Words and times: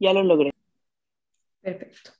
Ya 0.00 0.14
lo 0.14 0.22
logré. 0.22 0.50
Perfecto. 1.60 2.12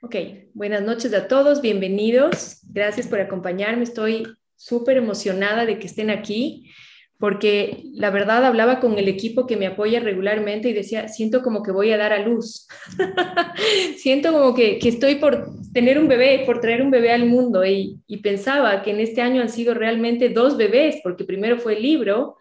Ok, 0.00 0.16
buenas 0.54 0.82
noches 0.82 1.12
a 1.12 1.28
todos, 1.28 1.60
bienvenidos. 1.60 2.60
Gracias 2.72 3.06
por 3.06 3.20
acompañarme. 3.20 3.84
Estoy 3.84 4.26
súper 4.56 4.96
emocionada 4.96 5.66
de 5.66 5.78
que 5.78 5.86
estén 5.86 6.08
aquí 6.08 6.72
porque 7.18 7.84
la 7.92 8.10
verdad 8.10 8.44
hablaba 8.44 8.80
con 8.80 8.98
el 8.98 9.06
equipo 9.06 9.46
que 9.46 9.56
me 9.56 9.66
apoya 9.66 10.00
regularmente 10.00 10.70
y 10.70 10.72
decía, 10.72 11.06
siento 11.06 11.42
como 11.42 11.62
que 11.62 11.70
voy 11.70 11.92
a 11.92 11.96
dar 11.96 12.12
a 12.12 12.18
luz, 12.18 12.66
siento 13.96 14.32
como 14.32 14.54
que, 14.56 14.80
que, 14.80 14.88
estoy 14.88 15.16
por 15.16 15.50
tener 15.72 16.00
un 16.00 16.08
bebé, 16.08 16.42
por 16.44 16.60
traer 16.60 16.82
un 16.82 16.90
bebé 16.90 17.12
al 17.12 17.26
mundo 17.26 17.64
y, 17.64 18.00
y, 18.08 18.16
pensaba 18.16 18.82
que 18.82 18.90
en 18.90 18.98
este 18.98 19.20
año 19.20 19.40
han 19.40 19.50
sido 19.50 19.72
realmente 19.72 20.30
dos 20.30 20.56
bebés, 20.56 20.96
porque 21.04 21.22
primero 21.22 21.58
fue 21.58 21.76
el 21.76 21.82
libro 21.82 22.38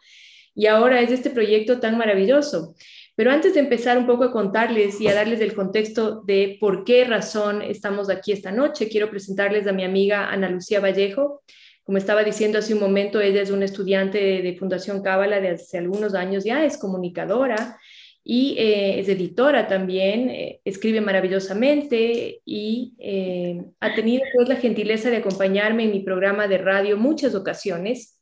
y 0.55 0.65
ahora 0.65 0.99
es 1.01 1.11
este 1.11 1.29
proyecto 1.29 1.79
tan 1.79 1.95
maravilloso. 1.95 2.73
Pero 3.15 3.31
antes 3.31 3.53
de 3.53 3.59
empezar 3.59 3.97
un 3.97 4.05
poco 4.05 4.23
a 4.23 4.31
contarles 4.31 5.01
y 5.01 5.07
a 5.07 5.13
darles 5.13 5.41
el 5.41 5.53
contexto 5.53 6.21
de 6.21 6.57
por 6.59 6.85
qué 6.85 7.03
razón 7.03 7.61
estamos 7.61 8.09
aquí 8.09 8.31
esta 8.31 8.51
noche, 8.51 8.87
quiero 8.87 9.09
presentarles 9.09 9.67
a 9.67 9.73
mi 9.73 9.83
amiga 9.83 10.29
Ana 10.29 10.49
Lucía 10.49 10.79
Vallejo. 10.79 11.41
Como 11.83 11.97
estaba 11.97 12.23
diciendo 12.23 12.59
hace 12.59 12.73
un 12.73 12.79
momento, 12.79 13.19
ella 13.19 13.41
es 13.41 13.51
una 13.51 13.65
estudiante 13.65 14.41
de, 14.41 14.55
Fundación 14.57 15.01
Cábala 15.01 15.41
de 15.41 15.49
hace 15.49 15.77
algunos 15.77 16.13
años 16.13 16.45
ya, 16.45 16.63
es 16.63 16.77
comunicadora 16.77 17.77
y 18.23 18.55
eh, 18.57 18.99
es 18.99 19.09
editora 19.09 19.67
también, 19.67 20.29
eh, 20.29 20.61
escribe 20.63 21.01
maravillosamente 21.01 22.41
y 22.45 22.93
eh, 22.99 23.63
ha 23.79 23.93
tenido 23.93 24.23
pues, 24.35 24.47
la 24.47 24.55
gentileza 24.57 25.09
de 25.09 25.17
acompañarme 25.17 25.83
en 25.83 25.91
mi 25.91 26.01
programa 26.01 26.47
de 26.47 26.59
radio 26.59 26.97
muchas 26.97 27.35
ocasiones 27.35 28.20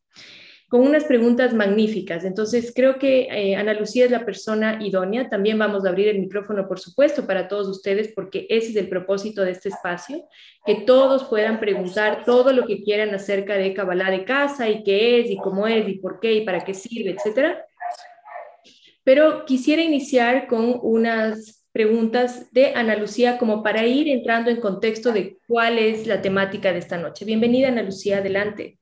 con 0.70 0.82
unas 0.82 1.06
preguntas 1.06 1.54
magníficas. 1.56 2.24
Entonces, 2.24 2.72
creo 2.76 3.00
que 3.00 3.28
eh, 3.32 3.56
Ana 3.56 3.74
Lucía 3.74 4.06
es 4.06 4.12
la 4.12 4.24
persona 4.24 4.78
idónea. 4.80 5.28
También 5.28 5.58
vamos 5.58 5.84
a 5.84 5.90
abrir 5.90 6.08
el 6.08 6.20
micrófono, 6.20 6.68
por 6.68 6.80
supuesto, 6.80 7.26
para 7.26 7.48
todos 7.48 7.68
ustedes, 7.68 8.14
porque 8.16 8.46
ese 8.50 8.70
es 8.70 8.76
el 8.76 8.88
propósito 8.88 9.44
de 9.44 9.52
este 9.52 9.70
espacio, 9.70 10.28
que 10.68 10.76
todos 10.76 11.24
puedan 11.24 11.60
preguntar 11.60 12.24
todo 12.24 12.54
lo 12.54 12.68
que 12.68 12.84
quieran 12.84 13.14
acerca 13.16 13.56
de 13.56 13.74
Kabbalah 13.74 14.12
de 14.12 14.26
casa 14.26 14.70
y 14.70 14.84
qué 14.84 15.20
es 15.20 15.32
y 15.32 15.38
cómo 15.38 15.66
es 15.66 15.88
y 15.90 15.96
por 15.96 16.20
qué 16.20 16.34
y 16.36 16.46
para 16.46 16.64
qué 16.64 16.76
sirve, 16.76 17.16
etcétera. 17.18 17.66
Pero 19.04 19.46
quisiera 19.46 19.82
iniciar 19.82 20.46
con 20.46 20.80
unas 20.84 21.66
preguntas 21.72 22.52
de 22.52 22.74
Ana 22.76 22.96
Lucía 22.96 23.40
como 23.40 23.64
para 23.64 23.88
ir 23.88 24.08
entrando 24.08 24.52
en 24.52 24.62
contexto 24.62 25.12
de 25.12 25.40
cuál 25.48 25.80
es 25.80 26.06
la 26.06 26.22
temática 26.22 26.72
de 26.72 26.80
esta 26.80 26.98
noche. 26.98 27.26
Bienvenida, 27.26 27.70
Ana 27.70 27.82
Lucía, 27.82 28.20
adelante. 28.20 28.79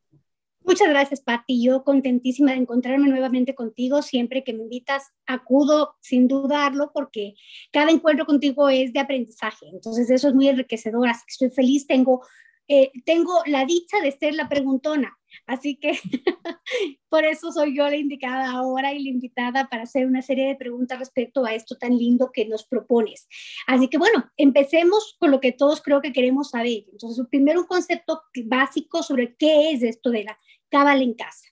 Muchas 0.67 0.89
gracias, 0.89 1.21
Patti. 1.21 1.63
Yo 1.63 1.85
contentísima 1.85 2.51
de 2.51 2.57
encontrarme 2.57 3.07
nuevamente 3.07 3.55
contigo. 3.55 4.01
Siempre 4.01 4.43
que 4.43 4.51
me 4.51 4.63
invitas, 4.63 5.13
acudo 5.25 5.95
sin 6.01 6.27
dudarlo 6.27 6.91
porque 6.93 7.35
cada 7.71 7.89
encuentro 7.89 8.25
contigo 8.25 8.67
es 8.67 8.91
de 8.91 8.99
aprendizaje. 8.99 9.65
Entonces, 9.71 10.09
eso 10.09 10.27
es 10.27 10.35
muy 10.35 10.49
enriquecedor. 10.49 11.07
Así 11.07 11.21
que 11.25 11.31
estoy 11.31 11.49
feliz. 11.51 11.87
Tengo, 11.87 12.21
eh, 12.67 12.91
tengo 13.05 13.31
la 13.45 13.63
dicha 13.63 14.01
de 14.01 14.11
ser 14.11 14.33
la 14.33 14.49
preguntona. 14.49 15.17
Así 15.45 15.77
que 15.77 15.91
por 17.09 17.23
eso 17.23 17.51
soy 17.53 17.77
yo 17.77 17.89
la 17.89 17.95
indicada 17.95 18.51
ahora 18.51 18.93
y 18.93 19.03
la 19.03 19.09
invitada 19.09 19.69
para 19.69 19.83
hacer 19.83 20.05
una 20.05 20.21
serie 20.21 20.47
de 20.47 20.55
preguntas 20.55 20.99
respecto 20.99 21.45
a 21.45 21.53
esto 21.53 21.77
tan 21.77 21.97
lindo 21.97 22.31
que 22.33 22.45
nos 22.45 22.65
propones. 22.65 23.27
Así 23.67 23.87
que 23.87 23.97
bueno, 23.97 24.29
empecemos 24.35 25.15
con 25.17 25.31
lo 25.31 25.39
que 25.39 25.53
todos 25.53 25.81
creo 25.81 26.01
que 26.01 26.11
queremos 26.11 26.49
saber. 26.49 26.83
Entonces, 26.91 27.25
primero 27.29 27.61
un 27.61 27.67
concepto 27.67 28.21
básico 28.45 29.01
sobre 29.01 29.35
qué 29.37 29.71
es 29.71 29.83
esto 29.83 30.09
de 30.09 30.25
la 30.25 30.37
Cábala 30.69 31.03
en 31.03 31.13
casa? 31.13 31.47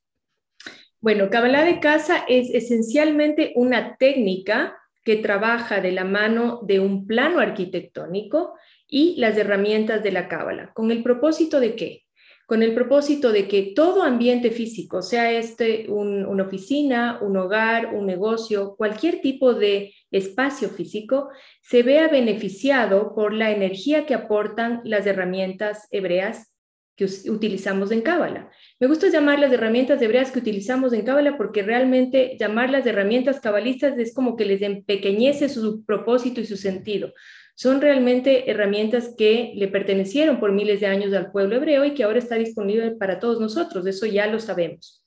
Bueno, 1.00 1.30
Cábala 1.30 1.64
de 1.64 1.80
casa 1.80 2.26
es 2.28 2.50
esencialmente 2.50 3.54
una 3.56 3.96
técnica 3.98 4.76
que 5.04 5.18
trabaja 5.18 5.80
de 5.80 5.92
la 5.92 6.04
mano 6.04 6.62
de 6.64 6.80
un 6.80 7.06
plano 7.06 7.40
arquitectónico 7.40 8.56
y 8.88 9.16
las 9.18 9.38
herramientas 9.38 10.02
de 10.04 10.12
la 10.12 10.28
Cábala. 10.28 10.74
¿Con 10.74 10.90
el 10.92 11.04
propósito 11.04 11.60
de 11.60 11.76
qué? 11.76 12.06
Con 12.48 12.64
el 12.64 12.74
propósito 12.74 13.32
de 13.32 13.48
que 13.48 13.74
todo 13.76 14.04
ambiente 14.04 14.52
físico, 14.52 15.02
sea 15.02 15.32
este 15.32 15.86
una 15.90 16.44
oficina, 16.44 17.20
un 17.22 17.38
hogar, 17.38 17.94
un 17.94 18.08
negocio, 18.08 18.76
cualquier 18.76 19.22
tipo 19.22 19.54
de 19.54 19.94
espacio 20.12 20.70
físico, 20.70 21.30
se 21.62 21.84
vea 21.84 22.08
beneficiado 22.08 23.14
por 23.14 23.32
la 23.34 23.52
energía 23.52 24.06
que 24.06 24.16
aportan 24.16 24.82
las 24.84 25.06
herramientas 25.06 25.88
hebreas 25.92 26.55
que 26.96 27.06
utilizamos 27.30 27.92
en 27.92 28.02
Cábala. 28.02 28.50
Me 28.80 28.88
gusta 28.88 29.10
llamar 29.10 29.40
las 29.40 29.52
herramientas 29.52 30.02
hebreas 30.02 30.32
que 30.32 30.40
utilizamos 30.40 30.94
en 30.94 31.04
Cábala 31.04 31.38
porque 31.38 31.62
realmente 31.62 32.38
llamarlas 32.40 32.86
herramientas 32.86 33.40
cabalistas 33.40 33.98
es 33.98 34.14
como 34.14 34.36
que 34.36 34.46
les 34.46 34.62
empequeñece 34.62 35.50
su 35.50 35.84
propósito 35.84 36.40
y 36.40 36.46
su 36.46 36.56
sentido. 36.56 37.14
Son 37.56 37.82
realmente 37.82 38.50
herramientas 38.50 39.14
que 39.18 39.54
le 39.56 39.68
pertenecieron 39.68 40.40
por 40.40 40.52
miles 40.52 40.80
de 40.80 40.88
años 40.88 41.14
al 41.14 41.32
pueblo 41.32 41.58
hebreo 41.58 41.86
y 41.86 41.94
que 41.94 42.04
ahora 42.04 42.20
está 42.20 42.36
disponible 42.36 42.92
para 42.92 43.20
todos 43.20 43.40
nosotros, 43.40 43.86
eso 43.88 44.06
ya 44.06 44.28
lo 44.28 44.40
sabemos. 44.40 45.04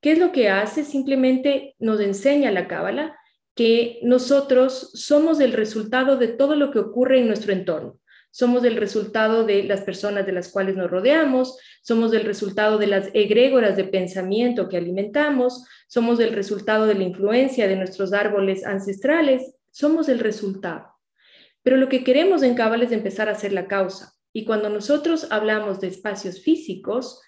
¿Qué 0.00 0.12
es 0.12 0.18
lo 0.18 0.30
que 0.32 0.48
hace? 0.48 0.84
Simplemente 0.84 1.74
nos 1.78 2.00
enseña 2.00 2.50
la 2.50 2.68
Cábala 2.68 3.16
que 3.54 3.98
nosotros 4.02 4.90
somos 4.94 5.40
el 5.40 5.52
resultado 5.52 6.18
de 6.18 6.28
todo 6.28 6.54
lo 6.54 6.70
que 6.70 6.78
ocurre 6.78 7.20
en 7.20 7.28
nuestro 7.28 7.52
entorno 7.52 7.98
somos 8.36 8.64
el 8.64 8.76
resultado 8.76 9.46
de 9.46 9.62
las 9.62 9.80
personas 9.80 10.26
de 10.26 10.32
las 10.32 10.50
cuales 10.50 10.76
nos 10.76 10.90
rodeamos, 10.90 11.56
somos 11.80 12.12
el 12.12 12.22
resultado 12.24 12.76
de 12.76 12.86
las 12.86 13.08
egrégoras 13.14 13.78
de 13.78 13.84
pensamiento 13.84 14.68
que 14.68 14.76
alimentamos, 14.76 15.64
somos 15.88 16.20
el 16.20 16.34
resultado 16.34 16.86
de 16.86 16.96
la 16.96 17.04
influencia 17.04 17.66
de 17.66 17.76
nuestros 17.76 18.12
árboles 18.12 18.66
ancestrales, 18.66 19.54
somos 19.70 20.10
el 20.10 20.18
resultado. 20.18 20.84
Pero 21.62 21.78
lo 21.78 21.88
que 21.88 22.04
queremos 22.04 22.42
en 22.42 22.54
Cabal 22.54 22.82
es 22.82 22.92
empezar 22.92 23.30
a 23.30 23.34
ser 23.36 23.54
la 23.54 23.68
causa. 23.68 24.12
Y 24.34 24.44
cuando 24.44 24.68
nosotros 24.68 25.28
hablamos 25.30 25.80
de 25.80 25.88
espacios 25.88 26.42
físicos, 26.42 27.22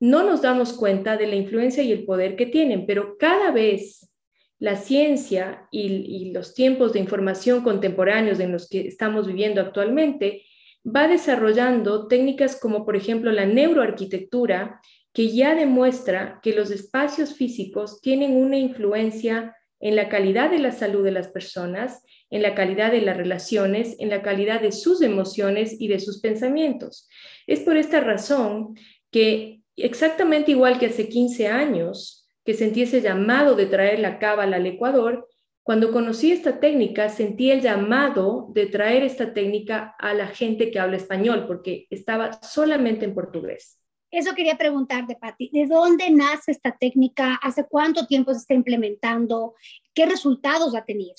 no 0.00 0.22
nos 0.22 0.40
damos 0.40 0.72
cuenta 0.72 1.18
de 1.18 1.26
la 1.26 1.36
influencia 1.36 1.82
y 1.82 1.92
el 1.92 2.06
poder 2.06 2.36
que 2.36 2.46
tienen, 2.46 2.86
pero 2.86 3.18
cada 3.18 3.50
vez 3.50 4.10
la 4.58 4.76
ciencia 4.76 5.68
y, 5.70 5.88
y, 5.88 6.32
los 6.32 6.54
tiempos 6.54 6.94
de 6.94 7.00
información 7.00 7.62
contemporáneos 7.62 8.40
en 8.40 8.50
los 8.50 8.66
que 8.66 8.88
estamos 8.88 9.26
viviendo 9.26 9.60
actualmente 9.60 10.42
va 10.84 11.08
desarrollando 11.08 12.08
técnicas 12.08 12.58
como 12.60 12.84
por 12.84 12.96
ejemplo 12.96 13.32
la 13.32 13.46
neuroarquitectura, 13.46 14.80
que 15.12 15.28
ya 15.28 15.54
demuestra 15.54 16.40
que 16.42 16.54
los 16.54 16.70
espacios 16.70 17.34
físicos 17.34 18.00
tienen 18.00 18.36
una 18.36 18.58
influencia 18.58 19.56
en 19.80 19.96
la 19.96 20.08
calidad 20.08 20.50
de 20.50 20.58
la 20.58 20.72
salud 20.72 21.04
de 21.04 21.12
las 21.12 21.28
personas, 21.28 22.02
en 22.30 22.42
la 22.42 22.54
calidad 22.54 22.90
de 22.90 23.00
las 23.00 23.16
relaciones, 23.16 23.96
en 23.98 24.10
la 24.10 24.22
calidad 24.22 24.60
de 24.60 24.72
sus 24.72 25.02
emociones 25.02 25.76
y 25.78 25.88
de 25.88 26.00
sus 26.00 26.20
pensamientos. 26.20 27.08
Es 27.46 27.60
por 27.60 27.76
esta 27.76 28.00
razón 28.00 28.74
que 29.10 29.60
exactamente 29.76 30.50
igual 30.50 30.78
que 30.78 30.86
hace 30.86 31.08
15 31.08 31.48
años, 31.48 32.28
que 32.44 32.54
sentí 32.54 32.82
ese 32.82 33.00
llamado 33.00 33.54
de 33.54 33.66
traer 33.66 34.00
la 34.00 34.18
cábala 34.18 34.56
al 34.56 34.66
Ecuador, 34.66 35.28
cuando 35.64 35.92
conocí 35.92 36.30
esta 36.30 36.60
técnica, 36.60 37.08
sentí 37.08 37.50
el 37.50 37.62
llamado 37.62 38.48
de 38.52 38.66
traer 38.66 39.02
esta 39.02 39.32
técnica 39.32 39.96
a 39.98 40.12
la 40.12 40.26
gente 40.26 40.70
que 40.70 40.78
habla 40.78 40.98
español, 40.98 41.46
porque 41.46 41.86
estaba 41.88 42.34
solamente 42.42 43.06
en 43.06 43.14
portugués. 43.14 43.80
Eso 44.10 44.34
quería 44.34 44.58
preguntarte, 44.58 45.16
Patti, 45.16 45.48
¿de 45.50 45.66
dónde 45.66 46.10
nace 46.10 46.52
esta 46.52 46.76
técnica? 46.76 47.40
¿Hace 47.42 47.64
cuánto 47.66 48.06
tiempo 48.06 48.32
se 48.34 48.40
está 48.40 48.52
implementando? 48.52 49.54
¿Qué 49.94 50.04
resultados 50.04 50.74
ha 50.76 50.84
tenido? 50.84 51.14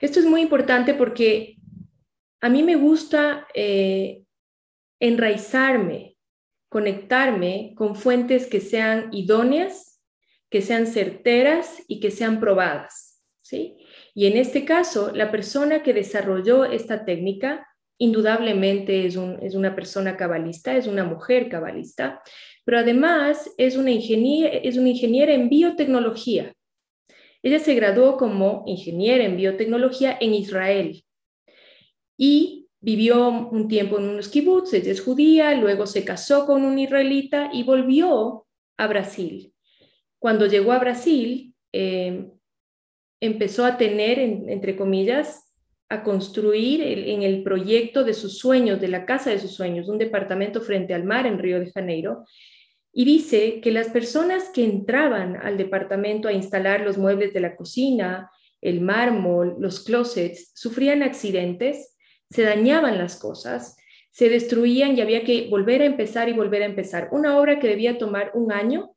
Esto 0.00 0.18
es 0.18 0.24
muy 0.24 0.40
importante 0.40 0.94
porque 0.94 1.56
a 2.40 2.48
mí 2.48 2.62
me 2.62 2.76
gusta 2.76 3.46
eh, 3.52 4.22
enraizarme, 4.98 6.16
conectarme 6.70 7.74
con 7.76 7.96
fuentes 7.96 8.46
que 8.46 8.62
sean 8.62 9.10
idóneas, 9.12 10.00
que 10.48 10.62
sean 10.62 10.86
certeras 10.86 11.82
y 11.86 12.00
que 12.00 12.10
sean 12.10 12.40
probadas. 12.40 13.05
¿Sí? 13.46 13.76
Y 14.14 14.26
en 14.26 14.36
este 14.36 14.64
caso, 14.64 15.12
la 15.14 15.30
persona 15.30 15.82
que 15.82 15.94
desarrolló 15.94 16.64
esta 16.64 17.04
técnica 17.04 17.66
indudablemente 17.98 19.06
es, 19.06 19.16
una 19.16 19.74
persona 19.74 20.16
cabalista, 20.16 20.76
es 20.76 20.86
una 20.86 21.04
mujer 21.04 21.48
cabalista, 21.48 22.20
pero 22.64 22.78
además 22.78 23.50
es 23.56 23.76
una, 23.76 23.92
es 23.92 24.76
una 24.76 24.88
ingeniera 24.88 25.32
en 25.32 25.48
biotecnología. 25.48 26.52
Ella 27.42 27.60
se 27.60 27.74
graduó 27.74 28.16
como 28.16 28.64
ingeniera 28.66 29.24
en 29.24 29.36
biotecnología 29.36 30.18
en 30.20 30.34
Israel 30.34 31.04
y 32.18 32.68
vivió 32.80 33.28
un 33.28 33.68
tiempo 33.68 33.98
en 33.98 34.08
unos 34.08 34.28
kibbutz, 34.28 34.74
ella 34.74 34.90
es 34.90 35.00
judía, 35.00 35.54
luego 35.54 35.86
se 35.86 36.04
casó 36.04 36.46
con 36.46 36.64
un 36.64 36.78
israelita 36.78 37.50
y 37.52 37.62
volvió 37.62 38.46
a 38.76 38.86
Brasil. 38.88 39.52
Cuando 40.18 40.46
llegó 40.46 40.72
a 40.72 40.80
Brasil, 40.80 41.54
eh, 41.72 42.30
empezó 43.20 43.64
a 43.64 43.76
tener, 43.76 44.18
entre 44.18 44.76
comillas, 44.76 45.52
a 45.88 46.02
construir 46.02 46.82
en 46.82 47.22
el 47.22 47.42
proyecto 47.42 48.02
de 48.02 48.12
sus 48.12 48.38
sueños, 48.38 48.80
de 48.80 48.88
la 48.88 49.06
casa 49.06 49.30
de 49.30 49.38
sus 49.38 49.52
sueños, 49.52 49.88
un 49.88 49.98
departamento 49.98 50.60
frente 50.60 50.94
al 50.94 51.04
mar 51.04 51.26
en 51.26 51.38
Río 51.38 51.60
de 51.60 51.70
Janeiro. 51.70 52.24
Y 52.92 53.04
dice 53.04 53.60
que 53.60 53.70
las 53.70 53.88
personas 53.88 54.50
que 54.52 54.64
entraban 54.64 55.36
al 55.36 55.56
departamento 55.56 56.26
a 56.26 56.32
instalar 56.32 56.80
los 56.80 56.98
muebles 56.98 57.32
de 57.32 57.40
la 57.40 57.54
cocina 57.54 58.30
el 58.60 58.80
mármol, 58.80 59.56
los 59.60 59.84
closets, 59.84 60.50
sufrían 60.54 61.04
accidentes, 61.04 61.96
se 62.30 62.42
dañaban 62.42 62.98
las 62.98 63.16
cosas, 63.16 63.76
se 64.10 64.28
destruían 64.28 64.96
y 64.96 65.00
había 65.02 65.22
que 65.22 65.48
volver 65.48 65.82
a 65.82 65.86
empezar 65.86 66.28
y 66.28 66.32
volver 66.32 66.62
a 66.62 66.66
empezar. 66.66 67.08
Una 67.12 67.38
obra 67.38 67.60
que 67.60 67.68
debía 67.68 67.98
tomar 67.98 68.32
un 68.34 68.50
año 68.50 68.95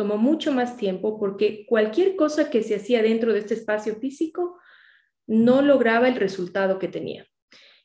tomó 0.00 0.16
mucho 0.16 0.50
más 0.50 0.78
tiempo 0.78 1.20
porque 1.20 1.66
cualquier 1.66 2.16
cosa 2.16 2.48
que 2.48 2.62
se 2.62 2.74
hacía 2.74 3.02
dentro 3.02 3.34
de 3.34 3.40
este 3.40 3.52
espacio 3.52 3.96
físico 3.96 4.58
no 5.26 5.60
lograba 5.60 6.08
el 6.08 6.14
resultado 6.14 6.78
que 6.78 6.88
tenía. 6.88 7.26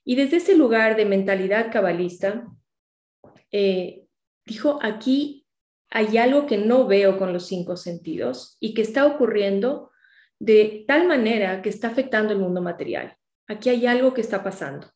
Y 0.06 0.16
desde 0.16 0.38
ese 0.38 0.56
lugar 0.56 0.96
de 0.96 1.04
mentalidad 1.04 1.74
cabalista, 1.74 2.48
eh, 3.52 4.06
dijo, 4.46 4.80
aquí 4.82 5.46
hay 5.90 6.18
algo 6.18 6.46
que 6.46 6.58
no 6.58 6.88
veo 6.88 7.18
con 7.18 7.34
los 7.34 7.48
cinco 7.48 7.76
sentidos 7.76 8.56
y 8.62 8.74
que 8.74 8.84
está 8.84 9.06
ocurriendo 9.06 9.92
de 10.40 10.86
tal 10.88 11.10
manera 11.10 11.62
que 11.62 11.68
está 11.68 11.90
afectando 11.90 12.32
el 12.32 12.40
mundo 12.40 12.62
material. 12.62 13.18
Aquí 13.46 13.68
hay 13.68 13.88
algo 13.88 14.14
que 14.14 14.22
está 14.22 14.42
pasando. 14.42 14.90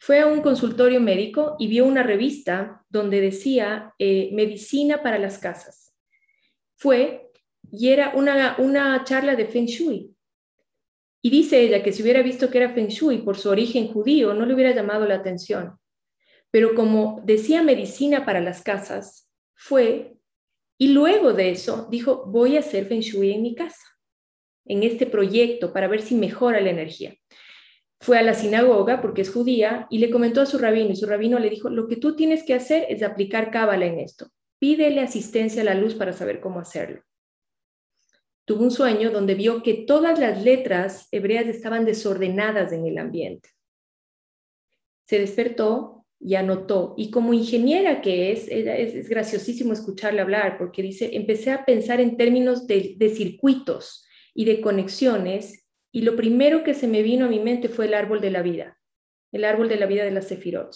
Fue 0.00 0.18
a 0.18 0.26
un 0.26 0.40
consultorio 0.40 0.98
médico 0.98 1.56
y 1.58 1.68
vio 1.68 1.84
una 1.84 2.02
revista 2.02 2.82
donde 2.88 3.20
decía 3.20 3.92
eh, 3.98 4.30
medicina 4.32 5.02
para 5.02 5.18
las 5.18 5.36
casas. 5.36 5.83
Fue 6.76 7.30
y 7.70 7.88
era 7.88 8.12
una, 8.14 8.56
una 8.58 9.02
charla 9.04 9.36
de 9.36 9.46
Feng 9.46 9.66
Shui. 9.66 10.14
Y 11.22 11.30
dice 11.30 11.60
ella 11.60 11.82
que 11.82 11.92
si 11.92 12.02
hubiera 12.02 12.22
visto 12.22 12.50
que 12.50 12.58
era 12.58 12.74
Feng 12.74 12.88
Shui 12.88 13.18
por 13.18 13.36
su 13.36 13.48
origen 13.48 13.88
judío, 13.88 14.34
no 14.34 14.44
le 14.44 14.54
hubiera 14.54 14.74
llamado 14.74 15.06
la 15.06 15.16
atención. 15.16 15.78
Pero 16.50 16.74
como 16.74 17.22
decía 17.24 17.62
medicina 17.62 18.24
para 18.24 18.40
las 18.40 18.62
casas, 18.62 19.30
fue 19.54 20.14
y 20.78 20.88
luego 20.88 21.32
de 21.32 21.50
eso 21.50 21.86
dijo, 21.90 22.24
voy 22.26 22.56
a 22.56 22.60
hacer 22.60 22.86
Feng 22.86 23.00
Shui 23.00 23.32
en 23.32 23.42
mi 23.42 23.54
casa, 23.54 23.84
en 24.64 24.82
este 24.82 25.06
proyecto, 25.06 25.72
para 25.72 25.88
ver 25.88 26.02
si 26.02 26.14
mejora 26.14 26.60
la 26.60 26.70
energía. 26.70 27.14
Fue 28.00 28.18
a 28.18 28.22
la 28.22 28.34
sinagoga, 28.34 29.00
porque 29.00 29.22
es 29.22 29.30
judía, 29.30 29.86
y 29.88 29.98
le 29.98 30.10
comentó 30.10 30.40
a 30.40 30.46
su 30.46 30.58
rabino, 30.58 30.90
y 30.90 30.96
su 30.96 31.06
rabino 31.06 31.38
le 31.38 31.48
dijo, 31.48 31.70
lo 31.70 31.86
que 31.86 31.96
tú 31.96 32.16
tienes 32.16 32.42
que 32.42 32.54
hacer 32.54 32.86
es 32.88 33.02
aplicar 33.02 33.50
cábala 33.50 33.86
en 33.86 34.00
esto. 34.00 34.26
Pídele 34.64 35.02
asistencia 35.02 35.60
a 35.60 35.64
la 35.66 35.74
luz 35.74 35.94
para 35.94 36.14
saber 36.14 36.40
cómo 36.40 36.58
hacerlo. 36.58 37.02
Tuvo 38.46 38.62
un 38.62 38.70
sueño 38.70 39.10
donde 39.10 39.34
vio 39.34 39.62
que 39.62 39.74
todas 39.74 40.18
las 40.18 40.42
letras 40.42 41.06
hebreas 41.12 41.46
estaban 41.48 41.84
desordenadas 41.84 42.72
en 42.72 42.86
el 42.86 42.96
ambiente. 42.96 43.50
Se 45.06 45.18
despertó 45.18 46.06
y 46.18 46.36
anotó. 46.36 46.94
Y 46.96 47.10
como 47.10 47.34
ingeniera 47.34 48.00
que 48.00 48.32
es, 48.32 48.48
es, 48.48 49.06
graciosísimo 49.10 49.74
escucharle 49.74 50.22
hablar 50.22 50.56
porque 50.56 50.80
dice, 50.80 51.10
empecé 51.14 51.50
a 51.50 51.66
pensar 51.66 52.00
en 52.00 52.16
términos 52.16 52.66
de, 52.66 52.96
circuitos 53.14 54.06
y 54.32 54.46
de 54.46 54.62
conexiones 54.62 55.68
y 55.92 56.00
lo 56.00 56.16
primero 56.16 56.64
que 56.64 56.72
se 56.72 56.88
me 56.88 57.02
vino 57.02 57.26
a 57.26 57.28
mi 57.28 57.38
mente 57.38 57.68
fue 57.68 57.84
el 57.84 57.92
árbol 57.92 58.22
de 58.22 58.30
la 58.30 58.40
vida, 58.40 58.80
el 59.30 59.44
árbol 59.44 59.68
de 59.68 59.76
la 59.76 59.84
vida 59.84 60.04
de 60.04 60.10
las 60.10 60.26
Sefirot. 60.28 60.74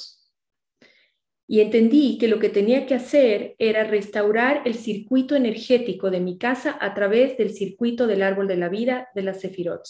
Y 1.50 1.62
entendí 1.62 2.18
que 2.18 2.28
lo 2.28 2.38
que 2.38 2.50
tenía 2.50 2.84
que 2.84 2.94
hacer 2.94 3.56
era 3.58 3.82
restaurar 3.84 4.60
el 4.66 4.74
circuito 4.74 5.34
energético 5.34 6.10
de 6.10 6.20
mi 6.20 6.36
casa 6.36 6.76
a 6.78 6.92
través 6.92 7.38
del 7.38 7.54
circuito 7.54 8.06
del 8.06 8.22
árbol 8.22 8.46
de 8.46 8.58
la 8.58 8.68
vida 8.68 9.08
de 9.14 9.22
las 9.22 9.40
Sefirot. 9.40 9.82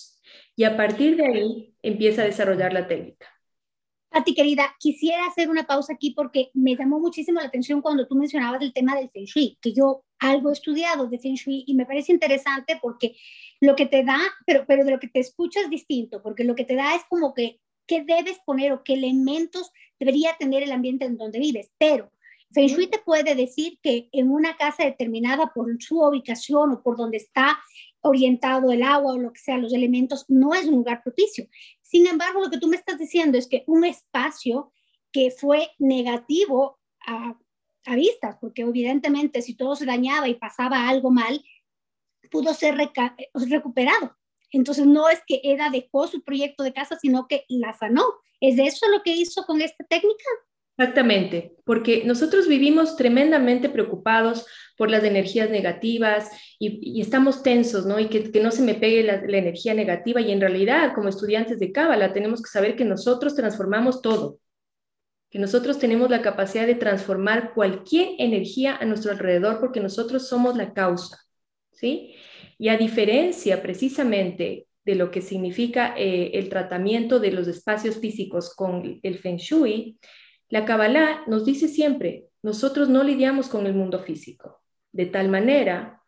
Y 0.55 0.62
a 0.62 0.76
partir 0.76 1.16
de 1.16 1.26
ahí 1.26 1.75
empieza 1.82 2.22
a 2.22 2.26
desarrollar 2.26 2.72
la 2.72 2.87
técnica. 2.87 3.26
Pati, 4.08 4.34
querida, 4.34 4.75
quisiera 4.78 5.26
hacer 5.26 5.50
una 5.50 5.66
pausa 5.66 5.94
aquí 5.94 6.12
porque 6.12 6.50
me 6.55 6.76
llamó 6.76 7.00
muchísimo 7.00 7.40
la 7.40 7.49
atención 7.49 7.82
cuando 7.82 8.06
tú 8.06 8.14
mencionabas 8.14 8.62
el 8.62 8.72
tema 8.72 8.94
del 8.94 9.11
Feng 9.11 9.26
Shui, 9.26 9.58
que 9.61 9.72
yo 9.72 10.04
algo 10.20 10.50
he 10.50 10.52
estudiado 10.52 11.08
de 11.08 11.19
Feng 11.19 11.34
Shui 11.34 11.64
y 11.66 11.75
me 11.75 11.87
parece 11.87 12.12
interesante 12.12 12.78
porque 12.81 13.16
lo 13.61 13.75
que 13.75 13.87
te 13.87 14.04
da, 14.04 14.20
pero, 14.46 14.64
pero 14.66 14.84
de 14.84 14.93
lo 14.93 15.00
que 15.00 15.08
te 15.08 15.19
escuchas 15.19 15.64
es 15.64 15.70
distinto, 15.70 16.22
porque 16.22 16.44
lo 16.44 16.54
que 16.54 16.64
te 16.64 16.76
da 16.76 16.94
es 16.94 17.02
como 17.11 17.34
que 17.34 17.61
qué 17.87 18.04
debes 18.04 18.38
poner 18.46 18.72
o 18.72 18.84
qué 18.84 18.94
elementos 18.94 19.72
debería 19.99 20.37
tener 20.39 20.62
el 20.62 20.73
ambiente 20.73 21.05
en 21.05 21.17
donde 21.17 21.39
vives. 21.39 21.71
Pero 21.79 22.11
Feng 22.50 22.69
Shui 22.69 22.87
te 22.87 22.99
puede 22.99 23.35
decir 23.35 23.79
que 23.83 24.09
en 24.12 24.31
una 24.31 24.56
casa 24.56 24.85
determinada 24.85 25.53
por 25.53 25.83
su 25.83 26.00
ubicación 26.00 26.73
o 26.73 26.83
por 26.83 26.97
donde 26.97 27.19
está 27.19 27.59
orientado 28.00 28.73
el 28.73 28.83
agua 28.83 29.12
o 29.12 29.19
lo 29.19 29.33
que 29.33 29.41
sea, 29.41 29.59
los 29.59 29.73
elementos, 29.73 30.25
no 30.29 30.55
es 30.55 30.67
un 30.67 30.77
lugar 30.77 31.03
propicio. 31.03 31.47
Sin 31.83 32.06
embargo, 32.06 32.41
lo 32.41 32.50
que 32.50 32.59
tú 32.59 32.69
me 32.69 32.77
estás 32.77 32.99
diciendo 32.99 33.37
es 33.37 33.47
que 33.47 33.65
un 33.67 33.85
espacio 33.85 34.73
que 35.12 35.31
fue 35.31 35.69
negativo 35.79 36.79
a, 37.06 37.39
a 37.87 37.95
vistas, 37.97 38.37
porque 38.41 38.62
evidentemente 38.62 39.43
si 39.43 39.55
todo 39.55 39.75
se 39.77 39.87
dañaba 39.87 40.29
y 40.29 40.35
pasaba 40.35 40.89
algo 40.89 41.11
mal, 41.11 41.43
pudo 42.31 42.55
ser 42.55 42.77
recuperado. 42.77 44.17
Entonces 44.53 44.87
no 44.87 45.09
es 45.09 45.21
que 45.27 45.41
Eda 45.45 45.71
dejó 45.71 46.06
su 46.06 46.23
proyecto 46.23 46.62
de 46.62 46.73
casa, 46.73 46.99
sino 47.00 47.27
que 47.29 47.45
la 47.49 47.73
sanó. 47.73 48.05
¿Es 48.41 48.59
eso 48.59 48.89
lo 48.89 49.03
que 49.03 49.12
hizo 49.12 49.45
con 49.45 49.61
esta 49.61 49.85
técnica? 49.85 50.25
Exactamente, 50.79 51.56
porque 51.65 52.05
nosotros 52.05 52.47
vivimos 52.47 52.95
tremendamente 52.95 53.69
preocupados 53.69 54.47
por 54.77 54.93
las 54.93 55.03
energías 55.03 55.50
negativas 55.50 56.31
y, 56.61 57.00
estamos 57.00 57.43
tensos, 57.43 57.85
¿no? 57.85 57.99
Y 57.99 58.06
que, 58.06 58.41
no 58.41 58.53
se 58.53 58.62
me 58.62 58.75
pegue 58.75 59.03
la, 59.03 59.21
la, 59.27 59.39
energía 59.39 59.75
negativa 59.75 60.21
y 60.21 60.31
en 60.31 60.41
realidad 60.41 60.93
como 60.95 61.09
estudiantes 61.09 61.59
de 61.59 61.73
Cábala 61.73 62.12
tenemos 62.12 62.41
que 62.41 62.49
saber 62.49 62.77
que 62.77 62.85
nosotros 62.85 63.35
transformamos 63.35 64.03
todo, 64.03 64.39
que 65.31 65.41
nosotros 65.41 65.81
tenemos 65.81 66.11
la 66.11 66.23
capacidad 66.23 66.65
de 66.65 66.77
transformar 66.77 67.55
cualquier 67.55 68.11
energía 68.19 68.77
a 68.77 68.85
nuestro 68.85 69.11
alrededor 69.11 69.59
porque 69.59 69.81
nosotros 69.81 70.29
somos 70.29 70.56
la 70.56 70.75
causa, 70.75 71.19
¿sí? 71.73 72.15
Y 72.58 72.69
a 72.69 72.76
diferencia 72.76 73.62
precisamente 73.62 74.66
de 74.84 74.94
lo 74.94 75.10
que 75.10 75.20
significa 75.22 75.94
eh, 75.96 76.32
el 76.34 76.49
tratamiento 76.49 77.20
de 77.20 77.31
los 77.31 77.46
espacios 77.46 77.99
físicos 77.99 78.55
con 78.55 79.00
el 79.02 79.19
Feng 79.19 79.37
Shui, 79.37 79.99
la 80.49 80.64
Kabbalah 80.64 81.25
nos 81.26 81.44
dice 81.44 81.69
siempre, 81.69 82.26
nosotros 82.43 82.88
no 82.88 83.05
lidiamos 83.05 83.49
con 83.49 83.66
el 83.66 83.75
mundo 83.75 84.00
físico, 84.00 84.62
de 84.93 85.06
tal 85.06 85.28
manera 85.28 86.02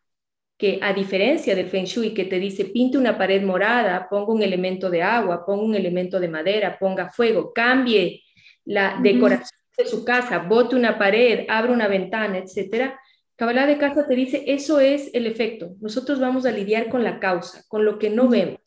que 0.57 0.79
a 0.81 0.93
diferencia 0.93 1.55
del 1.55 1.69
Feng 1.69 1.85
Shui 1.85 2.13
que 2.13 2.25
te 2.25 2.39
dice 2.39 2.65
pinte 2.65 2.97
una 2.97 3.17
pared 3.17 3.41
morada, 3.43 4.07
ponga 4.09 4.33
un 4.33 4.43
elemento 4.43 4.89
de 4.89 5.01
agua, 5.01 5.45
ponga 5.45 5.63
un 5.63 5.75
elemento 5.75 6.19
de 6.19 6.27
madera, 6.27 6.77
ponga 6.79 7.09
fuego, 7.09 7.51
cambie 7.53 8.23
la 8.65 8.99
decoración 9.01 9.59
de 9.77 9.85
su 9.85 10.05
casa, 10.05 10.39
bote 10.39 10.75
una 10.75 10.97
pared, 10.97 11.45
abra 11.49 11.71
una 11.71 11.87
ventana, 11.87 12.37
etcétera, 12.37 12.99
Kabbalah 13.41 13.65
de 13.65 13.79
casa 13.79 14.05
te 14.07 14.13
dice, 14.13 14.43
eso 14.45 14.79
es 14.79 15.09
el 15.15 15.25
efecto. 15.25 15.75
Nosotros 15.81 16.19
vamos 16.19 16.45
a 16.45 16.51
lidiar 16.51 16.89
con 16.89 17.03
la 17.03 17.19
causa, 17.19 17.63
con 17.69 17.85
lo 17.85 17.97
que 17.97 18.11
no 18.11 18.29
vemos, 18.29 18.59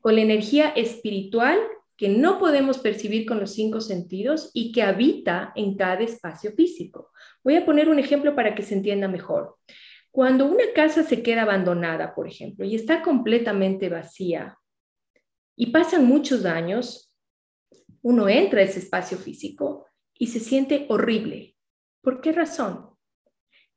con 0.00 0.14
la 0.14 0.20
energía 0.20 0.68
espiritual 0.68 1.58
que 1.96 2.08
no 2.08 2.38
podemos 2.38 2.78
percibir 2.78 3.26
con 3.26 3.40
los 3.40 3.52
cinco 3.52 3.80
sentidos 3.80 4.52
y 4.54 4.70
que 4.70 4.84
habita 4.84 5.50
en 5.56 5.76
cada 5.76 6.02
espacio 6.02 6.52
físico. 6.52 7.10
Voy 7.42 7.56
a 7.56 7.66
poner 7.66 7.88
un 7.88 7.98
ejemplo 7.98 8.36
para 8.36 8.54
que 8.54 8.62
se 8.62 8.76
entienda 8.76 9.08
mejor. 9.08 9.56
Cuando 10.12 10.46
una 10.46 10.72
casa 10.72 11.02
se 11.02 11.24
queda 11.24 11.42
abandonada, 11.42 12.14
por 12.14 12.28
ejemplo, 12.28 12.64
y 12.64 12.76
está 12.76 13.02
completamente 13.02 13.88
vacía 13.88 14.56
y 15.56 15.72
pasan 15.72 16.06
muchos 16.06 16.44
años, 16.44 17.12
uno 18.02 18.28
entra 18.28 18.60
a 18.60 18.64
ese 18.66 18.78
espacio 18.78 19.18
físico 19.18 19.88
y 20.16 20.28
se 20.28 20.38
siente 20.38 20.86
horrible. 20.90 21.56
¿Por 22.02 22.20
qué 22.20 22.30
razón? 22.30 22.91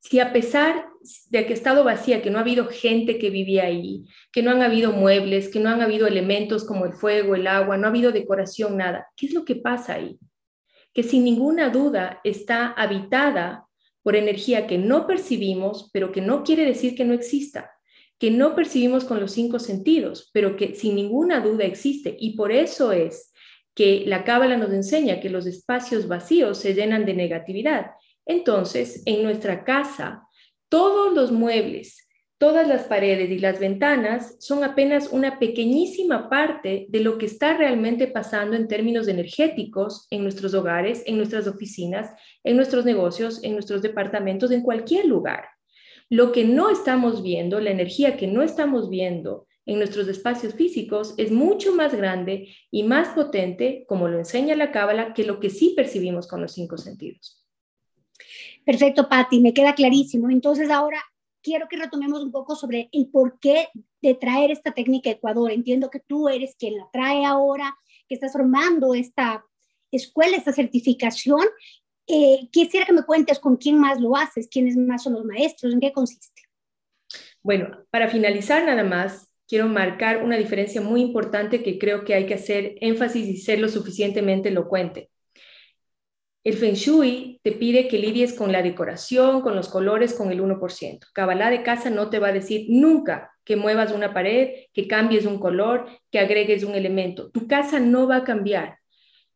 Si 0.10 0.20
a 0.20 0.32
pesar 0.32 0.88
de 1.30 1.46
que 1.46 1.54
ha 1.54 1.56
estado 1.56 1.84
vacía, 1.84 2.22
que 2.22 2.30
no 2.30 2.38
ha 2.38 2.42
habido 2.42 2.68
gente 2.68 3.18
que 3.18 3.32
vivía 3.32 3.64
ahí, 3.64 4.06
que 4.32 4.44
no 4.44 4.52
han 4.52 4.62
habido 4.62 4.92
muebles, 4.92 5.50
que 5.50 5.60
no 5.60 5.70
han 5.70 5.82
habido 5.82 6.06
elementos 6.06 6.64
como 6.64 6.86
el 6.86 6.94
fuego, 6.94 7.34
el 7.34 7.48
agua, 7.48 7.78
no 7.78 7.88
ha 7.88 7.90
habido 7.90 8.12
decoración, 8.12 8.78
nada, 8.78 9.08
¿qué 9.16 9.26
es 9.26 9.34
lo 9.34 9.46
que 9.46 9.56
pasa 9.56 9.96
ahí? 9.96 10.20
Que 10.94 11.02
sin 11.02 11.24
ninguna 11.24 11.72
duda 11.72 12.22
está 12.24 12.68
habitada 12.68 13.66
por 14.04 14.16
energía 14.16 14.68
que 14.68 14.78
no 14.78 15.08
percibimos, 15.08 15.90
pero 15.92 16.12
que 16.12 16.22
no 16.22 16.44
quiere 16.44 16.66
decir 16.66 16.96
que 16.96 17.04
no 17.04 17.16
exista, 17.16 17.72
que 18.20 18.30
no 18.30 18.54
percibimos 18.56 19.06
con 19.06 19.20
los 19.20 19.32
cinco 19.32 19.58
sentidos, 19.58 20.30
pero 20.34 20.56
que 20.56 20.76
sin 20.76 20.96
ninguna 20.96 21.40
duda 21.40 21.66
existe. 21.66 22.16
Y 22.20 22.36
por 22.36 22.52
eso 22.52 22.92
es 22.92 23.34
que 23.74 24.04
la 24.06 24.24
Cábala 24.24 24.56
nos 24.56 24.72
enseña 24.72 25.20
que 25.20 25.32
los 25.32 25.48
espacios 25.48 26.08
vacíos 26.08 26.60
se 26.60 26.76
llenan 26.76 27.06
de 27.06 27.16
negatividad 27.16 27.88
entonces, 28.26 29.04
en 29.06 29.24
nuestra 29.24 29.64
casa, 29.64 30.28
todos 30.70 31.14
los 31.14 31.32
muebles, 31.32 32.08
todas 32.38 32.68
las 32.68 32.84
paredes 32.84 33.30
y 33.30 33.40
las 33.40 33.60
ventanas 33.60 34.36
son 34.40 34.64
apenas 34.64 35.10
una 35.12 35.40
pequeñísima 35.40 36.30
parte 36.30 36.88
de 36.90 37.00
lo 37.00 37.18
que 37.18 37.28
está 37.28 37.56
realmente 37.56 38.08
pasando 38.08 38.56
en 38.56 38.68
términos 38.68 39.08
energéticos 39.08 40.08
en 40.10 40.24
nuestros 40.24 40.54
hogares, 40.54 41.04
en 41.06 41.18
nuestras 41.18 41.48
oficinas, 41.48 42.12
en 42.44 42.56
nuestros 42.56 42.84
negocios, 42.84 43.44
en 43.44 43.54
nuestros 43.54 43.82
departamentos, 43.82 44.52
en 44.52 44.64
cualquier 44.64 45.06
lugar. 45.06 45.46
Lo 46.10 46.32
que 46.32 46.44
no 46.44 46.70
estamos 46.70 47.24
viendo, 47.24 47.60
la 47.60 47.72
energía 47.72 48.18
que 48.18 48.28
no 48.28 48.42
estamos 48.42 48.90
viendo 48.90 49.48
en 49.66 49.80
nuestros 49.80 50.08
espacios 50.08 50.54
físicos 50.54 51.16
es 51.18 51.32
mucho 51.32 51.74
más 51.74 51.96
grande 51.96 52.56
y 52.70 52.84
más 52.84 53.10
potente, 53.10 53.86
como 53.88 54.08
lo 54.08 54.20
enseña 54.20 54.56
la 54.56 54.72
Cábala, 54.72 55.14
que 55.14 55.24
lo 55.24 55.40
que 55.40 55.50
sí 55.50 55.74
percibimos 55.76 56.28
con 56.28 56.42
los 56.42 56.54
cinco 56.54 56.78
sentidos. 56.78 57.45
Perfecto, 58.66 59.08
Patti, 59.08 59.40
me 59.40 59.54
queda 59.54 59.76
clarísimo. 59.76 60.30
Entonces 60.30 60.70
ahora 60.70 61.02
quiero 61.42 61.68
que 61.70 61.78
retomemos 61.78 62.24
un 62.24 62.32
poco 62.32 62.56
sobre 62.56 62.90
el 62.92 63.08
porqué 63.08 63.70
de 64.02 64.16
traer 64.16 64.52
esta 64.52 64.72
técnica 64.72 65.10
a 65.10 65.14
Ecuador? 65.14 65.52
Entiendo 65.52 65.90
que 65.90 66.00
tú 66.00 66.28
eres 66.28 66.56
quien 66.58 66.78
la 66.78 66.90
trae 66.92 67.24
ahora, 67.24 67.76
que 68.08 68.16
estás 68.16 68.34
formando 68.34 68.96
esta 68.96 69.46
escuela, 69.92 70.38
esta 70.38 70.54
certificación. 70.54 71.42
Eh, 72.08 72.50
quisiera 72.52 72.86
que 72.86 72.94
me 72.94 73.04
cuentes 73.04 73.40
con 73.40 73.58
quién 73.58 73.80
más 73.80 74.02
lo 74.02 74.16
haces, 74.16 74.48
quiénes 74.48 74.76
más 74.76 75.04
son 75.04 75.14
los 75.14 75.26
maestros, 75.26 75.74
en 75.74 75.80
qué 75.80 75.92
consiste. 75.92 76.42
Bueno, 77.44 77.86
para 77.92 78.10
finalizar 78.10 78.66
nada 78.66 78.84
más, 78.84 79.32
quiero 79.48 79.68
marcar 79.68 80.24
una 80.24 80.38
diferencia 80.38 80.82
muy 80.82 81.02
importante 81.02 81.62
que 81.62 81.78
creo 81.78 82.04
que 82.04 82.16
hay 82.16 82.26
que 82.26 82.34
hacer 82.34 82.76
énfasis 82.82 83.28
y 83.28 83.38
ser 83.38 83.60
lo 83.60 83.70
suficientemente 83.70 84.50
elocuente. 84.50 85.10
El 86.46 86.54
Feng 86.58 86.76
Shui 86.76 87.40
te 87.42 87.54
pide 87.54 87.88
que 87.88 87.98
lidies 87.98 88.34
con 88.34 88.52
la 88.52 88.62
decoración, 88.62 89.42
con 89.42 89.56
los 89.56 89.68
colores, 89.68 90.14
con 90.14 90.32
el 90.32 90.42
1%. 90.42 91.00
Kabbalah 91.12 91.50
de 91.50 91.64
casa 91.64 91.90
no 91.90 92.12
te 92.12 92.20
va 92.20 92.28
a 92.28 92.34
decir 92.34 92.68
nunca 92.70 93.32
que 93.44 93.56
muevas 93.56 93.92
una 93.92 94.14
pared, 94.14 94.50
que 94.72 94.88
cambies 94.88 95.26
un 95.26 95.40
color, 95.40 95.88
que 96.12 96.20
agregues 96.20 96.64
un 96.64 96.76
elemento. 96.76 97.32
Tu 97.32 97.48
casa 97.48 97.80
no 97.80 98.08
va 98.08 98.18
a 98.18 98.24
cambiar. 98.24 98.78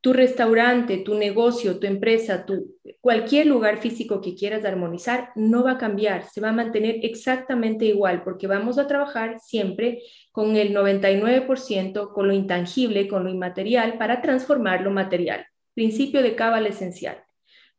Tu 0.01 0.13
restaurante, 0.13 0.97
tu 0.97 1.15
negocio, 1.15 1.79
tu 1.79 1.87
empresa, 1.87 2.45
tu, 2.45 2.75
cualquier 3.01 3.47
lugar 3.47 3.79
físico 3.79 4.21
que 4.21 4.35
quieras 4.35 4.63
armonizar 4.63 5.31
no 5.35 5.63
va 5.63 5.71
a 5.71 5.77
cambiar, 5.79 6.29
se 6.29 6.41
va 6.41 6.49
a 6.49 6.53
mantener 6.53 6.99
exactamente 7.01 7.85
igual 7.85 8.21
porque 8.23 8.45
vamos 8.45 8.77
a 8.77 8.85
trabajar 8.85 9.39
siempre 9.39 10.03
con 10.31 10.55
el 10.55 10.75
99%, 10.75 12.13
con 12.13 12.27
lo 12.27 12.33
intangible, 12.33 13.07
con 13.07 13.23
lo 13.23 13.31
inmaterial 13.31 13.97
para 13.97 14.21
transformar 14.21 14.81
lo 14.81 14.91
material 14.91 15.48
principio 15.73 16.21
de 16.21 16.35
cábala 16.35 16.69
esencial. 16.69 17.23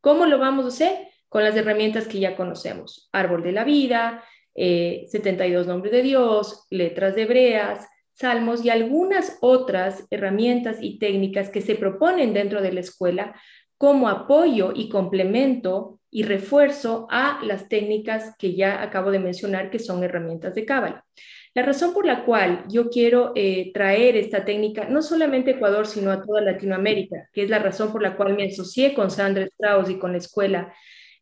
¿Cómo 0.01 0.27
lo 0.27 0.39
vamos 0.39 0.65
a 0.65 0.69
hacer? 0.69 1.09
Con 1.29 1.45
las 1.45 1.57
herramientas 1.57 2.09
que 2.09 2.21
ya 2.21 2.37
conocemos. 2.37 3.09
Árbol 3.13 3.43
de 3.43 3.53
la 3.53 3.65
vida, 3.65 4.25
72 4.55 5.67
eh, 5.67 5.69
nombres 5.69 5.93
de 5.93 6.03
Dios, 6.03 6.67
letras 6.71 7.15
de 7.15 7.23
hebreas, 7.23 7.87
salmos 8.15 8.65
y 8.65 8.71
algunas 8.71 9.39
otras 9.41 10.07
herramientas 10.11 10.79
y 10.81 10.99
técnicas 10.99 11.49
que 11.49 11.63
se 11.63 11.75
proponen 11.75 12.35
dentro 12.35 12.61
de 12.61 12.73
la 12.73 12.81
escuela 12.81 13.35
como 13.79 14.09
apoyo 14.09 14.73
y 14.75 14.91
complemento 14.91 16.01
y 16.11 16.25
refuerzo 16.25 17.07
a 17.11 17.41
las 17.45 17.69
técnicas 17.69 18.35
que 18.39 18.55
ya 18.55 18.83
acabo 18.83 19.11
de 19.11 19.21
mencionar 19.21 19.71
que 19.71 19.79
son 19.79 20.05
herramientas 20.05 20.55
de 20.55 20.67
cábala. 20.67 21.07
La 21.55 21.63
razón 21.63 21.93
por 21.93 22.07
la 22.07 22.25
cual 22.25 22.65
yo 22.69 22.91
quiero 22.91 23.33
eh, 23.35 23.73
traer 23.75 24.17
esta 24.17 24.45
técnica, 24.45 24.89
no 24.89 25.03
solamente 25.03 25.51
a 25.51 25.55
Ecuador, 25.55 25.87
sino 25.87 26.13
a 26.13 26.23
toda 26.23 26.41
Latinoamérica, 26.41 27.29
que 27.33 27.43
es 27.43 27.51
la 27.51 27.59
razón 27.59 27.91
por 27.91 28.03
la 28.03 28.17
cual 28.17 28.37
me 28.37 28.47
asocié 28.47 28.95
con 28.95 29.11
Sandra 29.11 29.45
Strauss 29.45 29.91
y 29.91 29.99
con 29.99 30.13
la 30.13 30.19
Escuela 30.19 30.73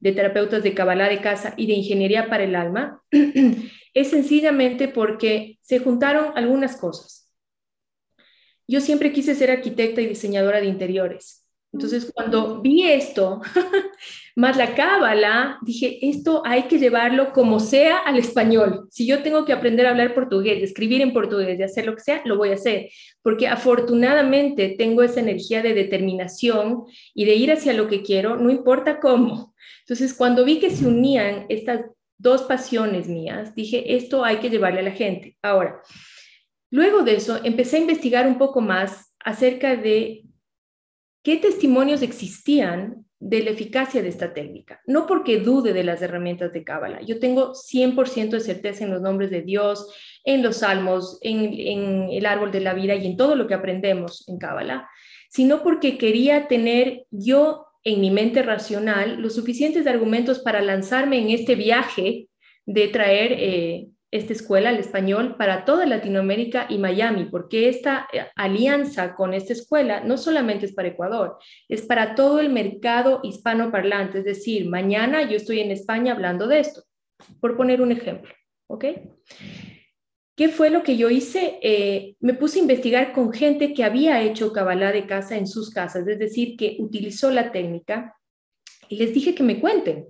de 0.00 0.12
Terapeutas 0.12 0.62
de 0.62 0.74
Cabalá 0.74 1.08
de 1.08 1.20
Casa 1.20 1.54
y 1.56 1.66
de 1.66 1.72
Ingeniería 1.74 2.28
para 2.28 2.44
el 2.44 2.54
Alma, 2.54 3.02
es 3.94 4.10
sencillamente 4.10 4.88
porque 4.88 5.58
se 5.62 5.78
juntaron 5.78 6.32
algunas 6.36 6.76
cosas. 6.76 7.32
Yo 8.66 8.82
siempre 8.82 9.12
quise 9.12 9.34
ser 9.34 9.50
arquitecta 9.50 10.02
y 10.02 10.06
diseñadora 10.06 10.60
de 10.60 10.66
interiores. 10.66 11.47
Entonces, 11.72 12.10
cuando 12.14 12.62
vi 12.62 12.84
esto, 12.84 13.42
más 14.36 14.56
la 14.56 14.74
cábala, 14.74 15.58
dije, 15.62 15.98
esto 16.08 16.42
hay 16.46 16.62
que 16.62 16.78
llevarlo 16.78 17.32
como 17.32 17.60
sea 17.60 17.98
al 17.98 18.18
español. 18.18 18.88
Si 18.90 19.06
yo 19.06 19.22
tengo 19.22 19.44
que 19.44 19.52
aprender 19.52 19.86
a 19.86 19.90
hablar 19.90 20.14
portugués, 20.14 20.62
escribir 20.62 21.02
en 21.02 21.12
portugués 21.12 21.58
y 21.58 21.62
hacer 21.62 21.84
lo 21.84 21.94
que 21.94 22.00
sea, 22.00 22.22
lo 22.24 22.38
voy 22.38 22.50
a 22.50 22.54
hacer, 22.54 22.88
porque 23.22 23.48
afortunadamente 23.48 24.76
tengo 24.78 25.02
esa 25.02 25.20
energía 25.20 25.62
de 25.62 25.74
determinación 25.74 26.84
y 27.14 27.26
de 27.26 27.34
ir 27.34 27.52
hacia 27.52 27.74
lo 27.74 27.86
que 27.86 28.02
quiero, 28.02 28.36
no 28.36 28.50
importa 28.50 28.98
cómo. 28.98 29.54
Entonces, 29.80 30.14
cuando 30.14 30.44
vi 30.44 30.60
que 30.60 30.70
se 30.70 30.86
unían 30.86 31.44
estas 31.50 31.82
dos 32.16 32.42
pasiones 32.42 33.08
mías, 33.08 33.54
dije, 33.54 33.94
esto 33.94 34.24
hay 34.24 34.38
que 34.38 34.50
llevarle 34.50 34.80
a 34.80 34.84
la 34.84 34.92
gente. 34.92 35.36
Ahora, 35.42 35.82
luego 36.70 37.02
de 37.02 37.16
eso, 37.16 37.40
empecé 37.44 37.76
a 37.76 37.80
investigar 37.80 38.26
un 38.26 38.38
poco 38.38 38.62
más 38.62 39.14
acerca 39.20 39.76
de 39.76 40.27
qué 41.22 41.36
testimonios 41.36 42.02
existían 42.02 43.04
de 43.20 43.42
la 43.42 43.50
eficacia 43.50 44.00
de 44.00 44.08
esta 44.08 44.32
técnica. 44.32 44.80
No 44.86 45.06
porque 45.06 45.40
dude 45.40 45.72
de 45.72 45.82
las 45.82 46.00
herramientas 46.02 46.52
de 46.52 46.62
Cábala. 46.62 47.00
Yo 47.02 47.18
tengo 47.18 47.52
100% 47.52 48.30
de 48.30 48.40
certeza 48.40 48.84
en 48.84 48.90
los 48.90 49.02
nombres 49.02 49.30
de 49.30 49.42
Dios, 49.42 49.92
en 50.24 50.42
los 50.42 50.58
salmos, 50.58 51.18
en, 51.22 52.10
el 52.10 52.26
árbol 52.26 52.52
de 52.52 52.60
la 52.60 52.74
vida 52.74 52.94
y 52.94 53.06
en 53.06 53.16
todo 53.16 53.34
lo 53.34 53.46
que 53.46 53.54
aprendemos 53.54 54.28
en 54.28 54.38
Cábala, 54.38 54.88
sino 55.30 55.62
porque 55.62 55.98
quería 55.98 56.46
tener 56.46 57.06
yo 57.10 57.66
en 57.82 58.00
mi 58.00 58.10
mente 58.10 58.42
racional 58.42 59.20
los 59.20 59.34
suficientes 59.34 59.86
argumentos 59.86 60.38
para 60.38 60.62
lanzarme 60.62 61.18
en 61.18 61.30
este 61.30 61.54
viaje 61.54 62.28
de 62.66 62.88
traer 62.88 63.32
eh, 63.32 63.88
esta 64.10 64.32
escuela, 64.32 64.70
el 64.70 64.78
español, 64.78 65.36
para 65.36 65.64
toda 65.64 65.84
Latinoamérica 65.84 66.66
y 66.70 66.78
Miami, 66.78 67.26
porque 67.26 67.68
esta 67.68 68.08
eh, 68.12 68.26
alianza 68.36 69.14
con 69.14 69.34
esta 69.34 69.52
escuela 69.52 70.00
no 70.00 70.16
solamente 70.16 70.66
es 70.66 70.72
para 70.72 70.88
Ecuador, 70.88 71.38
es 71.68 71.82
para 71.82 72.14
todo 72.14 72.40
el 72.40 72.48
mercado 72.50 73.20
hispanoparlante, 73.22 74.18
es 74.18 74.24
decir, 74.24 74.68
mañana 74.68 75.22
yo 75.28 75.36
estoy 75.36 75.60
en 75.60 75.70
España 75.70 76.12
hablando 76.12 76.46
de 76.46 76.60
esto, 76.60 76.84
por 77.40 77.56
poner 77.56 77.82
un 77.82 77.92
ejemplo, 77.92 78.32
¿ok? 78.68 78.84
¿Qué 80.36 80.48
fue 80.48 80.70
lo 80.70 80.84
que 80.84 80.96
yo 80.96 81.10
hice? 81.10 81.58
Eh, 81.62 82.14
me 82.20 82.32
puse 82.32 82.60
a 82.60 82.62
investigar 82.62 83.12
con 83.12 83.32
gente 83.32 83.74
que 83.74 83.84
había 83.84 84.22
hecho 84.22 84.52
cabalá 84.52 84.92
de 84.92 85.06
casa 85.06 85.36
en 85.36 85.46
sus 85.46 85.70
casas, 85.70 86.06
es 86.06 86.18
decir, 86.18 86.56
que 86.56 86.76
utilizó 86.78 87.30
la 87.30 87.52
técnica 87.52 88.16
y 88.88 88.96
les 88.96 89.12
dije 89.12 89.34
que 89.34 89.42
me 89.42 89.60
cuenten, 89.60 90.06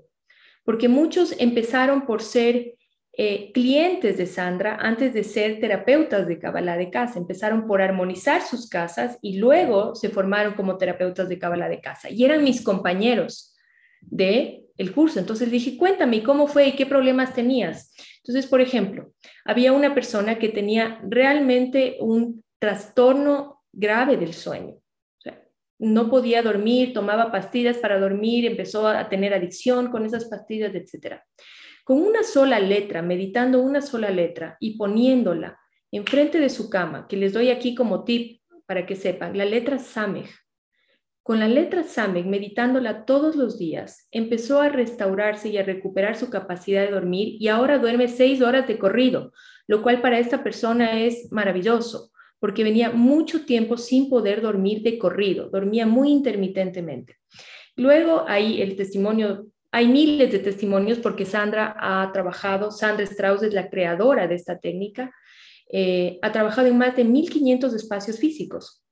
porque 0.65 0.87
muchos 0.87 1.35
empezaron 1.39 2.07
por 2.07 2.23
ser 2.23 2.78
eh, 3.21 3.51
clientes 3.53 4.17
de 4.17 4.27
Sandra 4.27 4.77
antes 4.77 5.13
de 5.13 5.25
ser 5.25 5.59
terapeutas 5.59 6.29
de 6.29 6.39
Kabbalah 6.39 6.77
de 6.77 6.89
casa. 6.89 7.19
Empezaron 7.19 7.67
por 7.67 7.83
armonizar 7.83 8.43
sus 8.43 8.69
casas 8.69 9.19
y 9.21 9.39
luego 9.39 9.97
se 9.97 10.09
formaron 10.09 10.55
como 10.55 10.79
terapeutas 10.79 11.29
de 11.29 11.37
Kabbalah 11.37 11.69
de 11.69 11.81
casa. 11.81 12.09
Y 12.11 12.25
eran 12.25 12.45
mis 12.45 12.63
compañeros 12.63 13.57
de 14.03 14.63
el 14.77 14.93
curso. 14.93 15.19
Entonces 15.19 15.51
dije, 15.51 15.77
cuéntame 15.77 16.23
cómo 16.23 16.47
fue 16.47 16.69
y 16.69 16.77
qué 16.77 16.87
problemas 16.87 17.35
tenías. 17.35 17.93
Entonces, 18.19 18.47
por 18.47 18.61
ejemplo, 18.61 19.13
había 19.45 19.73
una 19.73 19.97
persona 19.97 20.39
que 20.39 20.51
tenía 20.51 21.01
realmente 21.03 21.97
un 21.99 22.45
trastorno 22.61 23.65
grave 23.73 24.17
del 24.17 24.33
sueño. 24.33 24.77
no 25.81 26.09
podía 26.09 26.43
dormir, 26.43 26.93
tomaba 26.93 27.33
pastillas 27.33 27.79
para 27.79 27.99
dormir, 27.99 28.47
empezó 28.47 28.87
a 28.87 29.09
tener 29.09 29.35
adicción 29.35 29.91
con 29.91 30.05
esas 30.07 30.27
pastillas, 30.27 30.73
etcétera 30.73 31.25
con 31.89 32.03
una 32.03 32.23
sola 32.23 32.61
letra, 32.61 33.01
meditando 33.01 33.63
una 33.63 33.81
sola 33.81 34.11
letra 34.11 34.59
y 34.61 34.77
poniéndola 34.77 35.59
enfrente 35.91 36.39
de 36.39 36.51
su 36.51 36.69
cama, 36.69 37.07
que 37.09 37.17
les 37.17 37.33
doy 37.33 37.49
aquí 37.49 37.75
como 37.75 38.05
tip 38.05 38.43
para 38.67 38.85
que 38.85 38.95
sepan, 38.95 39.39
la 39.39 39.47
letra 39.47 39.79
Samej. 39.79 40.29
Con 41.23 41.39
la 41.39 41.49
letra 41.49 41.85
Samej, 41.85 42.27
meditándola 42.27 43.07
todos 43.07 43.37
los 43.37 43.59
días, 43.59 44.07
empezó 44.11 44.61
a 44.61 44.69
restaurarse 44.69 45.49
y 45.49 45.57
a 45.57 45.63
recuperar 45.63 46.15
su 46.15 46.29
capacidad 46.29 46.85
de 46.85 46.91
dormir 46.91 47.39
y 47.41 47.49
ahora 47.49 47.79
duerme 47.79 48.09
seis 48.09 48.43
horas 48.43 48.69
de 48.69 48.79
corrido, 48.79 49.33
lo 49.67 49.81
cual 49.81 50.03
para 50.03 50.19
esta 50.19 50.45
persona 50.45 51.01
es 51.01 51.33
maravilloso, 51.33 52.11
porque 52.39 52.65
venía 52.65 52.91
mucho 52.91 53.47
tiempo 53.47 53.79
sin 53.79 54.11
poder 54.11 54.43
dormir 54.43 54.83
de 54.83 54.99
corrido, 54.99 55.49
dormía 55.49 55.87
muy 55.87 56.11
intermitentemente. 56.11 57.17
Luego 57.77 58.25
ahí 58.29 58.61
el 58.61 58.77
testimonio 58.77 59.47
hay 59.71 59.89
miles 59.89 60.33
de 60.33 60.39
testimonios 60.39 60.99
porque 60.99 61.25
Sandra 61.25 61.77
ha 61.79 62.11
trabajado, 62.13 62.71
Sandra 62.71 63.05
Strauss 63.05 63.43
es 63.43 63.53
la 63.53 63.69
creadora 63.69 64.27
de 64.27 64.35
esta 64.35 64.59
técnica, 64.59 65.13
eh, 65.71 66.19
ha 66.23 66.33
trabajado 66.33 66.69
en 66.69 66.79
más 66.79 66.97
de 66.97 67.05
1.500 67.05 67.75
espacios 67.75 68.19
físicos. 68.19 68.83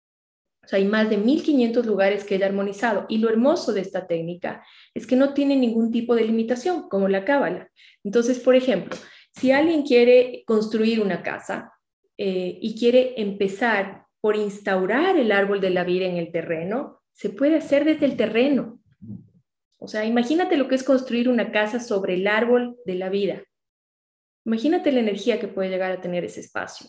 O 0.62 0.68
sea, 0.68 0.78
hay 0.78 0.84
más 0.84 1.08
de 1.08 1.18
1.500 1.18 1.84
lugares 1.84 2.24
que 2.24 2.34
ella 2.34 2.46
ha 2.46 2.48
armonizado. 2.48 3.06
Y 3.08 3.18
lo 3.18 3.30
hermoso 3.30 3.72
de 3.72 3.80
esta 3.80 4.06
técnica 4.06 4.64
es 4.94 5.06
que 5.06 5.14
no 5.14 5.32
tiene 5.32 5.56
ningún 5.56 5.92
tipo 5.92 6.14
de 6.14 6.24
limitación, 6.24 6.88
como 6.88 7.08
la 7.08 7.24
cábala. 7.24 7.70
Entonces, 8.02 8.40
por 8.40 8.56
ejemplo, 8.56 8.96
si 9.30 9.52
alguien 9.52 9.84
quiere 9.84 10.42
construir 10.44 11.00
una 11.00 11.22
casa 11.22 11.72
eh, 12.18 12.58
y 12.60 12.76
quiere 12.78 13.14
empezar 13.16 14.06
por 14.20 14.34
instaurar 14.34 15.16
el 15.16 15.30
árbol 15.30 15.60
de 15.60 15.70
la 15.70 15.84
vida 15.84 16.06
en 16.06 16.16
el 16.16 16.32
terreno, 16.32 17.00
se 17.12 17.30
puede 17.30 17.56
hacer 17.56 17.84
desde 17.84 18.06
el 18.06 18.16
terreno. 18.16 18.80
O 19.78 19.88
sea, 19.88 20.04
imagínate 20.04 20.56
lo 20.56 20.68
que 20.68 20.74
es 20.74 20.84
construir 20.84 21.28
una 21.28 21.52
casa 21.52 21.80
sobre 21.80 22.14
el 22.14 22.26
árbol 22.26 22.76
de 22.84 22.94
la 22.94 23.08
vida. 23.08 23.42
Imagínate 24.44 24.92
la 24.92 25.00
energía 25.00 25.40
que 25.40 25.48
puede 25.48 25.70
llegar 25.70 25.92
a 25.92 26.00
tener 26.00 26.24
ese 26.24 26.40
espacio. 26.40 26.88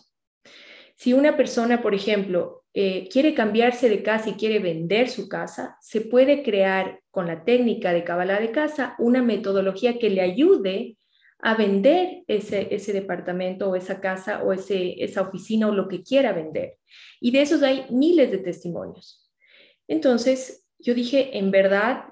Si 0.96 1.12
una 1.12 1.36
persona, 1.36 1.82
por 1.82 1.94
ejemplo, 1.94 2.64
eh, 2.74 3.08
quiere 3.08 3.34
cambiarse 3.34 3.88
de 3.88 4.02
casa 4.02 4.30
y 4.30 4.34
quiere 4.34 4.58
vender 4.58 5.08
su 5.08 5.28
casa, 5.28 5.76
se 5.80 6.00
puede 6.00 6.42
crear 6.42 7.00
con 7.10 7.26
la 7.26 7.44
técnica 7.44 7.92
de 7.92 8.04
Kabbalah 8.04 8.40
de 8.40 8.52
casa 8.52 8.94
una 8.98 9.22
metodología 9.22 9.98
que 9.98 10.10
le 10.10 10.20
ayude 10.22 10.96
a 11.40 11.54
vender 11.54 12.24
ese, 12.26 12.74
ese 12.74 12.92
departamento 12.92 13.70
o 13.70 13.76
esa 13.76 14.00
casa 14.00 14.42
o 14.42 14.52
ese, 14.52 15.02
esa 15.02 15.22
oficina 15.22 15.68
o 15.68 15.74
lo 15.74 15.88
que 15.88 16.02
quiera 16.02 16.32
vender. 16.32 16.78
Y 17.20 17.30
de 17.30 17.42
esos 17.42 17.62
hay 17.62 17.86
miles 17.90 18.30
de 18.30 18.38
testimonios. 18.38 19.30
Entonces, 19.86 20.66
yo 20.78 20.94
dije, 20.94 21.38
en 21.38 21.50
verdad, 21.50 22.04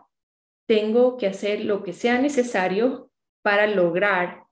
tengo 0.67 1.17
que 1.17 1.27
hacer 1.27 1.65
lo 1.65 1.83
que 1.83 1.93
sea 1.93 2.21
necesario 2.21 3.11
para 3.43 3.67
lograr 3.67 4.45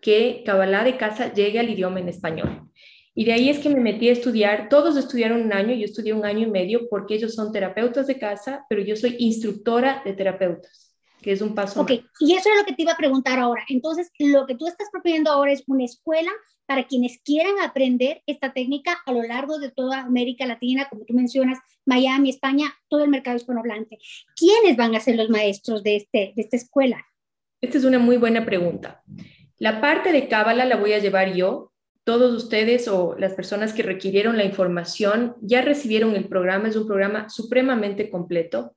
que 0.00 0.42
Kabbalah 0.44 0.84
de 0.84 0.96
casa 0.96 1.32
llegue 1.32 1.58
al 1.58 1.70
idioma 1.70 2.00
en 2.00 2.08
español. 2.08 2.70
Y 3.14 3.24
de 3.24 3.32
ahí 3.32 3.48
es 3.48 3.60
que 3.60 3.70
me 3.70 3.80
metí 3.80 4.08
a 4.08 4.12
estudiar, 4.12 4.68
todos 4.68 4.96
estudiaron 4.96 5.42
un 5.42 5.52
año, 5.52 5.74
yo 5.74 5.84
estudié 5.84 6.12
un 6.12 6.24
año 6.24 6.48
y 6.48 6.50
medio 6.50 6.88
porque 6.90 7.14
ellos 7.14 7.34
son 7.34 7.52
terapeutas 7.52 8.06
de 8.08 8.18
casa, 8.18 8.66
pero 8.68 8.82
yo 8.82 8.96
soy 8.96 9.16
instructora 9.18 10.02
de 10.04 10.14
terapeutas, 10.14 10.93
que 11.24 11.32
es 11.32 11.40
un 11.40 11.54
paso. 11.54 11.80
Ok, 11.80 11.90
y 12.20 12.34
eso 12.34 12.50
es 12.50 12.58
lo 12.58 12.66
que 12.66 12.74
te 12.74 12.82
iba 12.82 12.92
a 12.92 12.98
preguntar 12.98 13.38
ahora. 13.38 13.64
Entonces, 13.70 14.10
lo 14.18 14.44
que 14.44 14.56
tú 14.56 14.66
estás 14.66 14.90
proponiendo 14.92 15.30
ahora 15.30 15.52
es 15.52 15.64
una 15.66 15.82
escuela 15.82 16.30
para 16.66 16.86
quienes 16.86 17.18
quieran 17.24 17.54
aprender 17.62 18.20
esta 18.26 18.52
técnica 18.52 18.98
a 19.06 19.12
lo 19.12 19.22
largo 19.22 19.58
de 19.58 19.70
toda 19.70 20.00
América 20.00 20.44
Latina, 20.44 20.86
como 20.90 21.06
tú 21.06 21.14
mencionas, 21.14 21.58
Miami, 21.86 22.28
España, 22.28 22.74
todo 22.88 23.04
el 23.04 23.10
mercado 23.10 23.38
hispanohablante. 23.38 23.98
¿Quiénes 24.36 24.76
van 24.76 24.94
a 24.94 25.00
ser 25.00 25.16
los 25.16 25.30
maestros 25.30 25.82
de, 25.82 25.96
este, 25.96 26.34
de 26.36 26.42
esta 26.42 26.58
escuela? 26.58 27.02
Esta 27.62 27.78
es 27.78 27.84
una 27.84 27.98
muy 27.98 28.18
buena 28.18 28.44
pregunta. 28.44 29.02
La 29.56 29.80
parte 29.80 30.12
de 30.12 30.28
Cábala 30.28 30.66
la 30.66 30.76
voy 30.76 30.92
a 30.92 30.98
llevar 30.98 31.32
yo, 31.32 31.72
todos 32.04 32.34
ustedes 32.34 32.86
o 32.86 33.16
las 33.18 33.32
personas 33.32 33.72
que 33.72 33.82
requirieron 33.82 34.36
la 34.36 34.44
información 34.44 35.36
ya 35.40 35.62
recibieron 35.62 36.14
el 36.16 36.28
programa, 36.28 36.68
es 36.68 36.76
un 36.76 36.86
programa 36.86 37.30
supremamente 37.30 38.10
completo. 38.10 38.76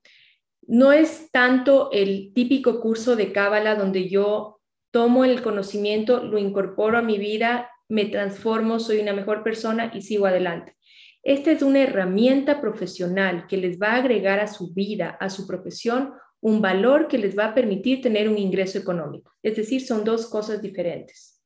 No 0.68 0.92
es 0.92 1.32
tanto 1.32 1.90
el 1.94 2.34
típico 2.34 2.82
curso 2.82 3.16
de 3.16 3.32
Cábala 3.32 3.76
donde 3.76 4.10
yo 4.10 4.60
tomo 4.92 5.24
el 5.24 5.42
conocimiento, 5.42 6.22
lo 6.22 6.38
incorporo 6.38 6.98
a 6.98 7.02
mi 7.02 7.18
vida, 7.18 7.70
me 7.88 8.06
transformo, 8.06 8.80
soy 8.80 9.00
una 9.00 9.14
mejor 9.14 9.44
persona 9.44 9.92
y 9.94 10.02
sigo 10.02 10.26
adelante. 10.26 10.76
Esta 11.24 11.52
es 11.52 11.62
una 11.62 11.82
herramienta 11.82 12.60
profesional 12.60 13.48
que 13.48 13.58
les 13.58 13.80
va 13.80 13.94
a 13.94 13.98
agregar 13.98 14.40
a 14.40 14.48
su 14.48 14.74
vida, 14.74 15.18
a 15.20 15.30
su 15.30 15.48
profesión, 15.48 16.14
un 16.42 16.62
valor 16.62 17.08
que 17.08 17.18
les 17.18 17.38
va 17.38 17.46
a 17.46 17.56
permitir 17.56 18.02
tener 18.02 18.30
un 18.30 18.38
ingreso 18.38 18.78
económico. 18.78 19.34
Es 19.42 19.56
decir, 19.56 19.82
son 19.82 20.04
dos 20.04 20.28
cosas 20.28 20.62
diferentes. 20.62 21.42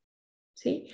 ¿Sí? 0.54 0.88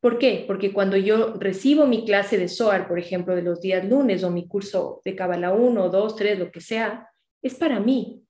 ¿Por 0.00 0.18
qué? 0.18 0.44
Porque 0.46 0.72
cuando 0.72 0.96
yo 0.96 1.34
recibo 1.38 1.86
mi 1.86 2.04
clase 2.04 2.36
de 2.36 2.48
SOAR, 2.48 2.88
por 2.88 2.98
ejemplo, 2.98 3.34
de 3.36 3.42
los 3.42 3.60
días 3.60 3.84
lunes 3.88 4.24
o 4.24 4.30
mi 4.30 4.46
curso 4.48 5.00
de 5.04 5.14
Kabbalah 5.14 5.52
1, 5.52 5.88
2, 5.88 6.16
3, 6.16 6.38
lo 6.38 6.50
que 6.50 6.60
sea, 6.60 7.11
es 7.42 7.54
para 7.54 7.80
mí. 7.80 8.24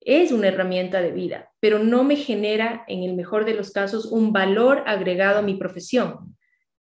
Es 0.00 0.32
una 0.32 0.48
herramienta 0.48 1.00
de 1.00 1.12
vida, 1.12 1.50
pero 1.60 1.78
no 1.78 2.04
me 2.04 2.16
genera, 2.16 2.84
en 2.88 3.02
el 3.02 3.14
mejor 3.14 3.46
de 3.46 3.54
los 3.54 3.70
casos, 3.72 4.04
un 4.04 4.32
valor 4.32 4.82
agregado 4.86 5.38
a 5.38 5.42
mi 5.42 5.54
profesión. 5.54 6.36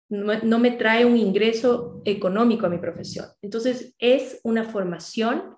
No, 0.08 0.58
me 0.58 0.70
trae 0.70 1.04
un 1.04 1.16
ingreso 1.16 2.00
económico 2.04 2.66
a 2.66 2.70
mi 2.70 2.78
profesión. 2.78 3.26
Entonces, 3.42 3.94
es 3.98 4.40
una 4.44 4.64
formación 4.64 5.56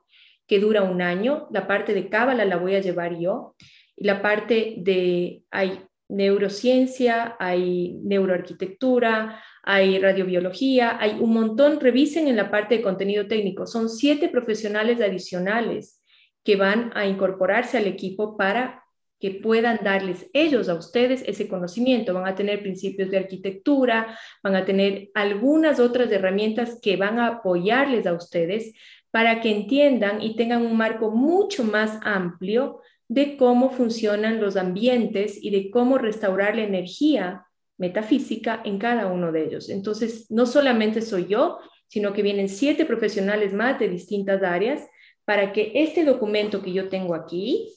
que 0.49 0.59
dura 0.59 0.83
un 0.83 1.02
año. 1.02 1.47
La 1.52 1.69
parte 1.69 1.95
de 1.95 2.09
Cábala 2.09 2.45
la 2.45 2.57
voy 2.57 2.75
a 2.75 2.80
llevar 2.80 3.16
yo. 3.19 3.54
Y 3.95 4.04
la 4.04 4.23
parte 4.23 4.76
de, 4.78 5.45
hay 5.50 5.85
neurociencia, 6.09 7.37
hay 7.38 8.00
neuroarquitectura, 8.02 9.40
hay 9.62 9.98
radiobiología, 9.98 10.96
hay 11.00 11.16
un 11.20 11.32
montón, 11.32 11.80
revisen 11.80 12.28
en 12.28 12.36
la 12.36 12.50
parte 12.50 12.76
de 12.76 12.82
contenido 12.82 13.26
técnico, 13.26 13.66
son 13.66 13.88
siete 13.88 14.28
profesionales 14.28 15.00
adicionales 15.00 16.02
que 16.44 16.56
van 16.56 16.90
a 16.94 17.06
incorporarse 17.06 17.78
al 17.78 17.86
equipo 17.86 18.36
para 18.36 18.84
que 19.20 19.32
puedan 19.32 19.80
darles 19.84 20.30
ellos 20.32 20.70
a 20.70 20.74
ustedes 20.74 21.22
ese 21.26 21.46
conocimiento. 21.46 22.14
Van 22.14 22.26
a 22.26 22.34
tener 22.34 22.62
principios 22.62 23.10
de 23.10 23.18
arquitectura, 23.18 24.18
van 24.42 24.56
a 24.56 24.64
tener 24.64 25.10
algunas 25.14 25.78
otras 25.78 26.10
herramientas 26.10 26.78
que 26.80 26.96
van 26.96 27.18
a 27.18 27.26
apoyarles 27.26 28.06
a 28.06 28.14
ustedes 28.14 28.72
para 29.10 29.42
que 29.42 29.50
entiendan 29.50 30.22
y 30.22 30.36
tengan 30.36 30.64
un 30.64 30.76
marco 30.76 31.10
mucho 31.10 31.64
más 31.64 31.98
amplio 32.02 32.80
de 33.08 33.36
cómo 33.36 33.70
funcionan 33.70 34.40
los 34.40 34.56
ambientes 34.56 35.36
y 35.42 35.50
de 35.50 35.70
cómo 35.70 35.98
restaurar 35.98 36.56
la 36.56 36.62
energía 36.62 37.44
metafísica 37.80 38.60
en 38.64 38.78
cada 38.78 39.06
uno 39.06 39.32
de 39.32 39.44
ellos. 39.46 39.70
Entonces, 39.70 40.30
no 40.30 40.44
solamente 40.44 41.00
soy 41.00 41.26
yo, 41.26 41.58
sino 41.88 42.12
que 42.12 42.22
vienen 42.22 42.50
siete 42.50 42.84
profesionales 42.84 43.54
más 43.54 43.78
de 43.78 43.88
distintas 43.88 44.43
áreas 44.43 44.86
para 45.25 45.52
que 45.52 45.73
este 45.75 46.04
documento 46.04 46.62
que 46.62 46.73
yo 46.73 46.90
tengo 46.90 47.14
aquí 47.14 47.75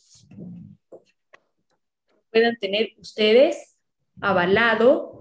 puedan 2.31 2.57
tener 2.57 2.89
ustedes 2.99 3.77
avalado, 4.19 5.19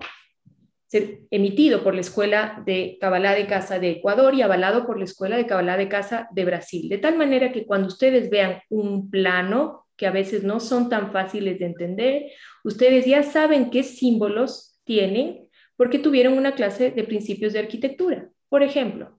emitido 1.30 1.84
por 1.84 1.94
la 1.94 2.00
Escuela 2.00 2.62
de 2.66 2.98
Cabalá 3.00 3.34
de 3.34 3.46
Casa 3.46 3.78
de 3.78 3.90
Ecuador 3.92 4.34
y 4.34 4.42
avalado 4.42 4.84
por 4.84 4.98
la 4.98 5.04
Escuela 5.04 5.36
de 5.36 5.46
Cabalá 5.46 5.76
de 5.76 5.88
Casa 5.88 6.28
de 6.32 6.44
Brasil. 6.44 6.88
De 6.88 6.98
tal 6.98 7.16
manera 7.16 7.52
que 7.52 7.64
cuando 7.66 7.86
ustedes 7.86 8.28
vean 8.30 8.60
un 8.68 9.10
plano 9.10 9.82
que 9.96 10.08
a 10.08 10.10
veces 10.10 10.42
no 10.42 10.58
son 10.58 10.88
tan 10.88 11.12
fáciles 11.12 11.60
de 11.60 11.66
entender. 11.66 12.32
Ustedes 12.64 13.06
ya 13.06 13.22
saben 13.22 13.70
qué 13.70 13.84
símbolos 13.84 14.71
tienen 14.84 15.48
porque 15.76 15.98
tuvieron 15.98 16.34
una 16.34 16.54
clase 16.54 16.90
de 16.90 17.04
principios 17.04 17.52
de 17.52 17.60
arquitectura, 17.60 18.30
por 18.48 18.62
ejemplo. 18.62 19.18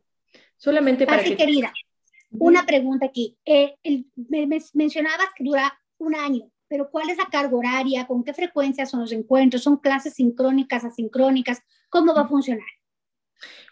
Solamente 0.58 1.06
para 1.06 1.24
que... 1.24 1.36
querida, 1.36 1.74
una 2.32 2.66
pregunta 2.66 3.06
aquí. 3.06 3.38
Eh, 3.46 3.76
mencionabas 4.74 5.28
que 5.36 5.44
dura 5.44 5.78
un 5.98 6.16
año, 6.16 6.50
pero 6.68 6.90
¿cuál 6.90 7.10
es 7.10 7.18
la 7.18 7.26
carga 7.26 7.56
horaria? 7.56 8.08
¿Con 8.08 8.24
qué 8.24 8.34
frecuencia 8.34 8.86
son 8.86 9.02
los 9.02 9.12
encuentros? 9.12 9.64
¿Son 9.64 9.78
clases 9.78 10.16
sincrónicas, 10.16 10.84
asincrónicas? 10.84 11.60
¿Cómo 11.90 12.14
va 12.14 12.22
a 12.22 12.28
funcionar? 12.28 12.66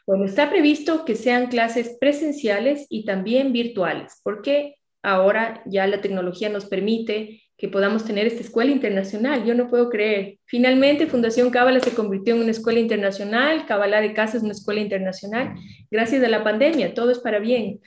Bueno, 0.06 0.26
está 0.26 0.50
previsto 0.50 1.06
que 1.06 1.16
sean 1.16 1.48
clases 1.48 1.98
presenciales 2.00 2.88
y 2.90 3.06
también 3.06 3.54
virtuales, 3.54 4.20
porque 4.24 4.76
ahora 5.02 5.64
ya 5.66 5.88
la 5.88 6.02
tecnología 6.02 6.50
nos 6.50 6.66
permite 6.66 7.42
que 7.62 7.70
podamos 7.70 8.04
tener 8.04 8.26
esta 8.26 8.42
escuela 8.42 8.72
internacional. 8.72 9.46
Yo 9.46 9.54
no 9.54 9.70
puedo 9.70 9.92
creer. 9.92 10.40
Finalmente, 10.46 11.06
Fundación 11.06 11.52
Cábala 11.52 11.80
se 11.80 11.94
convirtió 11.94 12.34
en 12.34 12.42
una 12.42 12.50
escuela 12.50 12.80
internacional, 12.80 13.68
Cábala 13.68 14.02
de 14.02 14.16
Casa 14.16 14.38
es 14.38 14.44
una 14.44 14.54
escuela 14.54 14.82
internacional, 14.82 15.54
gracias 15.92 16.24
a 16.24 16.28
la 16.28 16.44
pandemia, 16.44 16.96
todo 16.96 17.12
es 17.12 17.20
para 17.20 17.38
bien. 17.38 17.80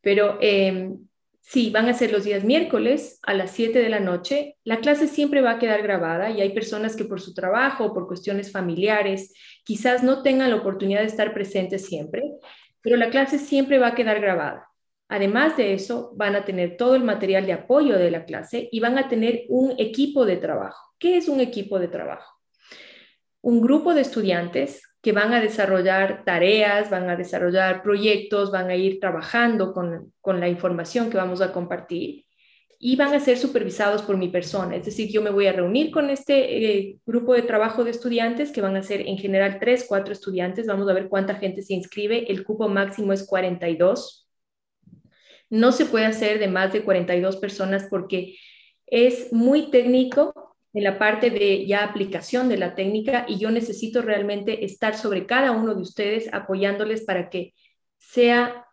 Pero 0.00 0.38
eh, 0.40 0.92
sí, 1.42 1.68
van 1.68 1.90
a 1.90 1.92
ser 1.92 2.10
los 2.10 2.24
días 2.24 2.42
miércoles 2.42 3.20
a 3.22 3.34
las 3.34 3.50
7 3.50 3.78
de 3.78 3.90
la 3.90 4.00
noche. 4.00 4.56
La 4.64 4.80
clase 4.80 5.06
siempre 5.06 5.42
va 5.42 5.50
a 5.50 5.58
quedar 5.58 5.82
grabada 5.82 6.30
y 6.30 6.40
hay 6.40 6.54
personas 6.54 6.96
que 6.96 7.04
por 7.04 7.20
su 7.20 7.34
trabajo 7.34 7.84
o 7.84 7.92
por 7.92 8.06
cuestiones 8.06 8.50
familiares 8.50 9.34
quizás 9.62 10.02
no 10.02 10.22
tengan 10.22 10.48
la 10.48 10.56
oportunidad 10.56 11.00
de 11.00 11.06
estar 11.06 11.34
presentes 11.34 11.84
siempre, 11.84 12.22
pero 12.80 12.96
la 12.96 13.10
clase 13.10 13.38
siempre 13.38 13.76
va 13.76 13.88
a 13.88 13.94
quedar 13.94 14.22
grabada. 14.22 14.68
Además 15.08 15.56
de 15.56 15.72
eso, 15.72 16.12
van 16.16 16.36
a 16.36 16.44
tener 16.44 16.76
todo 16.76 16.94
el 16.94 17.02
material 17.02 17.46
de 17.46 17.54
apoyo 17.54 17.98
de 17.98 18.10
la 18.10 18.26
clase 18.26 18.68
y 18.70 18.80
van 18.80 18.98
a 18.98 19.08
tener 19.08 19.44
un 19.48 19.74
equipo 19.78 20.26
de 20.26 20.36
trabajo. 20.36 20.94
¿Qué 20.98 21.16
es 21.16 21.28
un 21.28 21.40
equipo 21.40 21.78
de 21.78 21.88
trabajo? 21.88 22.34
Un 23.40 23.62
grupo 23.62 23.94
de 23.94 24.02
estudiantes 24.02 24.82
que 25.00 25.12
van 25.12 25.32
a 25.32 25.40
desarrollar 25.40 26.24
tareas, 26.24 26.90
van 26.90 27.08
a 27.08 27.16
desarrollar 27.16 27.82
proyectos, 27.82 28.50
van 28.50 28.68
a 28.68 28.76
ir 28.76 29.00
trabajando 29.00 29.72
con, 29.72 30.12
la 30.40 30.48
información 30.48 31.08
que 31.08 31.16
vamos 31.16 31.40
a 31.40 31.52
compartir 31.52 32.26
y 32.80 32.96
van 32.96 33.14
a 33.14 33.20
ser 33.20 33.38
supervisados 33.38 34.02
por 34.02 34.18
mi 34.18 34.28
persona. 34.28 34.76
Es 34.76 34.84
decir, 34.84 35.10
yo 35.10 35.22
me 35.22 35.30
voy 35.30 35.46
a 35.46 35.52
reunir 35.52 35.90
con 35.90 36.10
este 36.10 36.78
eh, 36.78 36.98
grupo 37.06 37.32
de 37.32 37.42
trabajo 37.42 37.82
de 37.82 37.90
estudiantes, 37.92 38.52
que 38.52 38.60
van 38.60 38.76
a 38.76 38.82
ser 38.82 39.00
en 39.00 39.16
general 39.16 39.58
tres, 39.58 39.86
cuatro 39.88 40.12
estudiantes. 40.12 40.66
Vamos 40.66 40.88
a 40.88 40.92
ver 40.92 41.08
cuánta 41.08 41.36
gente 41.36 41.62
se 41.62 41.74
inscribe. 41.74 42.30
El 42.30 42.44
cupo 42.44 42.68
máximo 42.68 43.12
es 43.12 43.26
42. 43.26 44.27
No 45.50 45.72
se 45.72 45.86
puede 45.86 46.06
hacer 46.06 46.38
de 46.38 46.48
más 46.48 46.72
de 46.72 46.82
42 46.82 47.36
personas 47.36 47.86
porque 47.90 48.36
es 48.86 49.32
muy 49.32 49.70
técnico 49.70 50.56
en 50.74 50.84
la 50.84 50.98
parte 50.98 51.30
de 51.30 51.66
ya 51.66 51.84
aplicación 51.84 52.48
de 52.48 52.58
la 52.58 52.74
técnica 52.74 53.24
y 53.28 53.38
yo 53.38 53.50
necesito 53.50 54.02
realmente 54.02 54.64
estar 54.64 54.96
sobre 54.96 55.26
cada 55.26 55.52
uno 55.52 55.74
de 55.74 55.82
ustedes 55.82 56.32
apoyándoles 56.32 57.02
para 57.02 57.30
que 57.30 57.54
sea 57.98 58.64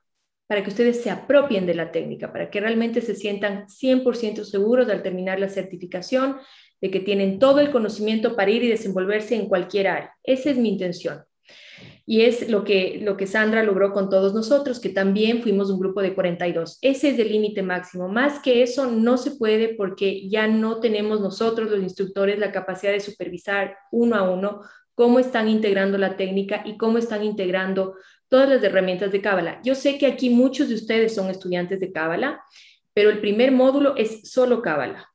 para 0.48 0.64
que 0.64 0.70
ustedes 0.70 1.02
se 1.02 1.10
apropien 1.10 1.66
de 1.66 1.74
la 1.74 1.92
técnica, 1.92 2.32
para 2.32 2.50
que 2.50 2.60
realmente 2.60 3.02
se 3.02 3.16
sientan 3.16 3.68
100% 3.68 4.44
seguros 4.44 4.90
al 4.90 5.02
terminar 5.02 5.40
la 5.40 5.50
certificación, 5.50 6.38
de 6.82 6.92
que 6.92 7.00
tienen 7.00 7.40
todo 7.40 7.62
el 7.62 7.72
conocimiento 7.72 8.36
para 8.36 8.52
ir 8.52 8.64
y 8.64 8.68
desenvolverse 8.68 9.36
en 9.36 9.48
cualquier 9.48 9.88
área. 9.88 10.14
Esa 10.24 10.52
es 10.52 10.58
mi 10.58 10.70
intención. 10.70 11.24
Y 12.08 12.22
es 12.22 12.50
lo 12.50 12.64
que, 12.64 13.00
lo 13.02 13.18
que 13.18 13.26
Sandra 13.26 13.64
logró 13.64 13.92
con 13.92 14.10
todos 14.10 14.34
nosotros, 14.34 14.80
que 14.80 14.90
también 14.90 15.42
fuimos 15.42 15.72
un 15.72 15.80
grupo 15.80 16.02
de 16.02 16.14
42. 16.14 16.78
Ese 16.82 17.10
es 17.10 17.20
el 17.20 17.32
límite 17.32 17.64
máximo. 17.64 18.08
Más 18.08 18.40
que 18.40 18.62
eso 18.62 18.92
no 18.92 19.18
se 19.18 19.32
puede 19.32 19.74
porque 19.76 20.30
ya 20.30 20.48
no 20.48 20.80
tenemos 20.80 21.20
nosotros, 21.22 21.72
los 21.72 21.82
instructores, 21.82 22.38
la 22.38 22.52
capacidad 22.52 22.92
de 22.92 23.00
supervisar 23.00 23.76
uno 23.92 24.16
a 24.16 24.30
uno 24.30 24.62
cómo 24.96 25.20
están 25.20 25.50
integrando 25.50 25.98
la 25.98 26.18
técnica 26.18 26.64
y 26.66 26.78
cómo 26.78 26.98
están 26.98 27.24
integrando 27.24 27.96
todas 28.30 28.50
las 28.50 28.64
herramientas 28.64 29.12
de 29.12 29.22
Cábala. 29.22 29.60
Yo 29.64 29.76
sé 29.76 29.98
que 29.98 30.08
aquí 30.08 30.30
muchos 30.30 30.70
de 30.70 30.76
ustedes 30.76 31.14
son 31.14 31.30
estudiantes 31.30 31.80
de 31.80 31.92
Cábala, 31.92 32.42
pero 32.94 33.10
el 33.10 33.20
primer 33.20 33.52
módulo 33.52 33.96
es 33.98 34.32
solo 34.32 34.62
Cábala. 34.62 35.10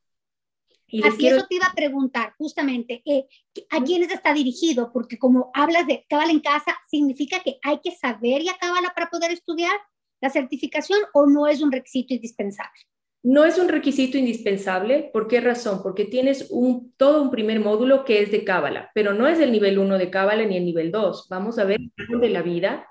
Y 0.91 1.07
Así 1.07 1.25
eso 1.25 1.45
te 1.47 1.55
iba 1.55 1.67
a 1.67 1.73
preguntar, 1.73 2.33
justamente, 2.37 3.01
eh, 3.05 3.25
¿a 3.69 3.81
quiénes 3.81 4.11
está 4.11 4.33
dirigido? 4.33 4.91
Porque 4.91 5.17
como 5.17 5.49
hablas 5.53 5.87
de 5.87 6.05
Cábala 6.09 6.31
en 6.31 6.41
casa, 6.41 6.77
¿significa 6.87 7.39
que 7.39 7.59
hay 7.63 7.79
que 7.81 7.91
saber 7.91 8.41
ya 8.41 8.57
Cábala 8.59 8.91
para 8.93 9.09
poder 9.09 9.31
estudiar 9.31 9.71
la 10.19 10.29
certificación 10.29 10.99
o 11.13 11.27
no 11.27 11.47
es 11.47 11.61
un 11.61 11.71
requisito 11.71 12.13
indispensable? 12.13 12.79
No 13.23 13.45
es 13.45 13.57
un 13.57 13.69
requisito 13.69 14.17
indispensable. 14.17 15.09
¿Por 15.13 15.27
qué 15.27 15.39
razón? 15.39 15.81
Porque 15.81 16.05
tienes 16.05 16.47
un, 16.49 16.91
todo 16.97 17.21
un 17.21 17.31
primer 17.31 17.59
módulo 17.59 18.03
que 18.03 18.21
es 18.21 18.31
de 18.31 18.43
Cábala, 18.43 18.91
pero 18.93 19.13
no 19.13 19.27
es 19.27 19.39
el 19.39 19.51
nivel 19.51 19.79
1 19.79 19.97
de 19.97 20.09
Cábala 20.09 20.43
ni 20.45 20.57
el 20.57 20.65
nivel 20.65 20.91
2. 20.91 21.27
Vamos 21.29 21.57
a 21.57 21.63
ver 21.63 21.79
el 22.09 22.19
de 22.19 22.29
la 22.29 22.41
vida, 22.41 22.87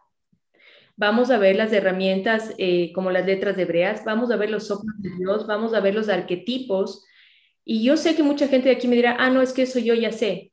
vamos 0.96 1.30
a 1.30 1.38
ver 1.38 1.56
las 1.56 1.72
herramientas 1.72 2.54
eh, 2.58 2.92
como 2.94 3.10
las 3.10 3.26
letras 3.26 3.58
hebreas, 3.58 4.04
vamos 4.04 4.30
a 4.30 4.36
ver 4.36 4.50
los 4.50 4.68
soplos 4.68 4.94
de 4.98 5.10
Dios, 5.18 5.46
vamos 5.46 5.74
a 5.74 5.80
ver 5.80 5.94
los 5.94 6.08
arquetipos. 6.08 7.04
Y 7.72 7.84
yo 7.84 7.96
sé 7.96 8.16
que 8.16 8.24
mucha 8.24 8.48
gente 8.48 8.68
de 8.68 8.74
aquí 8.74 8.88
me 8.88 8.96
dirá, 8.96 9.14
ah, 9.20 9.30
no, 9.30 9.42
es 9.42 9.52
que 9.52 9.62
eso 9.62 9.78
yo 9.78 9.94
ya 9.94 10.10
sé. 10.10 10.52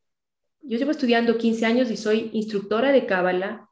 Yo 0.62 0.78
llevo 0.78 0.92
estudiando 0.92 1.40
15 1.40 1.66
años 1.66 1.90
y 1.90 1.98
soy 1.98 2.30
instructora 2.32 2.92
de 2.92 3.08
Cábala. 3.08 3.72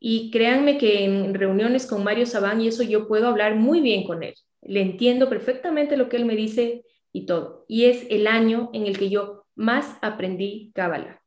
Y 0.00 0.30
créanme 0.30 0.78
que 0.78 1.04
en 1.04 1.34
reuniones 1.34 1.84
con 1.86 2.02
Mario 2.02 2.24
Sabán 2.24 2.62
y 2.62 2.68
eso 2.68 2.82
yo 2.82 3.06
puedo 3.06 3.28
hablar 3.28 3.56
muy 3.56 3.82
bien 3.82 4.04
con 4.04 4.22
él. 4.22 4.32
Le 4.62 4.80
entiendo 4.80 5.28
perfectamente 5.28 5.98
lo 5.98 6.08
que 6.08 6.16
él 6.16 6.24
me 6.24 6.36
dice 6.36 6.86
y 7.12 7.26
todo. 7.26 7.66
Y 7.68 7.84
es 7.84 8.06
el 8.08 8.26
año 8.26 8.70
en 8.72 8.86
el 8.86 8.96
que 8.96 9.10
yo 9.10 9.44
más 9.56 9.98
aprendí 10.00 10.72
Cábala 10.74 11.20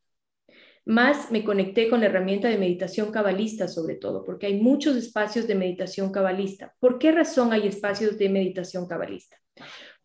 más 0.88 1.32
me 1.32 1.43
conecté 1.43 1.89
con 1.89 2.00
la 2.00 2.06
herramienta 2.06 2.47
de 2.47 2.58
meditación 2.58 3.12
cabalista 3.12 3.67
sobre 3.67 3.95
todo, 3.95 4.23
porque 4.23 4.47
hay 4.47 4.62
muchos 4.62 4.95
espacios 4.95 5.45
de 5.45 5.54
meditación 5.54 6.13
cabalista. 6.13 6.73
¿Por 6.80 6.97
qué 6.97 7.12
razón 7.12 7.52
hay 7.52 7.67
espacios 7.67 8.17
de 8.17 8.30
meditación 8.30 8.88
cabalista? 8.88 9.36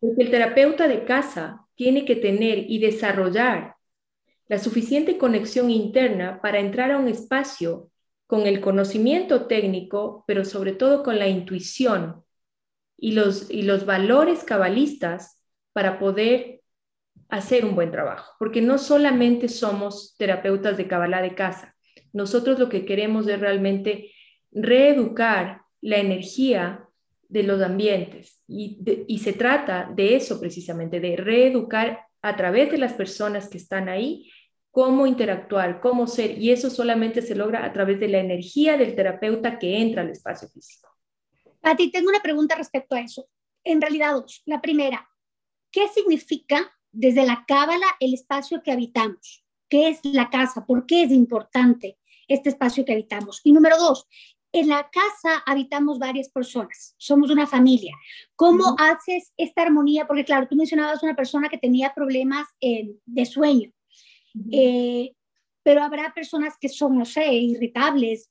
Porque 0.03 0.23
el 0.23 0.31
terapeuta 0.31 0.89
de 0.89 1.05
casa 1.05 1.65
tiene 1.75 2.03
que 2.03 2.17
tener 2.17 2.69
y 2.69 2.79
desarrollar 2.79 3.77
la 4.49 4.59
suficiente 4.59 5.17
conexión 5.17 5.71
interna 5.71 6.41
para 6.41 6.59
entrar 6.59 6.91
a 6.91 6.97
un 6.97 7.07
espacio 7.07 7.89
con 8.27 8.45
el 8.45 8.59
conocimiento 8.59 9.47
técnico, 9.47 10.25
pero 10.27 10.43
sobre 10.43 10.73
todo 10.73 11.03
con 11.03 11.19
la 11.19 11.29
intuición 11.29 12.21
y 12.97 13.13
los, 13.13 13.49
y 13.49 13.61
los 13.61 13.85
valores 13.85 14.43
cabalistas 14.43 15.41
para 15.71 15.99
poder 15.99 16.59
hacer 17.29 17.63
un 17.63 17.73
buen 17.73 17.89
trabajo, 17.89 18.33
porque 18.39 18.61
no 18.61 18.79
solamente 18.79 19.47
somos 19.47 20.17
terapeutas 20.17 20.75
de 20.75 20.85
Kabbalah 20.85 21.21
de 21.21 21.33
casa, 21.33 21.77
nosotros 22.11 22.59
lo 22.59 22.67
que 22.67 22.83
queremos 22.83 23.25
es 23.29 23.39
realmente 23.39 24.11
reeducar 24.51 25.61
la 25.79 25.99
energía 25.99 26.82
de 27.33 27.43
los 27.43 27.61
ambientes 27.61 28.41
y, 28.47 29.19
se 29.21 29.33
trata 29.33 29.91
de 29.93 30.15
eso 30.15 30.39
precisamente, 30.39 30.99
de 30.99 31.15
reeducar 31.15 32.05
a 32.21 32.35
través 32.35 32.71
de 32.71 32.77
las 32.77 32.93
personas 32.93 33.49
que 33.49 33.57
están 33.57 33.89
ahí 33.89 34.31
cómo 34.71 35.05
interactuar, 35.05 35.81
cómo 35.81 36.07
ser, 36.07 36.37
y 36.39 36.51
eso 36.51 36.69
solamente 36.69 37.21
se 37.21 37.35
logra 37.35 37.65
a 37.65 37.73
través 37.73 37.99
de 37.99 38.07
la 38.07 38.19
energía 38.19 38.77
del 38.77 38.95
terapeuta 38.95 39.59
que 39.59 39.81
entra 39.81 40.01
al 40.01 40.09
espacio 40.09 40.47
físico. 40.47 40.89
Pati, 41.61 41.91
tengo 41.91 42.09
una 42.09 42.21
pregunta 42.21 42.55
respecto 42.55 42.95
a 42.95 43.01
eso. 43.01 43.27
En 43.63 43.81
realidad, 43.81 44.13
dos. 44.13 44.41
La 44.45 44.61
primera, 44.61 45.07
¿qué 45.71 45.87
significa 45.87 46.73
desde 46.93 47.25
la 47.25 47.43
cábala 47.45 47.87
el 47.99 48.13
espacio 48.13 48.61
que 48.63 48.71
habitamos. 48.71 49.43
¿Qué 49.67 49.89
es 49.89 49.99
la 50.03 50.29
casa? 50.29 50.65
¿Por 50.65 50.85
qué 50.85 51.03
es 51.03 51.11
importante 51.11 51.97
este 52.27 52.49
espacio 52.49 52.85
que 52.85 52.93
habitamos? 52.93 53.41
Y 53.43 53.51
número 53.51 53.77
dos, 53.77 54.07
en 54.53 54.69
la 54.69 54.87
casa 54.91 55.43
habitamos 55.45 55.97
varias 55.97 56.29
personas, 56.29 56.95
somos 56.97 57.31
una 57.31 57.47
familia. 57.47 57.95
¿Cómo 58.35 58.75
haces 58.77 59.33
esta 59.35 59.63
armonía? 59.63 60.05
Porque 60.05 60.23
claro, 60.23 60.47
tú 60.47 60.55
mencionabas 60.55 61.01
una 61.01 61.15
persona 61.15 61.49
que 61.49 61.57
tenía 61.57 61.93
problemas 61.93 62.47
de 62.61 63.25
sueño, 63.25 63.71
eh, 64.51 65.13
pero 65.63 65.81
habrá 65.81 66.13
personas 66.13 66.53
que 66.59 66.69
son, 66.69 66.97
no 66.97 67.05
sé, 67.05 67.33
irritables, 67.33 68.29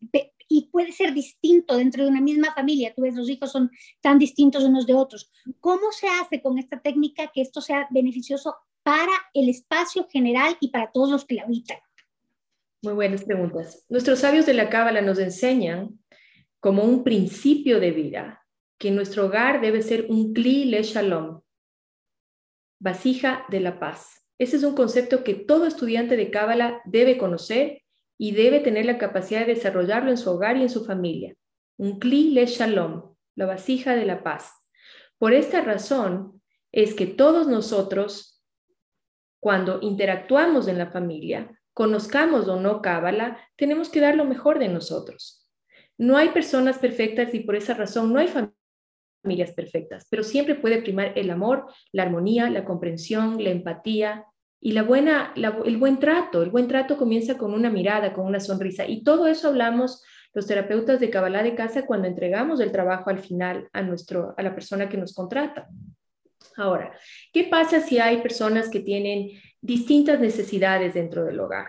y 0.49 0.69
puede 0.71 0.93
ser 0.93 1.13
distinto 1.13 1.77
dentro 1.77 2.05
de 2.05 2.11
una 2.11 2.21
misma 2.21 2.53
familia. 2.55 2.93
Tú 2.95 3.03
ves, 3.03 3.17
los 3.17 3.29
hijos 3.29 3.51
son 3.51 3.71
tan 4.01 4.19
distintos 4.19 4.63
unos 4.63 4.87
de 4.87 4.95
otros. 4.95 5.31
¿Cómo 5.61 5.91
se 5.93 6.07
hace 6.07 6.41
con 6.41 6.59
esta 6.59 6.79
técnica 6.81 7.33
que 7.35 7.41
esto 7.41 7.61
sea 7.61 7.89
beneficioso 7.91 8.57
para 8.83 9.13
el 9.35 9.49
espacio 9.49 10.07
general 10.09 10.57
y 10.61 10.69
para 10.69 10.93
todos 10.93 11.11
los 11.11 11.25
que 11.25 11.37
la 11.37 11.45
habitan? 11.45 11.79
Muy 12.83 12.95
buenas 12.95 13.25
preguntas. 13.25 13.87
Nuestros 13.89 14.19
sabios 14.19 14.45
de 14.45 14.55
la 14.55 14.69
Cábala 14.69 15.01
nos 15.01 15.19
enseñan 15.19 16.02
como 16.63 16.85
un 16.85 17.03
principio 17.03 17.81
de 17.81 17.91
vida 17.91 18.47
que 18.79 18.93
nuestro 18.93 19.27
hogar 19.27 19.61
debe 19.61 19.83
ser 19.83 20.07
un 20.09 20.33
kli 20.33 20.67
le 20.67 20.85
shalom, 20.85 21.41
vasija 22.79 23.45
de 23.49 23.59
la 23.59 23.81
paz. 23.81 24.29
Ese 24.39 24.59
es 24.59 24.63
un 24.63 24.77
concepto 24.77 25.25
que 25.25 25.35
todo 25.35 25.67
estudiante 25.67 26.17
de 26.17 26.31
Cábala 26.31 26.81
debe 26.85 27.19
conocer 27.19 27.83
y 28.17 28.31
debe 28.31 28.61
tener 28.61 28.87
la 28.87 28.97
capacidad 28.97 29.41
de 29.41 29.55
desarrollarlo 29.55 30.13
en 30.13 30.17
su 30.17 30.31
hogar 30.31 30.57
y 30.57 30.63
en 30.63 30.71
su 30.71 30.85
familia. 30.85 31.35
Un 31.79 31.99
kli 31.99 32.31
le 32.31 32.47
shalom, 32.47 33.13
la 33.35 33.47
vasija 33.47 33.97
de 33.97 34.07
la 34.07 34.23
paz. 34.23 34.53
Por 35.19 35.35
esta 35.35 35.63
razón 35.63 36.41
es 36.71 36.95
que 36.95 37.07
todos 37.07 37.49
nosotros, 37.49 38.41
cuando 39.41 39.81
interactuamos 39.83 40.69
en 40.69 40.79
la 40.79 40.93
familia, 40.93 41.61
conozcamos 41.75 42.47
o 42.47 42.61
no 42.61 42.83
Cábala, 42.83 43.51
tenemos 43.57 43.89
que 43.89 43.99
dar 43.99 44.15
lo 44.15 44.25
mejor 44.25 44.61
de 44.61 44.69
nosotros. 44.69 45.42
No 46.03 46.17
hay 46.17 46.31
personas 46.31 46.79
perfectas 46.79 47.33
y 47.33 47.41
por 47.41 47.55
esa 47.55 47.75
razón 47.75 48.13
no 48.13 48.19
hay 48.19 48.27
familias 48.27 49.53
perfectas, 49.53 50.07
pero 50.11 50.25
siempre 50.25 50.57
puede 50.57 50.83
primar 50.83 51.13
el 51.17 51.31
amor, 51.31 51.67
la 51.93 52.03
armonía, 52.03 52.51
la 52.51 52.65
comprensión, 52.65 53.43
la 53.43 53.51
empatía, 53.51 54.27
y 54.65 54.73
la 54.73 54.85
buena, 54.85 55.33
el 55.37 55.77
buen 55.77 55.99
trato, 55.99 56.43
el 56.43 56.51
buen 56.51 56.69
trato 56.69 56.97
comienza 56.97 57.37
con 57.37 57.53
una 57.53 57.69
mirada, 57.69 58.13
con 58.13 58.27
una 58.27 58.39
sonrisa. 58.39 58.87
Y 58.87 59.03
todo 59.03 59.27
eso 59.27 59.49
hablamos 59.49 60.05
los 60.35 60.47
terapeutas 60.47 61.01
de 61.01 61.11
Kabbalah 61.11 61.43
de 61.43 61.57
casa 61.57 61.85
cuando 61.85 62.07
entregamos 62.07 62.61
el 62.61 62.71
trabajo 62.71 63.11
al 63.11 63.19
final 63.19 63.69
a, 63.73 63.83
nuestro, 63.83 64.35
a 64.37 64.43
la 64.43 64.55
persona 64.55 64.89
que 64.89 64.97
nos 64.97 65.15
contrata. 65.15 65.69
Ahora, 66.57 66.93
¿qué 67.33 67.45
pasa 67.45 67.81
si 67.81 67.99
hay 67.99 68.23
personas 68.23 68.69
que 68.69 68.81
tienen 68.81 69.31
distintas 69.61 70.21
necesidades 70.21 70.95
dentro 70.95 71.25
del 71.25 71.41
hogar? 71.41 71.67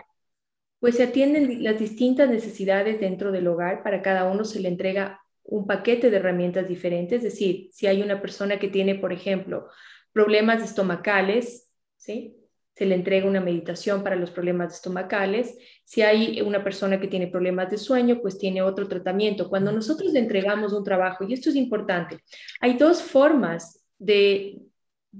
Pues 0.84 0.96
se 0.96 1.04
atienden 1.04 1.64
las 1.64 1.78
distintas 1.78 2.28
necesidades 2.28 3.00
dentro 3.00 3.32
del 3.32 3.46
hogar, 3.46 3.82
para 3.82 4.02
cada 4.02 4.30
uno 4.30 4.44
se 4.44 4.60
le 4.60 4.68
entrega 4.68 5.18
un 5.42 5.66
paquete 5.66 6.10
de 6.10 6.18
herramientas 6.18 6.68
diferentes, 6.68 7.24
es 7.24 7.32
decir, 7.32 7.70
si 7.72 7.86
hay 7.86 8.02
una 8.02 8.20
persona 8.20 8.58
que 8.58 8.68
tiene, 8.68 8.94
por 8.94 9.10
ejemplo, 9.10 9.70
problemas 10.12 10.62
estomacales, 10.62 11.72
¿sí? 11.96 12.36
se 12.74 12.84
le 12.84 12.96
entrega 12.96 13.26
una 13.26 13.40
meditación 13.40 14.02
para 14.02 14.16
los 14.16 14.30
problemas 14.30 14.74
estomacales. 14.74 15.56
Si 15.84 16.02
hay 16.02 16.42
una 16.42 16.62
persona 16.62 17.00
que 17.00 17.08
tiene 17.08 17.28
problemas 17.28 17.70
de 17.70 17.78
sueño, 17.78 18.20
pues 18.20 18.36
tiene 18.36 18.60
otro 18.60 18.86
tratamiento. 18.86 19.48
Cuando 19.48 19.72
nosotros 19.72 20.12
le 20.12 20.18
entregamos 20.18 20.74
un 20.74 20.84
trabajo, 20.84 21.24
y 21.24 21.32
esto 21.32 21.48
es 21.48 21.56
importante, 21.56 22.18
hay 22.60 22.76
dos 22.76 23.02
formas 23.02 23.86
de, 23.96 24.58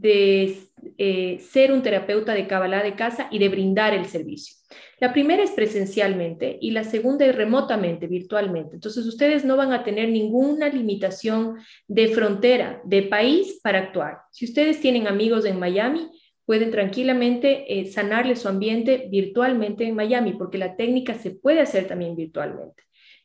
de 0.01 0.59
eh, 0.99 1.39
ser 1.41 1.73
un 1.73 1.83
terapeuta 1.83 2.35
de 2.35 2.47
Kabbalah 2.47 2.83
de 2.83 2.95
casa 2.95 3.29
y 3.31 3.39
de 3.39 3.49
brindar 3.49 3.95
el 3.95 4.07
servicio. 4.07 4.57
La 5.01 5.13
primera 5.13 5.43
es 5.43 5.51
presencialmente 5.51 6.59
y 6.61 6.71
la 6.71 6.85
segunda 6.85 7.27
es 7.27 7.35
remotamente, 7.35 8.07
virtualmente. 8.07 8.75
Entonces, 8.75 9.07
ustedes 9.07 9.45
no 9.45 9.57
van 9.57 9.73
a 9.73 9.85
tener 9.85 10.09
ninguna 10.09 10.69
limitación 10.69 11.57
de 11.89 12.09
frontera, 12.09 12.81
de 12.85 13.03
país 13.03 13.61
para 13.63 13.81
actuar. 13.81 14.19
Si 14.31 14.45
ustedes 14.45 14.81
tienen 14.81 15.07
amigos 15.07 15.45
en 15.45 15.59
Miami, 15.59 16.11
pueden 16.45 16.71
tranquilamente 16.71 17.79
eh, 17.79 17.87
sanarle 17.87 18.37
su 18.37 18.49
ambiente 18.49 19.09
virtualmente 19.11 19.85
en 19.85 19.95
Miami, 19.95 20.35
porque 20.35 20.59
la 20.59 20.77
técnica 20.77 21.15
se 21.15 21.31
puede 21.31 21.61
hacer 21.61 21.87
también 21.87 22.17
virtualmente. 22.17 22.83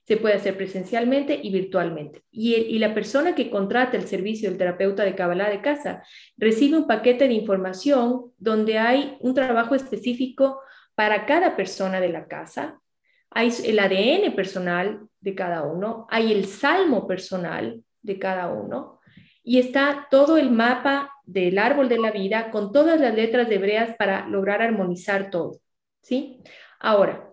Se 0.09 0.17
puede 0.17 0.33
hacer 0.33 0.57
presencialmente 0.57 1.39
y 1.39 1.51
virtualmente. 1.51 2.23
Y, 2.31 2.79
la 2.79 2.95
persona 2.95 3.35
que 3.35 3.51
contrata 3.51 3.95
el 3.95 4.07
servicio 4.07 4.49
del 4.49 4.57
terapeuta 4.57 5.03
de 5.03 5.13
Kabbalah 5.13 5.51
de 5.51 5.61
casa 5.61 6.01
recibe 6.35 6.79
un 6.79 6.87
paquete 6.87 7.27
de 7.27 7.35
información 7.35 8.31
donde 8.39 8.79
hay 8.79 9.17
un 9.19 9.35
trabajo 9.35 9.75
específico 9.75 10.61
para 10.95 11.27
cada 11.27 11.55
persona 11.55 12.01
de 12.01 12.09
la 12.09 12.25
casa. 12.25 12.81
Hay 13.29 13.53
el 13.63 13.77
ADN 13.77 14.33
personal 14.35 15.07
de 15.19 15.35
cada 15.35 15.61
uno, 15.61 16.07
hay 16.09 16.33
el 16.33 16.45
salmo 16.45 17.05
personal 17.05 17.83
de 18.01 18.17
cada 18.17 18.51
uno 18.51 19.01
y 19.43 19.59
está 19.59 20.07
todo 20.09 20.39
el 20.39 20.49
mapa 20.49 21.11
del 21.23 21.59
árbol 21.59 21.87
de 21.87 21.99
la 21.99 22.09
vida 22.09 22.49
con 22.49 22.71
todas 22.71 22.99
las 22.99 23.13
letras 23.13 23.47
de 23.47 23.57
hebreas 23.57 23.95
para 23.95 24.27
lograr 24.27 24.63
armonizar 24.63 25.29
todo. 25.29 25.59
¿Sí? 26.01 26.41
Ahora, 26.79 27.28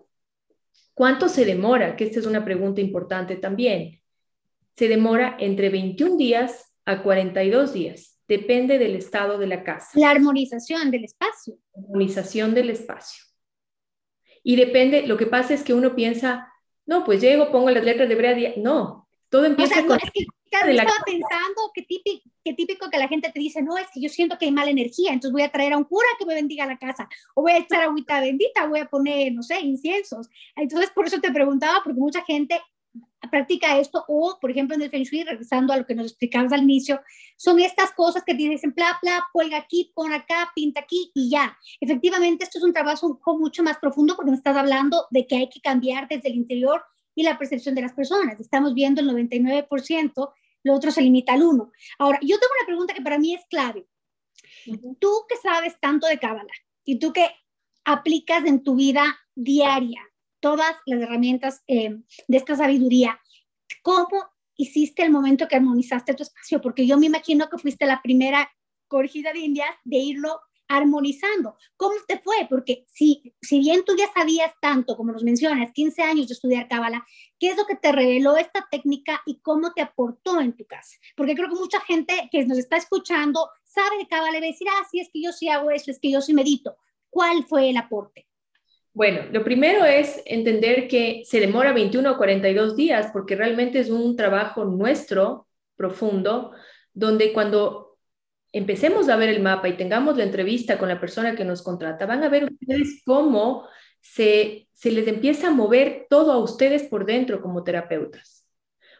¿cuánto 0.97 1.29
se 1.29 1.45
demora? 1.45 1.95
Que 1.95 2.05
esta 2.05 2.19
es 2.19 2.25
una 2.25 2.43
pregunta 2.43 2.81
importante 2.81 3.35
también. 3.35 4.01
Se 4.75 4.87
demora 4.87 5.37
entre 5.39 5.69
21 5.69 6.17
días 6.17 6.73
a 6.85 7.03
42 7.03 7.71
días. 7.71 8.19
Depende 8.27 8.79
del 8.79 8.95
estado 8.95 9.37
de 9.37 9.45
la 9.45 9.63
casa. 9.63 9.91
La 9.93 10.09
armonización 10.09 10.89
del 10.89 11.03
espacio. 11.03 11.59
La 11.75 11.83
armonización 11.83 12.55
del 12.55 12.71
espacio. 12.71 13.23
Y 14.41 14.55
depende, 14.55 15.05
lo 15.05 15.17
que 15.17 15.27
pasa 15.27 15.53
es 15.53 15.61
que 15.61 15.75
uno 15.75 15.93
piensa, 15.93 16.51
no, 16.87 17.05
pues 17.05 17.21
llego, 17.21 17.51
pongo 17.51 17.69
las 17.69 17.83
letras 17.83 18.07
de 18.07 18.15
hebrea. 18.15 18.53
No, 18.57 19.07
todo 19.29 19.45
empieza 19.45 19.85
con 19.85 19.99
estaba 20.51 21.03
pensando 21.05 21.71
qué 21.73 21.83
típico, 21.83 22.29
qué 22.43 22.53
típico 22.53 22.89
que 22.89 22.97
la 22.97 23.07
gente 23.07 23.31
te 23.31 23.39
dice, 23.39 23.61
no, 23.61 23.77
es 23.77 23.87
que 23.93 24.01
yo 24.01 24.09
siento 24.09 24.37
que 24.37 24.45
hay 24.45 24.51
mala 24.51 24.71
energía, 24.71 25.11
entonces 25.11 25.31
voy 25.31 25.43
a 25.43 25.51
traer 25.51 25.73
a 25.73 25.77
un 25.77 25.83
cura 25.83 26.07
que 26.17 26.25
me 26.25 26.33
bendiga 26.33 26.65
la 26.65 26.77
casa, 26.77 27.07
o 27.35 27.41
voy 27.41 27.53
a 27.53 27.57
echar 27.57 27.83
agüita 27.83 28.19
bendita, 28.21 28.67
voy 28.67 28.79
a 28.79 28.89
poner, 28.89 29.33
no 29.33 29.43
sé, 29.43 29.59
inciensos. 29.59 30.29
Entonces, 30.55 30.89
por 30.91 31.07
eso 31.07 31.19
te 31.19 31.31
preguntaba, 31.31 31.81
porque 31.83 31.99
mucha 31.99 32.23
gente 32.23 32.59
practica 33.29 33.77
esto 33.77 34.03
o, 34.07 34.37
por 34.39 34.51
ejemplo, 34.51 34.75
en 34.75 34.81
el 34.81 34.89
Feng 34.89 35.03
Shui, 35.03 35.23
regresando 35.23 35.73
a 35.73 35.77
lo 35.77 35.85
que 35.85 35.95
nos 35.95 36.07
explicabas 36.07 36.53
al 36.53 36.63
inicio, 36.63 37.01
son 37.35 37.59
estas 37.59 37.91
cosas 37.91 38.23
que 38.23 38.33
te 38.33 38.43
dicen, 38.43 38.73
bla, 38.75 38.97
bla, 39.01 39.25
cuelga 39.33 39.57
aquí, 39.57 39.91
pon 39.93 40.13
acá, 40.13 40.51
pinta 40.55 40.81
aquí 40.81 41.11
y 41.13 41.29
ya. 41.29 41.57
Efectivamente, 41.79 42.43
esto 42.43 42.57
es 42.57 42.63
un 42.63 42.73
trabajo 42.73 43.19
mucho 43.37 43.63
más 43.63 43.77
profundo 43.79 44.15
porque 44.15 44.31
me 44.31 44.37
estás 44.37 44.55
hablando 44.55 45.05
de 45.11 45.27
que 45.27 45.35
hay 45.35 45.49
que 45.49 45.61
cambiar 45.61 46.07
desde 46.07 46.29
el 46.29 46.35
interior 46.35 46.83
y 47.17 47.23
la 47.23 47.39
percepción 47.39 47.73
de 47.73 47.81
las 47.81 47.93
personas. 47.93 48.39
Estamos 48.39 48.75
viendo 48.75 49.01
el 49.01 49.09
99%, 49.09 50.33
lo 50.63 50.73
otro 50.73 50.91
se 50.91 51.01
limita 51.01 51.33
al 51.33 51.41
1. 51.41 51.71
Ahora, 51.97 52.19
yo 52.21 52.37
tengo 52.39 52.53
una 52.59 52.67
pregunta 52.67 52.93
que 52.93 53.01
para 53.01 53.17
mí 53.17 53.33
es 53.33 53.43
clave. 53.49 53.87
Tú 54.99 55.09
que 55.27 55.35
sabes 55.37 55.79
tanto 55.79 56.05
de 56.05 56.19
Cábala 56.19 56.51
y 56.85 56.99
tú 56.99 57.11
que 57.11 57.25
aplicas 57.85 58.45
en 58.45 58.63
tu 58.63 58.75
vida 58.75 59.17
diaria 59.33 59.99
todas 60.39 60.75
las 60.85 61.01
herramientas 61.01 61.63
eh, 61.67 61.97
de 62.27 62.37
esta 62.37 62.55
sabiduría, 62.55 63.19
¿cómo 63.81 64.23
hiciste 64.55 65.01
el 65.01 65.09
momento 65.09 65.47
que 65.47 65.55
armonizaste 65.55 66.13
tu 66.13 66.21
espacio? 66.21 66.61
Porque 66.61 66.85
yo 66.85 66.99
me 66.99 67.07
imagino 67.07 67.49
que 67.49 67.57
fuiste 67.57 67.87
la 67.87 68.03
primera 68.03 68.47
corregida 68.87 69.33
de 69.33 69.39
Indias 69.39 69.75
de 69.85 69.97
irlo 69.97 70.39
armonizando. 70.67 71.57
¿Cómo 71.75 71.95
te 72.07 72.19
fue? 72.19 72.35
Porque 72.49 72.85
si, 72.87 73.33
si 73.41 73.59
bien 73.59 73.83
tú 73.85 73.95
ya 73.97 74.11
sabías 74.13 74.51
tanto, 74.61 74.95
como 74.95 75.11
nos 75.11 75.23
mencionas, 75.23 75.71
15 75.71 76.01
años 76.03 76.27
de 76.27 76.33
estudiar 76.33 76.67
Cábala, 76.67 77.05
¿qué 77.39 77.49
es 77.49 77.57
lo 77.57 77.65
que 77.65 77.75
te 77.75 77.91
reveló 77.91 78.37
esta 78.37 78.67
técnica 78.69 79.21
y 79.25 79.39
cómo 79.39 79.73
te 79.73 79.81
aportó 79.81 80.39
en 80.39 80.53
tu 80.53 80.65
casa? 80.65 80.97
Porque 81.15 81.35
creo 81.35 81.49
que 81.49 81.55
mucha 81.55 81.79
gente 81.81 82.29
que 82.31 82.45
nos 82.45 82.57
está 82.57 82.77
escuchando 82.77 83.49
sabe 83.63 83.97
de 83.97 84.07
Cábala 84.07 84.37
y 84.37 84.41
va 84.41 84.47
a 84.47 84.51
decir, 84.51 84.67
ah, 84.69 84.85
sí, 84.89 84.99
es 84.99 85.09
que 85.11 85.21
yo 85.21 85.31
sí 85.31 85.49
hago 85.49 85.71
eso, 85.71 85.91
es 85.91 85.99
que 85.99 86.11
yo 86.11 86.21
sí 86.21 86.33
medito. 86.33 86.77
¿Cuál 87.09 87.45
fue 87.45 87.69
el 87.69 87.77
aporte? 87.77 88.27
Bueno, 88.93 89.21
lo 89.31 89.43
primero 89.43 89.85
es 89.85 90.23
entender 90.25 90.87
que 90.87 91.21
se 91.23 91.39
demora 91.39 91.71
21 91.71 92.11
o 92.11 92.17
42 92.17 92.75
días 92.75 93.11
porque 93.13 93.35
realmente 93.35 93.79
es 93.79 93.91
un 93.91 94.15
trabajo 94.15 94.65
nuestro, 94.65 95.47
profundo, 95.75 96.51
donde 96.93 97.31
cuando 97.31 97.86
empecemos 98.57 99.09
a 99.09 99.15
ver 99.15 99.29
el 99.29 99.41
mapa 99.41 99.67
y 99.69 99.77
tengamos 99.77 100.17
la 100.17 100.23
entrevista 100.23 100.77
con 100.77 100.89
la 100.89 100.99
persona 100.99 101.35
que 101.35 101.45
nos 101.45 101.61
contrata, 101.61 102.05
van 102.05 102.23
a 102.23 102.29
ver 102.29 102.45
ustedes 102.45 103.01
cómo 103.05 103.67
se, 104.01 104.67
se 104.73 104.91
les 104.91 105.07
empieza 105.07 105.47
a 105.47 105.51
mover 105.51 106.07
todo 106.09 106.31
a 106.31 106.39
ustedes 106.39 106.83
por 106.83 107.05
dentro 107.05 107.41
como 107.41 107.63
terapeutas. 107.63 108.47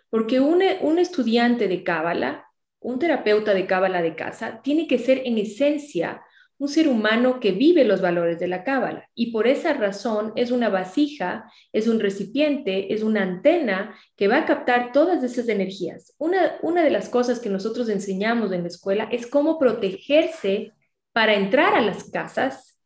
Porque 0.09 0.39
un, 0.39 0.61
un 0.81 0.99
estudiante 0.99 1.67
de 1.67 1.83
Cábala, 1.83 2.45
un 2.79 2.99
terapeuta 2.99 3.53
de 3.53 3.65
Cábala 3.65 4.01
de 4.01 4.15
casa, 4.15 4.61
tiene 4.61 4.87
que 4.87 4.99
ser 4.99 5.21
en 5.25 5.37
esencia 5.37 6.21
un 6.59 6.67
ser 6.67 6.87
humano 6.87 7.39
que 7.39 7.51
vive 7.51 7.83
los 7.83 8.01
valores 8.01 8.39
de 8.39 8.47
la 8.47 8.63
cábala 8.63 9.09
y 9.13 9.31
por 9.31 9.47
esa 9.47 9.73
razón 9.73 10.33
es 10.35 10.51
una 10.51 10.69
vasija, 10.69 11.51
es 11.71 11.87
un 11.87 11.99
recipiente, 11.99 12.93
es 12.93 13.03
una 13.03 13.21
antena 13.23 13.95
que 14.15 14.27
va 14.27 14.37
a 14.37 14.45
captar 14.45 14.91
todas 14.91 15.23
esas 15.23 15.49
energías. 15.49 16.15
Una, 16.17 16.57
una 16.63 16.83
de 16.83 16.89
las 16.89 17.09
cosas 17.09 17.39
que 17.39 17.49
nosotros 17.49 17.89
enseñamos 17.89 18.51
en 18.51 18.63
la 18.63 18.69
escuela 18.69 19.07
es 19.11 19.27
cómo 19.27 19.59
protegerse 19.59 20.73
para 21.11 21.35
entrar 21.35 21.75
a 21.75 21.81
las 21.81 22.09
casas 22.09 22.79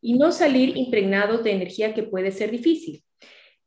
y 0.00 0.18
no 0.18 0.30
salir 0.30 0.76
impregnados 0.76 1.42
de 1.42 1.52
energía 1.52 1.94
que 1.94 2.04
puede 2.04 2.30
ser 2.30 2.50
difícil. 2.50 3.02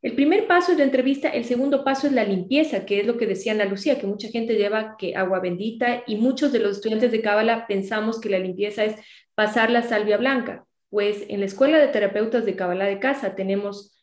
El 0.01 0.15
primer 0.15 0.47
paso 0.47 0.71
es 0.71 0.79
la 0.79 0.83
entrevista, 0.83 1.29
el 1.29 1.45
segundo 1.45 1.83
paso 1.83 2.07
es 2.07 2.13
la 2.13 2.23
limpieza, 2.23 2.85
que 2.85 2.99
es 2.99 3.05
lo 3.05 3.17
que 3.17 3.27
decía 3.27 3.51
Ana 3.51 3.65
Lucía, 3.65 3.99
que 3.99 4.07
mucha 4.07 4.29
gente 4.29 4.55
lleva 4.55 4.95
que 4.97 5.15
agua 5.15 5.39
bendita 5.39 6.01
y 6.07 6.15
muchos 6.15 6.51
de 6.51 6.59
los 6.59 6.77
estudiantes 6.77 7.11
de 7.11 7.21
Cábala 7.21 7.67
pensamos 7.67 8.19
que 8.19 8.29
la 8.29 8.39
limpieza 8.39 8.83
es 8.83 8.95
pasar 9.35 9.69
la 9.69 9.83
salvia 9.83 10.17
blanca. 10.17 10.65
Pues 10.89 11.23
en 11.29 11.39
la 11.39 11.45
Escuela 11.45 11.77
de 11.77 11.87
Terapeutas 11.89 12.45
de 12.45 12.55
Cábala 12.55 12.85
de 12.85 12.99
Casa 12.99 13.35
tenemos 13.35 13.95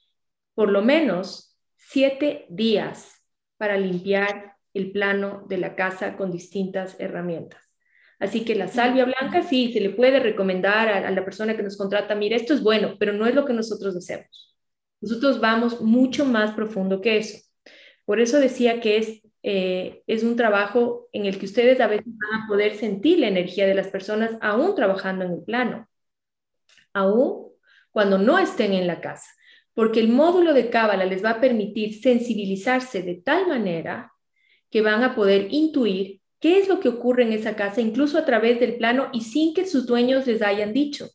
por 0.54 0.70
lo 0.70 0.82
menos 0.82 1.58
siete 1.76 2.46
días 2.48 3.24
para 3.56 3.76
limpiar 3.76 4.54
el 4.74 4.92
plano 4.92 5.46
de 5.48 5.58
la 5.58 5.74
casa 5.74 6.16
con 6.16 6.30
distintas 6.30 6.94
herramientas. 7.00 7.60
Así 8.20 8.44
que 8.44 8.54
la 8.54 8.68
salvia 8.68 9.04
blanca 9.04 9.42
sí, 9.42 9.72
se 9.72 9.80
le 9.80 9.90
puede 9.90 10.20
recomendar 10.20 10.88
a, 10.88 11.08
a 11.08 11.10
la 11.10 11.24
persona 11.24 11.56
que 11.56 11.62
nos 11.64 11.76
contrata, 11.76 12.14
mira, 12.14 12.36
esto 12.36 12.54
es 12.54 12.62
bueno, 12.62 12.94
pero 13.00 13.12
no 13.12 13.26
es 13.26 13.34
lo 13.34 13.44
que 13.44 13.52
nosotros 13.52 13.96
hacemos. 13.96 14.48
Nosotros 15.00 15.40
vamos 15.40 15.80
mucho 15.80 16.24
más 16.24 16.52
profundo 16.54 17.00
que 17.00 17.18
eso. 17.18 17.38
Por 18.04 18.20
eso 18.20 18.40
decía 18.40 18.80
que 18.80 18.96
es, 18.96 19.22
eh, 19.42 20.02
es 20.06 20.22
un 20.24 20.36
trabajo 20.36 21.08
en 21.12 21.26
el 21.26 21.38
que 21.38 21.46
ustedes 21.46 21.80
a 21.80 21.86
veces 21.86 22.06
van 22.06 22.42
a 22.42 22.46
poder 22.48 22.76
sentir 22.76 23.18
la 23.18 23.28
energía 23.28 23.66
de 23.66 23.74
las 23.74 23.88
personas 23.88 24.32
aún 24.40 24.74
trabajando 24.74 25.24
en 25.24 25.32
el 25.32 25.42
plano, 25.42 25.88
aún 26.92 27.48
cuando 27.90 28.18
no 28.18 28.38
estén 28.38 28.72
en 28.72 28.86
la 28.86 29.00
casa, 29.00 29.28
porque 29.74 30.00
el 30.00 30.08
módulo 30.08 30.54
de 30.54 30.70
Cábala 30.70 31.04
les 31.04 31.24
va 31.24 31.30
a 31.30 31.40
permitir 31.40 32.00
sensibilizarse 32.00 33.02
de 33.02 33.16
tal 33.16 33.46
manera 33.46 34.12
que 34.70 34.82
van 34.82 35.02
a 35.02 35.14
poder 35.14 35.48
intuir 35.50 36.20
qué 36.40 36.58
es 36.58 36.68
lo 36.68 36.80
que 36.80 36.88
ocurre 36.88 37.24
en 37.24 37.32
esa 37.32 37.56
casa, 37.56 37.80
incluso 37.80 38.18
a 38.18 38.24
través 38.24 38.60
del 38.60 38.76
plano 38.76 39.08
y 39.12 39.22
sin 39.22 39.54
que 39.54 39.66
sus 39.66 39.86
dueños 39.86 40.26
les 40.26 40.42
hayan 40.42 40.72
dicho. 40.72 41.08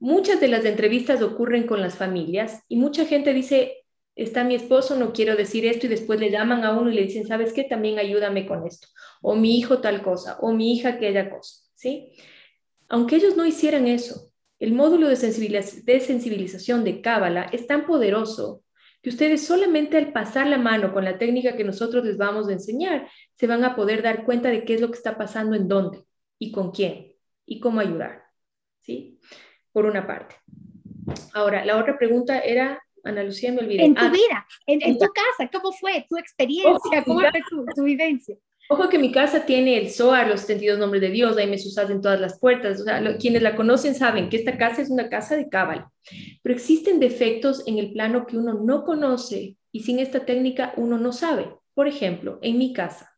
Muchas 0.00 0.40
de 0.40 0.48
las 0.48 0.64
entrevistas 0.64 1.20
ocurren 1.20 1.66
con 1.66 1.82
las 1.82 1.94
familias 1.94 2.64
y 2.68 2.76
mucha 2.76 3.04
gente 3.04 3.34
dice, 3.34 3.84
está 4.16 4.44
mi 4.44 4.54
esposo, 4.54 4.96
no 4.96 5.12
quiero 5.12 5.36
decir 5.36 5.66
esto 5.66 5.86
y 5.86 5.90
después 5.90 6.18
le 6.18 6.30
llaman 6.30 6.64
a 6.64 6.78
uno 6.78 6.90
y 6.90 6.94
le 6.94 7.02
dicen, 7.02 7.26
¿sabes 7.26 7.52
qué? 7.52 7.64
También 7.64 7.98
ayúdame 7.98 8.46
con 8.46 8.66
esto. 8.66 8.88
O 9.20 9.36
mi 9.36 9.58
hijo 9.58 9.80
tal 9.80 10.02
cosa, 10.02 10.38
o 10.40 10.52
mi 10.52 10.72
hija 10.72 10.90
aquella 10.90 11.30
cosa, 11.30 11.62
¿sí? 11.74 12.12
Aunque 12.88 13.16
ellos 13.16 13.36
no 13.36 13.44
hicieran 13.44 13.86
eso, 13.86 14.32
el 14.58 14.72
módulo 14.72 15.08
de, 15.08 15.16
sensibilización 15.16 16.82
de 16.82 17.00
Cábala 17.02 17.44
es 17.52 17.66
tan 17.66 17.86
poderoso 17.86 18.62
que 19.02 19.10
ustedes 19.10 19.46
solamente 19.46 19.98
al 19.98 20.12
pasar 20.12 20.46
la 20.46 20.58
mano 20.58 20.92
con 20.92 21.04
la 21.04 21.18
técnica 21.18 21.56
que 21.56 21.64
nosotros 21.64 22.04
les 22.04 22.16
vamos 22.16 22.48
a 22.48 22.52
enseñar, 22.52 23.08
se 23.34 23.46
van 23.46 23.64
a 23.64 23.76
poder 23.76 24.02
dar 24.02 24.24
cuenta 24.24 24.50
de 24.50 24.64
qué 24.64 24.74
es 24.74 24.80
lo 24.80 24.90
que 24.90 24.96
está 24.98 25.16
pasando 25.16 25.56
en 25.56 25.68
dónde 25.68 26.04
y 26.38 26.52
con 26.52 26.70
quién 26.70 27.14
y 27.46 27.60
cómo 27.60 27.80
ayudar, 27.80 28.24
¿sí? 28.80 29.18
Por 29.72 29.86
una 29.86 30.06
parte. 30.06 30.36
Ahora, 31.34 31.64
la 31.64 31.76
otra 31.76 31.98
pregunta 31.98 32.40
era, 32.40 32.82
Ana 33.04 33.22
Lucía, 33.22 33.52
me 33.52 33.60
olvidé. 33.60 33.84
En 33.84 33.94
tu 33.94 34.04
ah, 34.04 34.08
vida, 34.10 34.46
en, 34.66 34.98
tu 34.98 35.06
casa, 35.06 35.50
¿cómo 35.52 35.72
fue 35.72 36.06
tu 36.08 36.16
experiencia? 36.16 37.04
¿Cómo 37.04 37.20
fue 37.20 37.42
tu, 37.74 37.84
vivencia? 37.84 38.36
Ojo 38.68 38.88
que 38.88 38.98
mi 38.98 39.10
casa 39.10 39.46
tiene 39.46 39.78
el 39.78 39.90
Zohar, 39.90 40.28
los 40.28 40.42
72 40.42 40.78
nombres 40.78 41.00
de 41.00 41.10
Dios, 41.10 41.36
ahí 41.36 41.48
me 41.48 41.58
susas 41.58 41.90
en 41.90 42.00
todas 42.00 42.20
las 42.20 42.38
puertas. 42.38 42.80
O 42.80 42.84
sea, 42.84 43.16
quienes 43.18 43.42
la 43.42 43.56
conocen 43.56 43.94
saben 43.94 44.28
que 44.28 44.36
esta 44.36 44.56
casa 44.56 44.82
es 44.82 44.90
una 44.90 45.08
casa 45.08 45.36
de 45.36 45.48
cábala. 45.48 45.90
Pero 46.42 46.54
existen 46.54 47.00
defectos 47.00 47.66
en 47.66 47.78
el 47.78 47.92
plano 47.92 48.26
que 48.26 48.36
uno 48.36 48.54
no 48.54 48.84
conoce 48.84 49.56
y 49.72 49.80
sin 49.80 49.98
esta 49.98 50.24
técnica 50.24 50.72
uno 50.76 50.98
no 50.98 51.12
sabe. 51.12 51.52
Por 51.74 51.88
ejemplo, 51.88 52.38
en 52.42 52.58
mi 52.58 52.72
casa, 52.72 53.12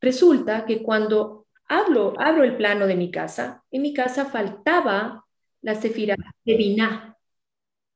resulta 0.00 0.64
que 0.64 0.82
cuando 0.82 1.46
hablo, 1.68 2.14
abro 2.18 2.44
el 2.44 2.56
plano 2.56 2.86
de 2.86 2.96
mi 2.96 3.10
casa, 3.10 3.62
en 3.70 3.82
mi 3.82 3.92
casa 3.92 4.26
faltaba 4.26 5.24
la 5.62 5.74
sefira 5.74 6.16
de 6.44 6.56
Biná. 6.56 7.16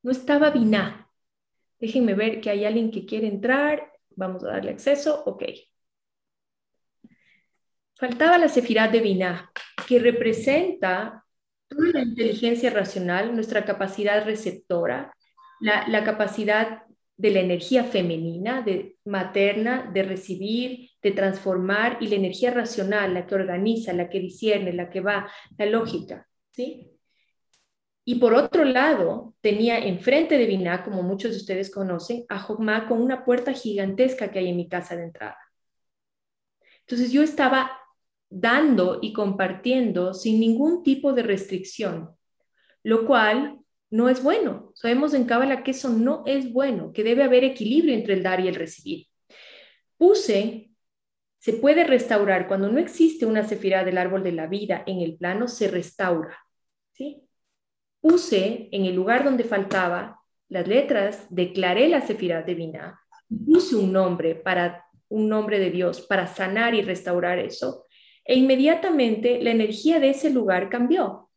No 0.03 0.11
estaba 0.13 0.51
Biná. 0.51 1.11
Déjenme 1.79 2.15
ver 2.15 2.41
que 2.41 2.51
hay 2.51 2.65
alguien 2.65 2.91
que 2.91 3.05
quiere 3.05 3.27
entrar. 3.27 3.93
Vamos 4.11 4.43
a 4.45 4.53
darle 4.53 4.71
acceso. 4.71 5.23
Ok. 5.27 5.45
Faltaba 7.95 8.39
la 8.39 8.49
sefirá 8.49 8.89
de 8.89 9.01
Biná, 9.01 9.51
que 9.87 9.99
representa 9.99 11.25
toda 11.69 11.89
la 11.93 12.03
inteligencia 12.03 12.71
racional, 12.71 13.35
nuestra 13.35 13.65
capacidad 13.65 14.25
receptora, 14.25 15.13
la, 15.61 15.89
la 15.89 16.05
capacidad 16.05 16.83
de 17.17 17.31
la 17.31 17.41
energía 17.41 17.85
femenina, 17.85 18.61
de 18.61 18.99
materna, 19.07 19.91
de 19.93 20.03
recibir, 20.03 20.91
de 21.03 21.13
transformar, 21.13 21.97
y 22.01 22.09
la 22.09 22.17
energía 22.17 22.51
racional, 22.51 23.15
la 23.15 23.27
que 23.27 23.35
organiza, 23.35 23.95
la 23.95 24.11
que 24.11 24.21
discierne, 24.21 24.75
la 24.75 24.91
que 24.91 25.01
va, 25.01 25.31
la 25.57 25.67
lógica, 25.67 26.29
¿sí? 26.53 26.96
Y 28.09 28.15
por 28.21 28.35
otro 28.35 28.65
lado, 28.65 29.35
tenía 29.41 29.79
enfrente 29.79 30.39
de 30.39 30.47
Biná, 30.47 30.85
como 30.85 31.03
muchos 31.03 31.33
de 31.33 31.39
ustedes 31.39 31.73
conocen, 31.73 32.25
a 32.29 32.39
Jogma 32.39 32.87
con 32.87 33.03
una 33.03 33.25
puerta 33.25 33.53
gigantesca 33.53 34.31
que 34.31 34.39
hay 34.39 34.49
en 34.49 34.57
mi 34.57 34.69
casa 34.69 34.95
de 34.95 35.03
entrada. 35.03 35.37
Entonces 36.83 37.11
yo 37.11 37.25
estaba 37.25 37.73
dando 38.31 39.01
y 39.03 39.13
compartiendo 39.13 40.15
sin 40.15 40.39
ningún 40.39 40.85
tipo 40.85 41.15
de 41.15 41.25
restricción, 41.25 42.17
lo 42.85 43.07
cual 43.07 43.59
no 43.91 44.09
es 44.09 44.23
bueno. 44.23 44.71
Sabemos 44.77 45.13
en 45.13 45.25
Cábala 45.25 45.65
que 45.65 45.73
eso 45.73 45.89
no 45.89 46.23
es 46.27 46.53
bueno, 46.53 46.93
que 46.93 47.03
debe 47.03 47.25
haber 47.25 47.43
equilibrio 47.43 47.93
entre 47.93 48.15
el 48.15 48.23
dar 48.23 48.39
y 48.39 48.47
el 48.47 48.55
recibir. 48.55 49.09
Puse, 49.97 50.71
se 51.41 51.55
puede 51.55 51.83
restaurar 51.83 52.47
cuando 52.47 52.71
no 52.71 52.79
existe 52.79 53.27
una 53.27 53.43
cefirá 53.43 53.83
del 53.83 53.99
árbol 53.99 54.23
de 54.23 54.31
la 54.31 54.47
vida 54.47 54.85
en 54.87 55.01
el 55.01 55.17
plano, 55.17 55.49
se 55.49 55.67
restaura. 55.67 56.39
¿sí? 56.93 57.26
Puse 58.07 58.69
en 58.71 58.85
el 58.85 58.95
lugar 58.95 59.25
donde 59.25 59.45
faltaba 59.45 60.21
las 60.49 60.69
letras, 60.69 61.27
declaré 61.29 61.89
la 61.89 62.01
Sefirah 62.01 62.43
divina, 62.43 63.01
puse 63.45 63.75
un 63.75 63.93
nombre 63.93 64.37
para 64.37 64.85
un 65.09 65.29
nombre 65.29 65.59
de 65.59 65.71
Dios 65.71 66.01
para 66.03 66.27
sanar 66.27 66.75
y 66.75 66.83
restaurar 66.83 67.39
eso, 67.39 67.85
e 68.25 68.37
inmediatamente 68.37 69.43
la 69.43 69.51
energía 69.51 69.99
de 70.01 70.11
ese 70.11 70.31
lugar 70.31 70.69
cambió. 70.69 71.31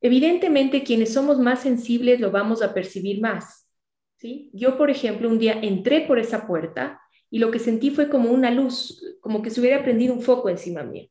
Evidentemente, 0.00 0.84
quienes 0.84 1.12
somos 1.12 1.38
más 1.38 1.60
sensibles 1.60 2.20
lo 2.20 2.30
vamos 2.30 2.62
a 2.62 2.72
percibir 2.72 3.20
más. 3.20 3.68
¿sí? 4.16 4.50
Yo, 4.52 4.76
por 4.76 4.90
ejemplo, 4.90 5.28
un 5.28 5.38
día 5.38 5.58
entré 5.60 6.02
por 6.02 6.18
esa 6.18 6.46
puerta 6.46 7.00
y 7.30 7.38
lo 7.40 7.50
que 7.50 7.58
sentí 7.58 7.90
fue 7.90 8.08
como 8.08 8.30
una 8.30 8.50
luz, 8.50 9.02
como 9.20 9.42
que 9.42 9.50
se 9.50 9.60
hubiera 9.60 9.82
prendido 9.82 10.14
un 10.14 10.22
foco 10.22 10.48
encima 10.48 10.82
mío. 10.82 11.08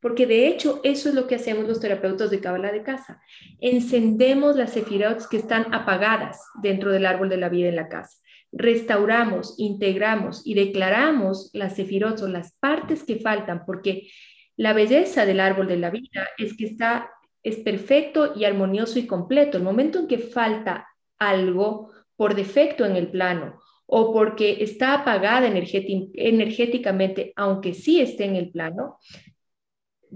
Porque 0.00 0.26
de 0.26 0.48
hecho 0.48 0.80
eso 0.82 1.08
es 1.08 1.14
lo 1.14 1.26
que 1.26 1.34
hacemos 1.34 1.68
los 1.68 1.80
terapeutas 1.80 2.30
de 2.30 2.40
Cábala 2.40 2.72
de 2.72 2.82
casa. 2.82 3.22
Encendemos 3.60 4.56
las 4.56 4.72
sefirot 4.72 5.28
que 5.28 5.36
están 5.36 5.72
apagadas 5.74 6.40
dentro 6.62 6.90
del 6.90 7.06
árbol 7.06 7.28
de 7.28 7.36
la 7.36 7.48
vida 7.48 7.68
en 7.68 7.76
la 7.76 7.88
casa. 7.88 8.18
Restauramos, 8.52 9.54
integramos 9.58 10.42
y 10.44 10.54
declaramos 10.54 11.50
las 11.52 11.76
sefirot 11.76 12.20
o 12.22 12.28
las 12.28 12.52
partes 12.54 13.04
que 13.04 13.16
faltan, 13.16 13.64
porque 13.66 14.08
la 14.56 14.72
belleza 14.72 15.26
del 15.26 15.40
árbol 15.40 15.68
de 15.68 15.76
la 15.76 15.90
vida 15.90 16.28
es 16.38 16.56
que 16.56 16.64
está 16.64 17.10
es 17.42 17.56
perfecto 17.56 18.32
y 18.36 18.44
armonioso 18.44 18.98
y 18.98 19.06
completo. 19.06 19.56
El 19.56 19.64
momento 19.64 20.00
en 20.00 20.06
que 20.06 20.18
falta 20.18 20.88
algo 21.18 21.90
por 22.16 22.34
defecto 22.34 22.84
en 22.84 22.96
el 22.96 23.08
plano 23.10 23.60
o 23.86 24.12
porque 24.12 24.62
está 24.62 24.94
apagada 24.94 25.48
energéticamente, 25.48 27.32
aunque 27.34 27.74
sí 27.74 28.00
esté 28.00 28.24
en 28.24 28.36
el 28.36 28.50
plano, 28.50 28.98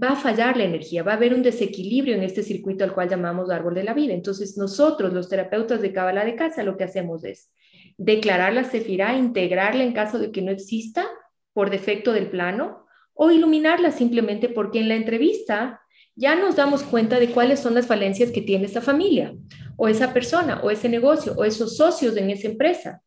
va 0.00 0.10
a 0.10 0.16
fallar 0.16 0.56
la 0.56 0.64
energía, 0.64 1.02
va 1.02 1.12
a 1.12 1.16
haber 1.16 1.34
un 1.34 1.42
desequilibrio 1.42 2.14
en 2.14 2.22
este 2.22 2.42
circuito 2.42 2.84
al 2.84 2.92
cual 2.92 3.08
llamamos 3.08 3.50
árbol 3.50 3.74
de 3.74 3.84
la 3.84 3.94
vida. 3.94 4.12
Entonces, 4.12 4.56
nosotros, 4.56 5.12
los 5.12 5.28
terapeutas 5.28 5.80
de 5.80 5.92
Kabbalah 5.92 6.24
de 6.24 6.34
casa, 6.34 6.62
lo 6.62 6.76
que 6.76 6.84
hacemos 6.84 7.24
es 7.24 7.50
declarar 7.96 8.52
la 8.52 8.64
sefirá, 8.64 9.16
integrarla 9.16 9.84
en 9.84 9.92
caso 9.92 10.18
de 10.18 10.32
que 10.32 10.42
no 10.42 10.50
exista 10.50 11.06
por 11.52 11.70
defecto 11.70 12.12
del 12.12 12.28
plano, 12.28 12.86
o 13.12 13.30
iluminarla 13.30 13.92
simplemente 13.92 14.48
porque 14.48 14.80
en 14.80 14.88
la 14.88 14.96
entrevista 14.96 15.80
ya 16.16 16.34
nos 16.34 16.56
damos 16.56 16.82
cuenta 16.82 17.20
de 17.20 17.30
cuáles 17.30 17.60
son 17.60 17.74
las 17.74 17.86
falencias 17.86 18.32
que 18.32 18.42
tiene 18.42 18.66
esa 18.66 18.80
familia, 18.80 19.34
o 19.76 19.88
esa 19.88 20.12
persona, 20.12 20.60
o 20.62 20.70
ese 20.70 20.88
negocio, 20.88 21.34
o 21.36 21.44
esos 21.44 21.76
socios 21.76 22.16
en 22.16 22.30
esa 22.30 22.48
empresa, 22.48 23.02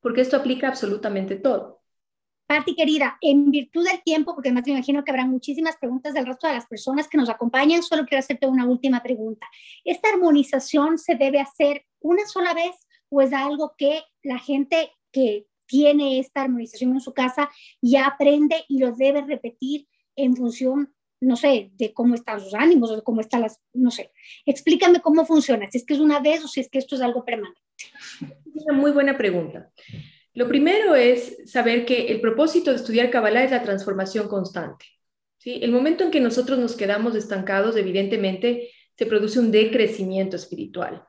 porque 0.00 0.20
esto 0.20 0.36
aplica 0.36 0.68
absolutamente 0.68 1.36
todo. 1.36 1.77
Pati, 2.48 2.74
querida, 2.74 3.18
en 3.20 3.50
virtud 3.50 3.86
del 3.86 4.02
tiempo, 4.02 4.34
porque 4.34 4.48
además 4.48 4.64
me 4.66 4.72
imagino 4.72 5.04
que 5.04 5.10
habrá 5.10 5.26
muchísimas 5.26 5.76
preguntas 5.76 6.14
del 6.14 6.24
resto 6.24 6.46
de 6.46 6.54
las 6.54 6.66
personas 6.66 7.06
que 7.06 7.18
nos 7.18 7.28
acompañan, 7.28 7.82
solo 7.82 8.06
quiero 8.06 8.20
hacerte 8.20 8.46
una 8.46 8.64
última 8.66 9.02
pregunta. 9.02 9.46
¿Esta 9.84 10.08
armonización 10.08 10.96
se 10.96 11.14
debe 11.14 11.40
hacer 11.40 11.84
una 12.00 12.26
sola 12.26 12.54
vez 12.54 12.74
o 13.10 13.20
es 13.20 13.34
algo 13.34 13.74
que 13.76 14.00
la 14.22 14.38
gente 14.38 14.92
que 15.12 15.46
tiene 15.66 16.20
esta 16.20 16.40
armonización 16.40 16.92
en 16.92 17.00
su 17.00 17.12
casa 17.12 17.50
ya 17.82 18.06
aprende 18.06 18.64
y 18.66 18.78
lo 18.78 18.92
debe 18.92 19.20
repetir 19.20 19.86
en 20.16 20.34
función 20.34 20.94
no 21.20 21.36
sé, 21.36 21.70
de 21.74 21.92
cómo 21.92 22.14
están 22.14 22.40
sus 22.40 22.54
ánimos 22.54 22.92
o 22.92 22.96
de 22.96 23.02
cómo 23.02 23.20
están 23.20 23.40
las, 23.40 23.60
no 23.72 23.90
sé. 23.90 24.12
Explícame 24.46 25.00
cómo 25.00 25.26
funciona, 25.26 25.68
si 25.68 25.78
es 25.78 25.84
que 25.84 25.94
es 25.94 26.00
una 26.00 26.20
vez 26.20 26.44
o 26.44 26.48
si 26.48 26.60
es 26.60 26.68
que 26.68 26.78
esto 26.78 26.94
es 26.94 27.02
algo 27.02 27.24
permanente. 27.24 27.60
Es 28.54 28.64
una 28.64 28.78
muy 28.78 28.92
buena 28.92 29.18
pregunta. 29.18 29.70
Lo 30.38 30.46
primero 30.46 30.94
es 30.94 31.50
saber 31.50 31.84
que 31.84 32.06
el 32.12 32.20
propósito 32.20 32.70
de 32.70 32.76
estudiar 32.76 33.10
Kabbalah 33.10 33.42
es 33.42 33.50
la 33.50 33.64
transformación 33.64 34.28
constante. 34.28 34.86
¿sí? 35.36 35.58
El 35.60 35.72
momento 35.72 36.04
en 36.04 36.12
que 36.12 36.20
nosotros 36.20 36.60
nos 36.60 36.76
quedamos 36.76 37.16
estancados, 37.16 37.74
evidentemente, 37.74 38.70
se 38.96 39.06
produce 39.06 39.40
un 39.40 39.50
decrecimiento 39.50 40.36
espiritual. 40.36 41.02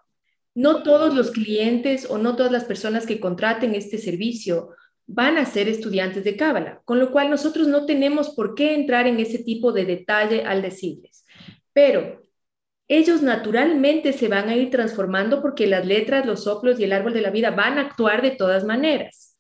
No 0.56 0.82
todos 0.82 1.14
los 1.14 1.30
clientes 1.30 2.08
o 2.10 2.18
no 2.18 2.36
todas 2.36 2.52
las 2.52 2.64
personas 2.64 3.06
que 3.06 3.20
contraten 3.20 3.76
este 3.76 4.00
servicio 4.00 4.72
van 5.06 5.38
a 5.38 5.46
ser 5.46 5.70
estudiantes 5.70 6.24
de 6.24 6.36
Cábala, 6.36 6.82
con 6.84 6.98
lo 6.98 7.12
cual 7.12 7.30
nosotros 7.30 7.68
no 7.68 7.86
tenemos 7.86 8.32
por 8.32 8.56
qué 8.56 8.74
entrar 8.74 9.06
en 9.06 9.20
ese 9.20 9.44
tipo 9.44 9.72
de 9.72 9.86
detalle 9.86 10.44
al 10.44 10.64
decirles. 10.64 11.24
Pero 11.72 12.24
ellos 12.90 13.22
naturalmente 13.22 14.14
se 14.14 14.28
van 14.28 14.50
a 14.50 14.56
ir 14.56 14.72
transformando 14.72 15.42
porque 15.44 15.68
las 15.68 15.86
letras, 15.86 16.26
los 16.26 16.44
soplos 16.44 16.80
y 16.80 16.86
el 16.86 16.92
árbol 16.92 17.14
de 17.14 17.22
la 17.22 17.30
vida 17.30 17.52
van 17.52 17.78
a 17.78 17.82
actuar 17.82 18.24
de 18.24 18.32
todas 18.32 18.66
maneras. 18.66 19.38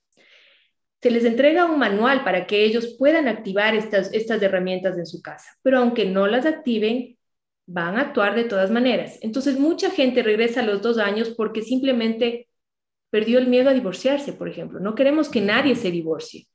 Se 1.02 1.10
les 1.10 1.26
entrega 1.26 1.66
un 1.66 1.80
manual 1.80 2.24
para 2.24 2.46
que 2.46 2.64
ellos 2.64 2.96
puedan 3.00 3.28
activar 3.28 3.74
estas, 3.74 4.14
estas 4.14 4.42
herramientas 4.44 4.98
en 5.00 5.08
su 5.08 5.22
casa, 5.22 5.50
pero 5.64 5.80
aunque 5.80 6.06
no 6.06 6.28
las 6.28 6.46
activen, 6.46 7.18
van 7.66 7.98
a 7.98 8.02
actuar 8.02 8.36
de 8.36 8.44
todas 8.44 8.70
maneras. 8.70 9.18
Entonces, 9.22 9.60
mucha 9.60 9.90
gente 9.90 10.22
regresa 10.22 10.60
a 10.60 10.66
los 10.66 10.82
dos 10.82 11.00
años 11.00 11.34
porque 11.36 11.64
simplemente 11.64 12.50
perdió 13.10 13.40
el 13.40 13.48
miedo 13.48 13.70
a 13.70 13.74
divorciarse, 13.74 14.34
por 14.34 14.48
ejemplo. 14.48 14.80
No 14.80 14.94
queremos 14.94 15.28
que 15.28 15.42
nadie 15.42 15.76
se 15.76 15.90
divorcie, 15.90 16.48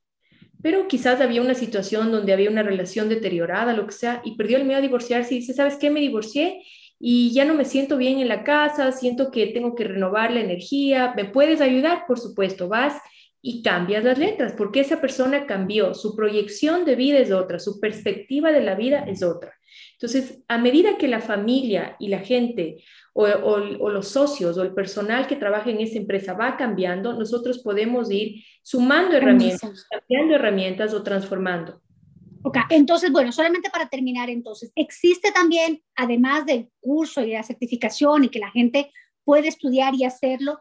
pero 0.62 0.86
quizás 0.86 1.20
había 1.20 1.42
una 1.42 1.54
situación 1.54 2.12
donde 2.12 2.32
había 2.32 2.50
una 2.50 2.62
relación 2.62 3.08
deteriorada, 3.08 3.72
lo 3.72 3.86
que 3.86 3.92
sea, 3.92 4.22
y 4.24 4.36
perdió 4.36 4.58
el 4.58 4.64
miedo 4.64 4.78
a 4.78 4.82
divorciarse 4.82 5.34
y 5.34 5.38
dice, 5.38 5.54
¿sabes 5.54 5.76
qué? 5.76 5.90
Me 5.90 6.00
divorcié 6.00 6.62
y 7.06 7.34
ya 7.34 7.44
no 7.44 7.52
me 7.52 7.66
siento 7.66 7.98
bien 7.98 8.18
en 8.18 8.28
la 8.28 8.44
casa, 8.44 8.90
siento 8.90 9.30
que 9.30 9.48
tengo 9.48 9.74
que 9.74 9.84
renovar 9.84 10.32
la 10.32 10.40
energía. 10.40 11.12
¿Me 11.14 11.26
puedes 11.26 11.60
ayudar? 11.60 12.06
Por 12.06 12.18
supuesto, 12.18 12.66
vas 12.66 12.98
y 13.42 13.62
cambias 13.62 14.04
las 14.04 14.16
letras, 14.16 14.54
porque 14.56 14.80
esa 14.80 15.02
persona 15.02 15.44
cambió, 15.44 15.92
su 15.92 16.16
proyección 16.16 16.86
de 16.86 16.96
vida 16.96 17.18
es 17.18 17.30
otra, 17.30 17.58
su 17.58 17.78
perspectiva 17.78 18.52
de 18.52 18.62
la 18.62 18.74
vida 18.74 19.04
es 19.06 19.22
otra. 19.22 19.52
Entonces, 19.92 20.42
a 20.48 20.56
medida 20.56 20.96
que 20.96 21.06
la 21.06 21.20
familia 21.20 21.94
y 22.00 22.08
la 22.08 22.20
gente 22.20 22.82
o, 23.12 23.58
los 23.58 24.08
socios 24.08 24.56
o 24.56 24.62
el 24.62 24.72
personal 24.72 25.26
que 25.26 25.36
trabaja 25.36 25.68
en 25.68 25.80
esa 25.80 25.98
empresa 25.98 26.32
va 26.32 26.56
cambiando, 26.56 27.12
nosotros 27.12 27.58
podemos 27.58 28.10
ir 28.10 28.42
sumando 28.62 29.14
herramientas, 29.14 29.86
cambiando 29.90 30.36
herramientas 30.36 30.94
o 30.94 31.02
transformando. 31.02 31.82
Ok, 32.46 32.58
entonces, 32.68 33.10
bueno, 33.10 33.32
solamente 33.32 33.70
para 33.70 33.88
terminar, 33.88 34.28
entonces, 34.28 34.70
existe 34.76 35.32
también, 35.32 35.82
además 35.96 36.44
del 36.44 36.70
curso 36.78 37.22
y 37.22 37.30
de 37.30 37.36
la 37.36 37.42
certificación 37.42 38.24
y 38.24 38.28
que 38.28 38.38
la 38.38 38.50
gente 38.50 38.92
puede 39.24 39.48
estudiar 39.48 39.94
y 39.94 40.04
hacerlo, 40.04 40.58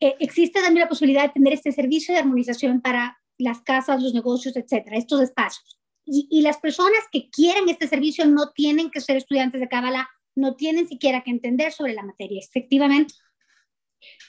eh, 0.00 0.16
existe 0.18 0.60
también 0.60 0.80
la 0.80 0.88
posibilidad 0.88 1.22
de 1.22 1.28
tener 1.28 1.52
este 1.52 1.70
servicio 1.70 2.12
de 2.12 2.20
armonización 2.20 2.80
para 2.80 3.20
las 3.38 3.62
casas, 3.62 4.02
los 4.02 4.14
negocios, 4.14 4.56
etcétera, 4.56 4.96
estos 4.96 5.20
espacios. 5.20 5.78
Y, 6.04 6.26
y 6.28 6.42
las 6.42 6.58
personas 6.58 7.04
que 7.12 7.30
quieren 7.30 7.68
este 7.68 7.86
servicio 7.86 8.26
no 8.26 8.50
tienen 8.50 8.90
que 8.90 9.00
ser 9.00 9.16
estudiantes 9.16 9.60
de 9.60 9.68
Cábala 9.68 10.08
no 10.34 10.56
tienen 10.56 10.88
siquiera 10.88 11.22
que 11.22 11.30
entender 11.30 11.72
sobre 11.72 11.94
la 11.94 12.02
materia, 12.02 12.40
efectivamente. 12.40 13.14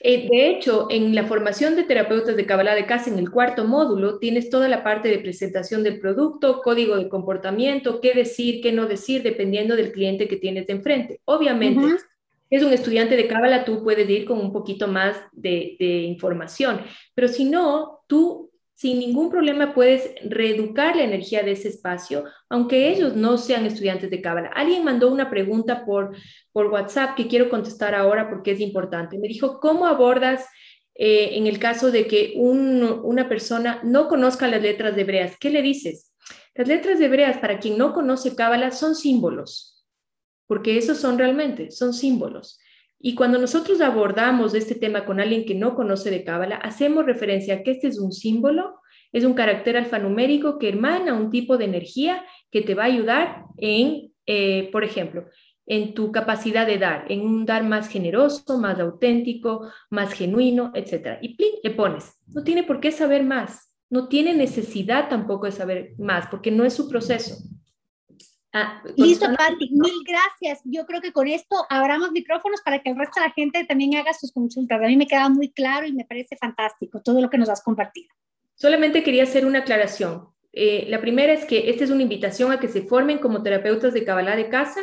Eh, 0.00 0.28
de 0.30 0.48
hecho, 0.48 0.86
en 0.90 1.14
la 1.14 1.24
formación 1.24 1.76
de 1.76 1.84
terapeutas 1.84 2.36
de 2.36 2.46
Kabbalah 2.46 2.74
de 2.74 2.86
casa, 2.86 3.10
en 3.10 3.18
el 3.18 3.30
cuarto 3.30 3.64
módulo, 3.64 4.18
tienes 4.18 4.50
toda 4.50 4.68
la 4.68 4.82
parte 4.82 5.08
de 5.08 5.18
presentación 5.18 5.82
del 5.82 6.00
producto, 6.00 6.60
código 6.62 6.96
de 6.96 7.08
comportamiento, 7.08 8.00
qué 8.00 8.14
decir, 8.14 8.60
qué 8.60 8.72
no 8.72 8.86
decir, 8.86 9.22
dependiendo 9.22 9.76
del 9.76 9.92
cliente 9.92 10.28
que 10.28 10.36
tienes 10.36 10.66
de 10.66 10.74
enfrente. 10.74 11.20
Obviamente, 11.24 11.86
es 12.50 12.62
un 12.62 12.72
estudiante 12.72 13.16
de 13.16 13.26
Kabbalah, 13.26 13.64
tú 13.64 13.82
puedes 13.82 14.08
ir 14.08 14.24
con 14.24 14.38
un 14.38 14.52
poquito 14.52 14.88
más 14.88 15.16
de, 15.32 15.76
de 15.78 16.02
información, 16.02 16.80
pero 17.14 17.28
si 17.28 17.44
no, 17.44 18.00
tú 18.06 18.50
sin 18.84 18.98
ningún 18.98 19.30
problema 19.30 19.72
puedes 19.72 20.10
reeducar 20.26 20.94
la 20.94 21.04
energía 21.04 21.42
de 21.42 21.52
ese 21.52 21.68
espacio, 21.68 22.24
aunque 22.50 22.90
ellos 22.90 23.16
no 23.16 23.38
sean 23.38 23.64
estudiantes 23.64 24.10
de 24.10 24.20
Cábala. 24.20 24.50
Alguien 24.54 24.84
mandó 24.84 25.10
una 25.10 25.30
pregunta 25.30 25.86
por, 25.86 26.14
por 26.52 26.66
WhatsApp 26.66 27.16
que 27.16 27.26
quiero 27.26 27.48
contestar 27.48 27.94
ahora 27.94 28.28
porque 28.28 28.50
es 28.50 28.60
importante. 28.60 29.16
Me 29.16 29.26
dijo, 29.26 29.58
¿cómo 29.58 29.86
abordas 29.86 30.44
eh, 30.96 31.30
en 31.32 31.46
el 31.46 31.58
caso 31.58 31.90
de 31.90 32.06
que 32.06 32.34
una 32.36 33.26
persona 33.26 33.80
no 33.84 34.06
conozca 34.06 34.48
las 34.48 34.60
letras 34.60 34.94
de 34.94 35.00
hebreas? 35.00 35.38
¿Qué 35.40 35.48
le 35.48 35.62
dices? 35.62 36.12
Las 36.54 36.68
letras 36.68 36.98
de 36.98 37.06
hebreas, 37.06 37.38
para 37.38 37.60
quien 37.60 37.78
no 37.78 37.94
conoce 37.94 38.36
Cábala, 38.36 38.70
son 38.70 38.94
símbolos, 38.94 39.82
porque 40.46 40.76
esos 40.76 40.98
son 40.98 41.16
realmente, 41.16 41.70
son 41.70 41.94
símbolos. 41.94 42.58
Y 43.00 43.14
cuando 43.14 43.38
nosotros 43.38 43.80
abordamos 43.80 44.54
este 44.54 44.74
tema 44.74 45.04
con 45.04 45.20
alguien 45.20 45.44
que 45.44 45.54
no 45.54 45.74
conoce 45.74 46.10
de 46.10 46.24
Cábala, 46.24 46.56
hacemos 46.56 47.04
referencia 47.04 47.56
a 47.56 47.62
que 47.62 47.72
este 47.72 47.88
es 47.88 47.98
un 47.98 48.12
símbolo, 48.12 48.80
es 49.12 49.24
un 49.24 49.34
carácter 49.34 49.76
alfanumérico 49.76 50.58
que 50.58 50.68
hermana 50.68 51.14
un 51.14 51.30
tipo 51.30 51.56
de 51.56 51.66
energía 51.66 52.24
que 52.50 52.62
te 52.62 52.74
va 52.74 52.84
a 52.84 52.86
ayudar 52.86 53.44
en, 53.58 54.12
eh, 54.26 54.70
por 54.72 54.84
ejemplo, 54.84 55.26
en 55.66 55.94
tu 55.94 56.12
capacidad 56.12 56.66
de 56.66 56.78
dar, 56.78 57.06
en 57.08 57.20
un 57.20 57.46
dar 57.46 57.64
más 57.64 57.88
generoso, 57.88 58.58
más 58.58 58.78
auténtico, 58.78 59.70
más 59.90 60.12
genuino, 60.12 60.72
etc. 60.74 61.18
Y 61.22 61.36
le 61.62 61.70
pones, 61.70 62.18
no 62.26 62.42
tiene 62.44 62.64
por 62.64 62.80
qué 62.80 62.90
saber 62.90 63.24
más, 63.24 63.74
no 63.88 64.08
tiene 64.08 64.34
necesidad 64.34 65.08
tampoco 65.08 65.46
de 65.46 65.52
saber 65.52 65.94
más, 65.98 66.26
porque 66.28 66.50
no 66.50 66.64
es 66.64 66.74
su 66.74 66.88
proceso. 66.88 67.36
Ah, 68.56 68.80
Listo, 68.96 69.26
Patti, 69.36 69.68
mil 69.72 70.04
gracias. 70.06 70.60
Yo 70.64 70.86
creo 70.86 71.00
que 71.00 71.12
con 71.12 71.26
esto 71.26 71.66
abramos 71.68 72.12
micrófonos 72.12 72.62
para 72.62 72.80
que 72.80 72.90
el 72.90 72.96
resto 72.96 73.20
de 73.20 73.26
la 73.26 73.32
gente 73.32 73.64
también 73.64 73.96
haga 73.96 74.12
sus 74.14 74.30
consultas. 74.30 74.80
A 74.80 74.86
mí 74.86 74.96
me 74.96 75.08
queda 75.08 75.28
muy 75.28 75.50
claro 75.50 75.88
y 75.88 75.92
me 75.92 76.04
parece 76.04 76.36
fantástico 76.36 77.02
todo 77.02 77.20
lo 77.20 77.28
que 77.28 77.36
nos 77.36 77.48
has 77.48 77.64
compartido. 77.64 78.14
Solamente 78.54 79.02
quería 79.02 79.24
hacer 79.24 79.44
una 79.44 79.58
aclaración. 79.58 80.28
Eh, 80.52 80.86
la 80.88 81.00
primera 81.00 81.32
es 81.32 81.44
que 81.46 81.68
esta 81.68 81.82
es 81.82 81.90
una 81.90 82.04
invitación 82.04 82.52
a 82.52 82.60
que 82.60 82.68
se 82.68 82.82
formen 82.82 83.18
como 83.18 83.42
terapeutas 83.42 83.92
de 83.92 84.04
Kabbalah 84.04 84.36
de 84.36 84.48
casa 84.48 84.80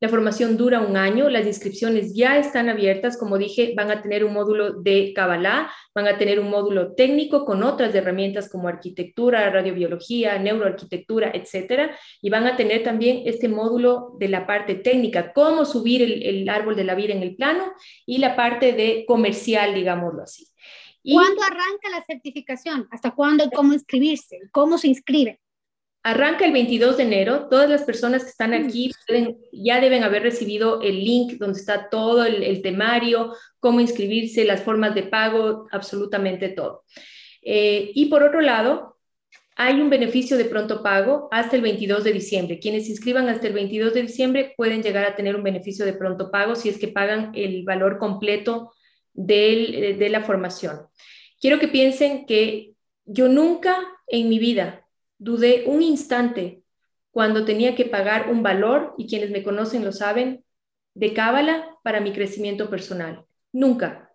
La 0.00 0.08
formación 0.08 0.56
dura 0.56 0.80
un 0.80 0.96
año, 0.96 1.28
las 1.28 1.44
inscripciones 1.44 2.14
ya 2.14 2.38
están 2.38 2.68
abiertas, 2.68 3.16
como 3.16 3.36
dije, 3.36 3.74
van 3.76 3.90
a 3.90 4.00
tener 4.00 4.24
un 4.24 4.32
módulo 4.32 4.74
de 4.74 5.12
Kabbalah, 5.12 5.72
van 5.92 6.06
a 6.06 6.16
tener 6.16 6.38
un 6.38 6.50
módulo 6.50 6.94
técnico 6.94 7.44
con 7.44 7.64
otras 7.64 7.92
herramientas 7.96 8.48
como 8.48 8.68
arquitectura, 8.68 9.50
radiobiología, 9.50 10.38
neuroarquitectura, 10.38 11.32
etcétera, 11.34 11.98
y 12.22 12.30
van 12.30 12.46
a 12.46 12.54
tener 12.54 12.84
también 12.84 13.22
este 13.24 13.48
módulo 13.48 14.12
de 14.20 14.28
la 14.28 14.46
parte 14.46 14.76
técnica, 14.76 15.32
cómo 15.32 15.64
subir 15.64 16.02
el, 16.02 16.48
árbol 16.48 16.76
de 16.76 16.84
la 16.84 16.94
vida 16.94 17.12
en 17.12 17.22
el 17.24 17.34
plano 17.34 17.64
y 18.06 18.18
la 18.18 18.36
parte 18.36 18.72
de 18.74 19.04
comercial, 19.04 19.74
digámoslo 19.74 20.22
así. 20.22 20.46
¿Cuándo 21.02 21.42
arranca 21.42 21.90
la 21.90 22.04
certificación? 22.04 22.86
¿Hasta 22.92 23.10
cuándo 23.16 23.44
y 23.44 23.50
cómo 23.50 23.72
inscribirse? 23.72 24.38
¿Cómo 24.52 24.78
se 24.78 24.88
inscribe? 24.88 25.40
Arranca 26.08 26.46
el 26.46 26.52
22 26.52 26.96
de 26.96 27.02
enero. 27.02 27.48
Todas 27.50 27.68
las 27.68 27.82
personas 27.82 28.24
que 28.24 28.30
están 28.30 28.54
aquí 28.54 28.90
ya 29.52 29.78
deben 29.78 30.02
haber 30.02 30.22
recibido 30.22 30.80
el 30.80 31.04
link 31.04 31.34
donde 31.34 31.60
está 31.60 31.90
todo 31.90 32.24
el, 32.24 32.62
temario, 32.62 33.34
cómo 33.60 33.78
inscribirse, 33.78 34.46
las 34.46 34.62
formas 34.62 34.94
de 34.94 35.02
pago, 35.02 35.66
absolutamente 35.70 36.48
todo. 36.48 36.84
Eh, 37.42 37.90
y 37.94 38.06
por 38.06 38.22
otro 38.22 38.40
lado, 38.40 38.96
hay 39.54 39.82
un 39.82 39.90
beneficio 39.90 40.38
de 40.38 40.46
pronto 40.46 40.82
pago 40.82 41.28
hasta 41.30 41.56
el 41.56 41.60
22 41.60 42.02
de 42.04 42.12
diciembre. 42.14 42.58
Quienes 42.58 42.86
se 42.86 42.92
inscriban 42.92 43.28
hasta 43.28 43.46
el 43.46 43.52
22 43.52 43.92
de 43.92 44.00
diciembre 44.00 44.54
pueden 44.56 44.82
llegar 44.82 45.04
a 45.04 45.14
tener 45.14 45.36
un 45.36 45.42
beneficio 45.42 45.84
de 45.84 45.92
pronto 45.92 46.30
pago 46.30 46.54
si 46.54 46.70
es 46.70 46.78
que 46.78 46.88
pagan 46.88 47.32
el 47.34 47.64
valor 47.64 47.98
completo 47.98 48.72
de, 49.12 49.94
de 49.98 50.08
la 50.08 50.22
formación. 50.22 50.86
Quiero 51.38 51.58
que 51.58 51.68
piensen 51.68 52.24
que 52.24 52.72
yo 53.04 53.28
nunca 53.28 53.76
en 54.06 54.30
mi 54.30 54.38
vida 54.38 54.87
Dudé 55.18 55.64
un 55.66 55.82
instante 55.82 56.62
cuando 57.10 57.44
tenía 57.44 57.74
que 57.74 57.84
pagar 57.84 58.30
un 58.30 58.42
valor, 58.42 58.94
y 58.96 59.08
quienes 59.08 59.30
me 59.30 59.42
conocen 59.42 59.84
lo 59.84 59.92
saben, 59.92 60.44
de 60.94 61.12
cábala 61.12 61.76
para 61.82 62.00
mi 62.00 62.12
crecimiento 62.12 62.70
personal. 62.70 63.24
Nunca. 63.52 64.12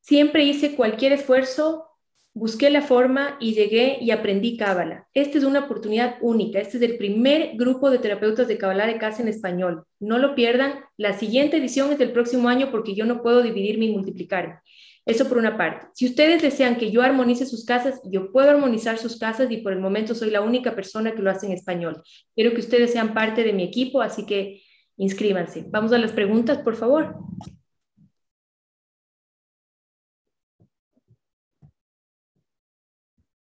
Siempre 0.00 0.44
hice 0.44 0.76
cualquier 0.76 1.12
esfuerzo, 1.12 1.86
busqué 2.32 2.70
la 2.70 2.82
forma 2.82 3.36
y 3.40 3.54
llegué 3.54 3.98
y 4.00 4.10
aprendí 4.10 4.56
cábala. 4.56 5.08
Esta 5.14 5.38
es 5.38 5.44
una 5.44 5.60
oportunidad 5.60 6.16
única. 6.20 6.58
Este 6.58 6.76
es 6.78 6.82
el 6.82 6.96
primer 6.96 7.56
grupo 7.56 7.90
de 7.90 7.98
terapeutas 7.98 8.48
de 8.48 8.58
cábala 8.58 8.86
de 8.86 8.98
casa 8.98 9.22
en 9.22 9.28
español. 9.28 9.84
No 9.98 10.18
lo 10.18 10.34
pierdan. 10.34 10.80
La 10.96 11.12
siguiente 11.18 11.58
edición 11.58 11.92
es 11.92 11.98
del 11.98 12.12
próximo 12.12 12.48
año 12.48 12.70
porque 12.70 12.94
yo 12.94 13.04
no 13.04 13.22
puedo 13.22 13.42
dividirme 13.42 13.86
y 13.86 13.92
multiplicarme. 13.92 14.60
Eso 15.06 15.28
por 15.28 15.38
una 15.38 15.56
parte. 15.56 15.86
Si 15.94 16.06
ustedes 16.06 16.42
desean 16.42 16.76
que 16.76 16.90
yo 16.90 17.02
armonice 17.02 17.46
sus 17.46 17.64
casas, 17.64 18.00
yo 18.04 18.30
puedo 18.32 18.50
armonizar 18.50 18.98
sus 18.98 19.18
casas 19.18 19.50
y 19.50 19.58
por 19.58 19.72
el 19.72 19.80
momento 19.80 20.14
soy 20.14 20.30
la 20.30 20.42
única 20.42 20.74
persona 20.74 21.14
que 21.14 21.22
lo 21.22 21.30
hace 21.30 21.46
en 21.46 21.52
español. 21.52 22.02
Quiero 22.34 22.52
que 22.52 22.60
ustedes 22.60 22.92
sean 22.92 23.14
parte 23.14 23.42
de 23.42 23.52
mi 23.52 23.62
equipo, 23.64 24.02
así 24.02 24.26
que 24.26 24.62
inscríbanse. 24.96 25.64
Vamos 25.68 25.92
a 25.92 25.98
las 25.98 26.12
preguntas, 26.12 26.58
por 26.58 26.76
favor. 26.76 27.16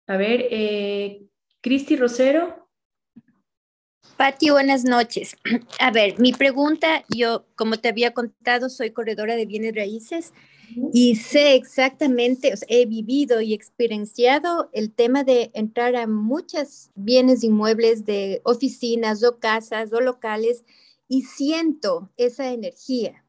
A 0.07 0.17
ver, 0.17 0.47
eh, 0.51 1.23
Cristi 1.61 1.97
Rosero. 1.97 2.60
Pati, 4.21 4.51
buenas 4.51 4.85
noches. 4.85 5.35
A 5.81 5.91
ver, 5.91 6.21
mi 6.21 6.35
pregunta, 6.35 7.05
yo, 7.09 7.47
como 7.57 7.79
te 7.79 7.89
había 7.89 8.13
contado, 8.13 8.69
soy 8.69 8.91
corredora 8.91 9.35
de 9.35 9.47
bienes 9.47 9.75
raíces 9.75 10.35
y 10.93 11.17
sé 11.17 11.55
exactamente, 11.55 12.53
he 12.69 12.85
vivido 12.85 13.41
y 13.41 13.55
experienciado 13.55 14.69
el 14.75 14.93
tema 14.93 15.25
de 15.25 15.51
entrar 15.55 15.97
a 15.97 16.07
muchos 16.07 16.91
bienes 16.95 17.43
inmuebles 17.43 18.05
de 18.05 18.43
oficinas 18.45 19.25
o 19.25 19.39
casas 19.39 19.91
o 19.95 20.03
locales 20.03 20.65
y 21.09 21.23
siento 21.23 22.11
esa 22.19 22.53
energía, 22.53 23.25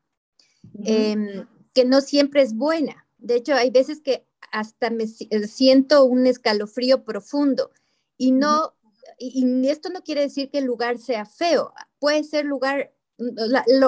em, 0.84 1.48
que 1.74 1.86
no 1.86 2.02
siempre 2.02 2.42
es 2.42 2.54
buena. 2.54 3.08
De 3.18 3.36
hecho, 3.36 3.54
hay 3.56 3.70
veces 3.70 4.02
que 4.02 4.26
hasta 4.52 4.90
me 4.90 5.06
eh, 5.06 5.48
siento 5.48 6.04
un 6.04 6.28
escalofrío 6.28 7.06
profundo 7.06 7.72
y 8.18 8.34
no, 8.34 8.74
y 9.18 9.68
esto 9.68 9.90
no 9.90 10.02
quiere 10.02 10.22
decir 10.22 10.50
que 10.50 10.60
el 10.60 10.66
lugar 10.66 10.98
sea 10.98 11.26
feo, 11.26 11.74
puede 12.00 12.24
ser 12.24 12.46
lugar 12.46 12.92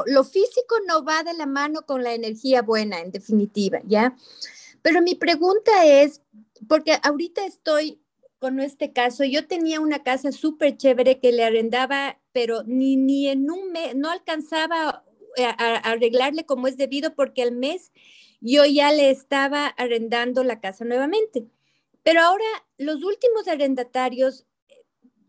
lo, 0.06 0.24
físico 0.24 0.76
no 0.88 1.04
va 1.04 1.24
de 1.24 1.34
la 1.34 1.46
mano 1.46 1.86
con 1.86 2.04
la 2.04 2.14
energía 2.14 2.62
buena, 2.62 3.00
en 3.00 3.12
definitiva, 3.12 3.82
¿ya? 3.86 4.16
Pero 4.82 5.02
mi 5.02 5.16
pregunta 5.16 5.86
es, 5.86 6.22
porque 6.68 6.98
ahorita 7.02 7.46
estoy 7.46 8.00
con 8.40 8.60
este 8.60 8.92
caso, 8.92 9.24
yo 9.24 9.48
tenía 9.48 9.80
una 9.80 10.04
casa 10.04 10.32
súper 10.32 10.78
chévere 10.78 11.20
que 11.20 11.32
le 11.32 11.44
arrendaba, 11.44 12.20
pero 12.34 12.64
ni, 12.64 12.98
ni 12.98 13.30
en 13.30 13.50
un 13.50 13.72
mes, 13.72 13.96
no 13.96 14.10
alcanzaba 14.10 15.04
a, 15.38 15.66
a, 15.66 15.76
arreglarle 15.78 16.46
como 16.46 16.68
es 16.68 16.76
debido 16.76 17.16
porque 17.16 17.42
al 17.42 17.54
mes 17.54 17.92
yo 18.42 18.66
ya 18.66 18.92
le 18.92 19.10
estaba 19.10 19.68
arrendando 19.68 20.44
la 20.44 20.60
casa 20.60 20.84
nuevamente. 20.84 21.46
Pero 22.04 22.20
ahora 22.20 22.44
los 22.78 23.02
últimos 23.04 23.48
arrendatarios 23.48 24.46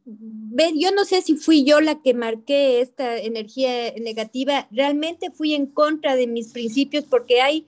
yo 0.04 0.92
no 0.92 1.04
sé 1.04 1.22
si 1.22 1.36
fui 1.36 1.64
yo 1.64 1.80
la 1.80 2.02
que 2.02 2.14
marqué 2.14 2.80
esta 2.80 3.16
energía 3.16 3.92
negativa, 4.00 4.68
realmente 4.70 5.30
fui 5.30 5.54
en 5.54 5.66
contra 5.66 6.16
de 6.16 6.26
mis 6.26 6.52
principios 6.52 7.04
porque 7.04 7.40
hay, 7.40 7.66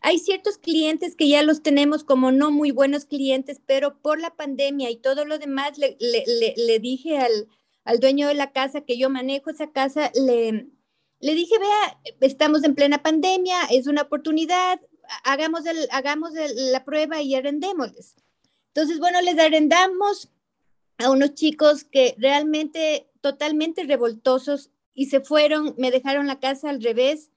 hay 0.00 0.18
ciertos 0.18 0.58
clientes 0.58 1.14
que 1.14 1.28
ya 1.28 1.42
los 1.42 1.62
tenemos 1.62 2.02
como 2.02 2.32
no 2.32 2.50
muy 2.50 2.72
buenos 2.72 3.04
clientes, 3.04 3.60
pero 3.66 3.98
por 4.00 4.20
la 4.20 4.34
pandemia 4.34 4.90
y 4.90 4.96
todo 4.96 5.24
lo 5.24 5.38
demás 5.38 5.78
le, 5.78 5.96
le, 6.00 6.78
dije 6.80 7.18
al, 7.18 7.48
al, 7.84 8.00
dueño 8.00 8.28
de 8.28 8.34
la 8.34 8.52
casa 8.52 8.80
que 8.80 8.98
yo 8.98 9.08
manejo 9.08 9.50
esa 9.50 9.70
casa, 9.70 10.10
le, 10.14 10.66
le 11.20 11.34
dije, 11.34 11.56
vea, 11.58 12.00
estamos 12.20 12.64
en 12.64 12.74
plena 12.74 13.02
pandemia, 13.02 13.62
es 13.70 13.86
una 13.86 14.02
oportunidad, 14.02 14.80
hagamos, 15.22 15.62
hagamos 15.92 16.32
la 16.54 16.84
prueba 16.84 17.22
y 17.22 17.36
arrendémosles. 17.36 18.16
Entonces, 18.74 18.98
bueno, 18.98 19.22
les 19.22 19.38
arrendamos 19.38 20.30
a 20.98 21.10
unos 21.10 21.34
chicos 21.34 21.84
que 21.84 22.14
realmente 22.18 23.08
totalmente 23.20 23.84
revoltosos 23.84 24.70
y 24.94 25.06
se 25.06 25.20
fueron, 25.20 25.74
me 25.76 25.90
dejaron 25.90 26.26
la 26.26 26.40
casa 26.40 26.70
al 26.70 26.82
revés. 26.82 27.30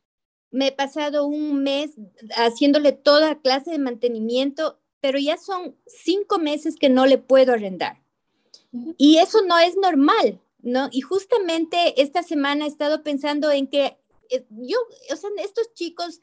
Me 0.51 0.67
he 0.67 0.71
pasado 0.71 1.25
un 1.25 1.61
mes 1.61 1.91
haciéndole 2.35 2.93
toda 2.93 3.39
clase 3.41 3.71
de 3.71 3.79
mantenimiento, 3.79 4.79
pero 5.01 5.19
ya 5.19 5.37
son 5.37 5.75
cinco 5.85 6.39
meses 6.39 6.75
que 6.75 6.89
no 6.89 7.05
le 7.05 7.17
puedo 7.17 7.53
arrendar. 7.53 8.01
Y 8.97 9.17
eso 9.17 9.41
no 9.45 9.59
es 9.59 9.75
normal, 9.77 10.39
¿no? 10.61 10.89
Y 10.91 11.01
justamente 11.01 12.01
esta 12.01 12.23
semana 12.23 12.65
he 12.65 12.69
estado 12.69 13.03
pensando 13.03 13.51
en 13.51 13.67
que 13.67 13.97
eh, 14.29 14.45
yo, 14.49 14.77
o 15.11 15.15
sea, 15.15 15.29
estos 15.43 15.73
chicos, 15.73 16.21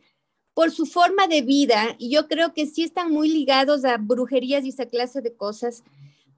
por 0.54 0.70
su 0.70 0.86
forma 0.86 1.26
de 1.26 1.42
vida, 1.42 1.96
y 1.98 2.08
yo 2.10 2.28
creo 2.28 2.54
que 2.54 2.66
sí 2.66 2.82
están 2.82 3.12
muy 3.12 3.28
ligados 3.28 3.84
a 3.84 3.98
brujerías 3.98 4.64
y 4.64 4.70
esa 4.70 4.86
clase 4.86 5.20
de 5.20 5.34
cosas, 5.34 5.84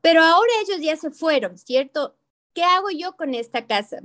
pero 0.00 0.22
ahora 0.22 0.50
ellos 0.66 0.80
ya 0.80 0.96
se 0.96 1.10
fueron, 1.10 1.58
¿cierto? 1.58 2.16
¿Qué 2.54 2.62
hago 2.62 2.88
yo 2.90 3.12
con 3.16 3.34
esta 3.34 3.66
casa? 3.66 3.98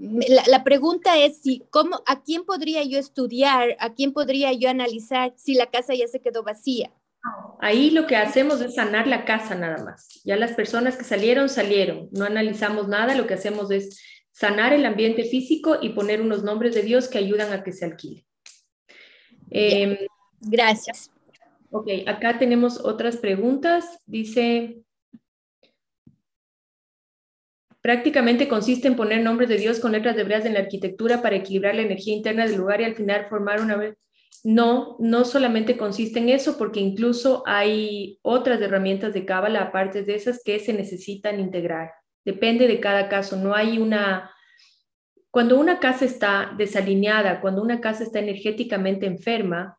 La, 0.47 0.63
pregunta 0.63 1.17
es 1.17 1.41
si, 1.41 1.63
¿cómo, 1.71 2.03
¿a 2.05 2.21
quién 2.21 2.45
podría 2.45 2.83
yo 2.83 2.99
estudiar? 2.99 3.75
¿A 3.79 3.93
quién 3.93 4.13
podría 4.13 4.53
yo 4.53 4.69
analizar 4.69 5.33
si 5.37 5.55
la 5.55 5.67
casa 5.67 5.95
ya 5.95 6.07
se 6.07 6.19
quedó 6.19 6.43
vacía? 6.43 6.91
Ahí 7.59 7.89
lo 7.89 8.05
que 8.05 8.15
hacemos 8.15 8.61
es 8.61 8.75
sanar 8.75 9.07
la 9.07 9.25
casa 9.25 9.55
nada 9.55 9.83
más. 9.83 10.21
Ya 10.23 10.35
las 10.35 10.51
personas 10.51 10.97
que 10.97 11.03
salieron, 11.03 11.49
salieron. 11.49 12.09
No 12.11 12.25
analizamos 12.25 12.87
nada, 12.87 13.15
lo 13.15 13.25
que 13.25 13.33
hacemos 13.33 13.71
es 13.71 14.03
sanar 14.31 14.73
el 14.73 14.85
ambiente 14.85 15.23
físico 15.23 15.77
y 15.81 15.89
poner 15.89 16.21
unos 16.21 16.43
nombres 16.43 16.75
de 16.75 16.83
Dios 16.83 17.07
que 17.07 17.19
ayudan 17.19 17.53
a 17.53 17.63
que 17.63 17.71
se 17.71 17.85
alquile. 17.85 18.27
Em, 19.49 19.97
Gracias. 20.41 21.09
Ok, 21.71 21.87
acá 22.05 22.37
tenemos 22.37 22.79
otras 22.79 23.17
preguntas. 23.17 23.97
Dice, 24.05 24.83
Prácticamente 27.83 28.47
consiste 28.47 28.87
en 28.87 28.95
poner 28.95 29.21
nombres 29.21 29.49
de 29.49 29.57
Dios 29.57 29.81
con 29.81 29.91
letras 29.91 30.17
hebreas 30.17 30.45
en 30.45 30.53
la 30.53 30.61
arquitectura 30.61 31.21
para 31.21 31.35
equilibrar 31.35 31.75
la 31.75 31.81
energía 31.81 32.15
interna 32.15 32.47
del 32.47 32.55
lugar 32.55 32.79
y 32.79 32.85
al 32.85 32.95
final 32.95 33.27
formar 33.29 33.59
una 33.59 33.75
vez. 33.75 33.97
No, 34.41 34.95
no 34.99 35.25
solamente 35.25 35.75
consiste 35.75 36.19
en 36.19 36.29
eso, 36.29 36.57
porque 36.57 36.79
incluso 36.79 37.43
hay 37.45 38.19
otras 38.21 38.61
herramientas 38.61 39.13
de 39.13 39.25
Cábala, 39.25 39.63
aparte 39.63 40.03
de 40.03 40.15
esas, 40.15 40.41
que 40.45 40.59
se 40.59 40.71
necesitan 40.71 41.41
integrar. 41.41 41.91
Depende 42.23 42.69
de 42.69 42.79
cada 42.79 43.09
caso. 43.09 43.35
No 43.35 43.53
hay 43.53 43.77
una. 43.77 44.31
Cuando 45.29 45.59
una 45.59 45.81
casa 45.81 46.05
está 46.05 46.53
desalineada, 46.57 47.41
cuando 47.41 47.61
una 47.61 47.81
casa 47.81 48.05
está 48.05 48.19
energéticamente 48.19 49.07
enferma, 49.07 49.77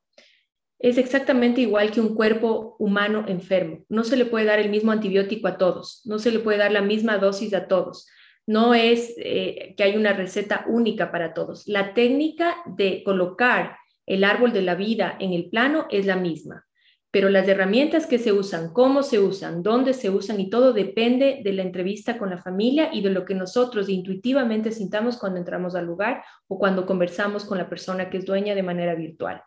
es 0.85 0.99
exactamente 0.99 1.62
igual 1.62 1.91
que 1.91 2.03
un 2.03 2.14
cuerpo 2.14 2.76
humano 2.78 3.24
enfermo. 3.26 3.87
No 3.89 4.05
se 4.05 4.18
le 4.18 4.26
puede 4.26 4.45
dar 4.45 4.59
el 4.59 4.68
mismo 4.68 4.93
antibiótico 4.93 5.49
a 5.49 5.57
todos, 5.57 6.03
no 6.05 6.18
se 6.18 6.30
le 6.30 6.41
puede 6.41 6.59
dar 6.59 6.72
la 6.72 6.82
misma 6.82 7.16
dosis 7.16 7.55
a 7.55 7.68
todos. 7.68 8.07
No 8.47 8.74
es 8.74 9.14
eh, 9.16 9.72
que 9.78 9.82
hay 9.82 9.97
una 9.97 10.12
receta 10.12 10.66
única 10.68 11.11
para 11.11 11.32
todos. 11.32 11.66
La 11.66 11.95
técnica 11.95 12.57
de 12.66 13.03
colocar 13.03 13.78
el 14.05 14.24
árbol 14.24 14.53
de 14.53 14.61
la 14.61 14.74
vida 14.74 15.16
en 15.18 15.32
el 15.32 15.49
plano 15.49 15.87
es 15.91 16.05
la 16.05 16.16
misma. 16.16 16.66
pero 17.11 17.30
las 17.30 17.47
herramientas 17.49 18.07
que 18.07 18.18
se 18.18 18.32
usan, 18.32 18.72
cómo 18.72 19.05
se 19.05 19.20
usan, 19.20 19.62
dónde 19.62 19.95
se 19.95 20.11
usan 20.11 20.41
y 20.41 20.51
todo 20.51 20.72
depende 20.72 21.41
de 21.45 21.53
la 21.53 21.62
entrevista 21.62 22.18
con 22.18 22.28
la 22.28 22.39
familia 22.39 22.91
y 22.93 23.03
de 23.03 23.11
lo 23.11 23.24
que 23.24 23.37
nosotros 23.37 23.89
intuitivamente 23.89 24.72
sintamos 24.72 25.16
cuando 25.16 25.39
entramos 25.39 25.76
al 25.76 25.87
lugar 25.87 26.24
o 26.49 26.59
cuando 26.59 26.85
conversamos 26.85 27.45
con 27.45 27.57
la 27.57 27.70
persona 27.70 28.11
que 28.11 28.18
es 28.18 28.26
dueña 28.26 28.57
de 28.57 28.64
manera 28.64 28.97
virtual. 28.97 29.43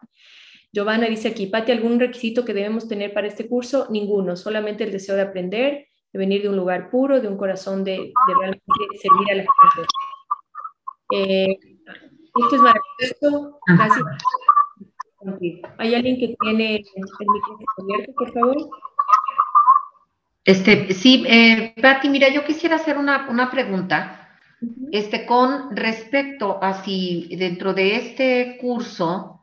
Giovanna 0.71 1.07
dice 1.07 1.29
aquí, 1.29 1.47
Pati, 1.47 1.71
¿algún 1.71 1.99
requisito 1.99 2.45
que 2.45 2.53
debemos 2.53 2.87
tener 2.87 3.13
para 3.13 3.27
este 3.27 3.47
curso? 3.47 3.87
Ninguno, 3.89 4.35
solamente 4.35 4.83
el 4.83 4.91
deseo 4.91 5.15
de 5.15 5.21
aprender, 5.21 5.87
de 6.11 6.19
venir 6.19 6.41
de 6.41 6.49
un 6.49 6.57
lugar 6.57 6.89
puro, 6.89 7.21
de 7.21 7.27
un 7.27 7.37
corazón 7.37 7.83
de, 7.83 8.11
realmente 8.39 8.63
servir 9.01 9.31
a 9.31 9.35
la 9.35 9.45
gente. 9.45 9.87
Eh, 11.13 11.57
esto 12.39 12.55
es 12.55 12.61
maravilloso. 12.61 13.59
Gracias. 13.65 14.03
¿Hay 15.77 15.95
alguien 15.95 16.19
que 16.19 16.35
tiene 16.39 16.75
el 16.75 16.83
micrófono 17.33 17.63
abierto, 17.77 18.13
por 18.13 18.33
favor? 18.33 18.57
Este, 20.45 20.93
sí, 20.93 21.25
eh, 21.27 21.73
Patti, 21.81 22.09
mira, 22.09 22.29
yo 22.29 22.45
quisiera 22.45 22.75
hacer 22.77 22.97
una, 22.97 23.27
una 23.29 23.49
pregunta 23.51 24.39
este, 24.91 25.25
con 25.25 25.75
respecto 25.75 26.59
a 26.61 26.83
si 26.83 27.35
dentro 27.35 27.73
de 27.73 27.95
este 27.97 28.57
curso 28.61 29.36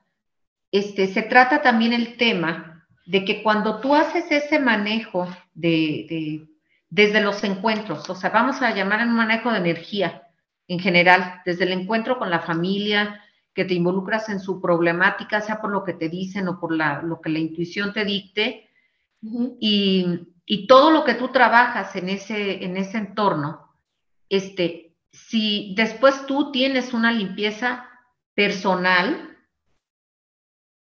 este, 0.75 1.07
se 1.07 1.23
trata 1.23 1.63
también 1.63 1.93
el 1.93 2.17
tema 2.17 2.85
de 3.07 3.25
que 3.25 3.45
cuando 3.45 3.79
tú 3.79 3.95
haces 3.95 4.29
ese 4.33 4.59
manejo 4.59 5.29
de, 5.55 6.05
de, 6.11 6.49
desde 6.91 7.21
los 7.21 7.45
encuentros, 7.45 8.11
o 8.11 8.17
sea, 8.17 8.31
vamos 8.31 8.61
a 8.61 8.75
llamar 8.75 9.07
un 9.07 9.15
manejo 9.15 9.53
de 9.53 9.59
energía 9.59 10.27
en 10.67 10.81
general, 10.81 11.43
desde 11.47 11.63
el 11.63 11.71
encuentro 11.71 12.19
con 12.19 12.29
la 12.29 12.41
familia, 12.41 13.23
que 13.55 13.65
te 13.65 13.75
involucras 13.75 14.29
en 14.31 14.41
su 14.41 14.61
problemática, 14.61 15.41
sea 15.41 15.61
por 15.61 15.71
lo 15.71 15.85
que 15.85 15.93
te 15.93 16.09
dicen 16.09 16.49
o 16.49 16.59
por 16.59 16.75
la, 16.75 17.03
lo 17.03 17.21
que 17.21 17.31
la 17.31 17.39
intuición 17.39 17.93
te 17.93 18.05
dicte, 18.05 18.69
y, 19.23 20.27
y, 20.45 20.67
todo 20.67 20.91
lo 20.91 21.05
que 21.05 21.15
tú 21.15 21.29
trabajas 21.29 21.95
en 21.95 22.09
ese, 22.09 22.65
en 22.65 22.77
ese 22.77 22.99
entorno, 22.99 23.73
este, 24.29 24.97
si 25.13 25.73
después 25.77 26.27
tú 26.27 26.51
tienes 26.51 26.93
una 26.93 27.13
limpieza 27.13 27.89
personal, 28.35 29.34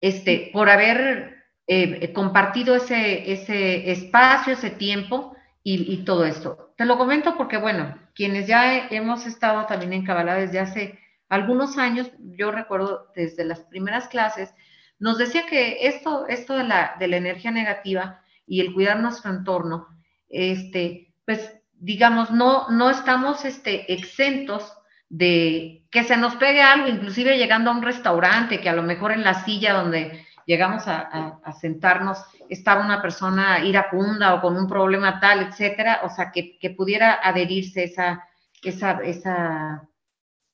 este, 0.01 0.51
por 0.53 0.71
haber 0.71 1.45
eh, 1.67 2.13
compartido 2.13 2.75
ese, 2.75 3.33
ese 3.33 3.91
espacio, 3.91 4.55
ese 4.55 4.71
tiempo 4.71 5.37
y, 5.63 5.93
y, 5.93 6.05
todo 6.05 6.25
esto. 6.25 6.73
Te 6.77 6.85
lo 6.85 6.99
comento 6.99 7.37
porque, 7.37 7.59
bueno, 7.59 7.97
quienes 8.15 8.47
ya 8.47 8.89
hemos 8.89 9.27
estado 9.27 9.67
también 9.67 9.93
en 9.93 10.05
Kabbalah 10.05 10.37
desde 10.37 10.59
hace 10.59 10.99
algunos 11.29 11.79
años, 11.79 12.11
yo 12.19 12.51
recuerdo 12.51 13.13
desde 13.15 13.45
las 13.45 13.61
primeras 13.61 14.09
clases, 14.09 14.53
nos 14.99 15.17
decía 15.17 15.47
que 15.47 15.87
esto, 15.87 16.27
esto 16.27 16.57
de, 16.57 16.65
la, 16.65 16.97
de 16.99 17.09
la 17.09 17.17
energía 17.17 17.51
negativa 17.51 18.23
y 18.47 18.61
el 18.61 18.75
cuidar 18.75 19.01
nuestro 19.01 19.31
entorno, 19.31 19.87
este, 20.29 21.15
pues 21.25 21.55
digamos, 21.73 22.31
no, 22.31 22.69
no 22.69 22.91
estamos 22.91 23.45
este, 23.45 23.93
exentos 23.93 24.73
de 25.11 25.87
que 25.91 26.05
se 26.05 26.17
nos 26.17 26.37
pegue 26.37 26.63
algo, 26.63 26.89
inclusive 26.89 27.37
llegando 27.37 27.71
a 27.71 27.75
un 27.75 27.83
restaurante, 27.83 28.61
que 28.61 28.71
a 28.71 28.75
lo 28.75 28.83
mejor 28.83 29.13
en 29.13 29.23
la 29.23 29.45
silla 29.45 29.75
donde 29.75 30.25
llegamos 30.47 30.89
a, 30.89 31.41
a, 31.45 31.53
sentarnos 31.53 32.25
estaba 32.49 32.85
una 32.85 33.03
persona 33.03 33.63
iracunda 33.63 34.35
o 34.35 34.41
con 34.41 34.57
un 34.57 34.67
problema 34.67 35.21
tal, 35.21 35.43
etcétera, 35.43 36.01
o 36.05 36.09
sea, 36.09 36.33
que, 36.33 36.59
que 36.59 36.71
pudiera 36.71 37.21
adherirse 37.23 37.85
esa, 37.85 38.25
esa, 38.63 39.01
esa 39.03 39.91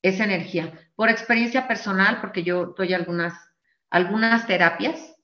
esa 0.01 0.23
energía. 0.23 0.73
Por 0.95 1.09
experiencia 1.09 1.67
personal, 1.67 2.19
porque 2.21 2.43
yo 2.43 2.73
doy 2.77 2.93
algunas, 2.93 3.33
algunas 3.89 4.47
terapias, 4.47 5.15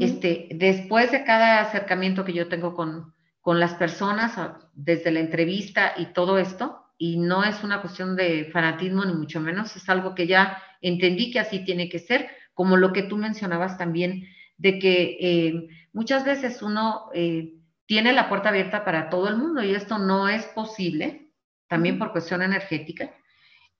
este, 0.00 0.48
después 0.52 1.12
de 1.12 1.24
cada 1.24 1.60
acercamiento 1.60 2.24
que 2.24 2.32
yo 2.32 2.48
tengo 2.48 2.74
con, 2.74 3.14
con 3.40 3.60
las 3.60 3.74
personas, 3.74 4.38
desde 4.72 5.10
la 5.10 5.20
entrevista 5.20 5.92
y 5.96 6.06
todo 6.06 6.38
esto, 6.38 6.81
y 7.04 7.16
no 7.16 7.42
es 7.42 7.64
una 7.64 7.80
cuestión 7.80 8.14
de 8.14 8.44
fanatismo 8.52 9.04
ni 9.04 9.12
mucho 9.12 9.40
menos, 9.40 9.74
es 9.74 9.88
algo 9.88 10.14
que 10.14 10.28
ya 10.28 10.62
entendí 10.80 11.32
que 11.32 11.40
así 11.40 11.64
tiene 11.64 11.88
que 11.88 11.98
ser, 11.98 12.30
como 12.54 12.76
lo 12.76 12.92
que 12.92 13.02
tú 13.02 13.16
mencionabas 13.16 13.76
también, 13.76 14.28
de 14.56 14.78
que 14.78 15.16
eh, 15.20 15.68
muchas 15.92 16.24
veces 16.24 16.62
uno 16.62 17.10
eh, 17.12 17.54
tiene 17.86 18.12
la 18.12 18.28
puerta 18.28 18.50
abierta 18.50 18.84
para 18.84 19.10
todo 19.10 19.28
el 19.28 19.36
mundo 19.36 19.64
y 19.64 19.74
esto 19.74 19.98
no 19.98 20.28
es 20.28 20.44
posible, 20.44 21.32
también 21.66 21.98
por 21.98 22.12
cuestión 22.12 22.40
energética, 22.40 23.12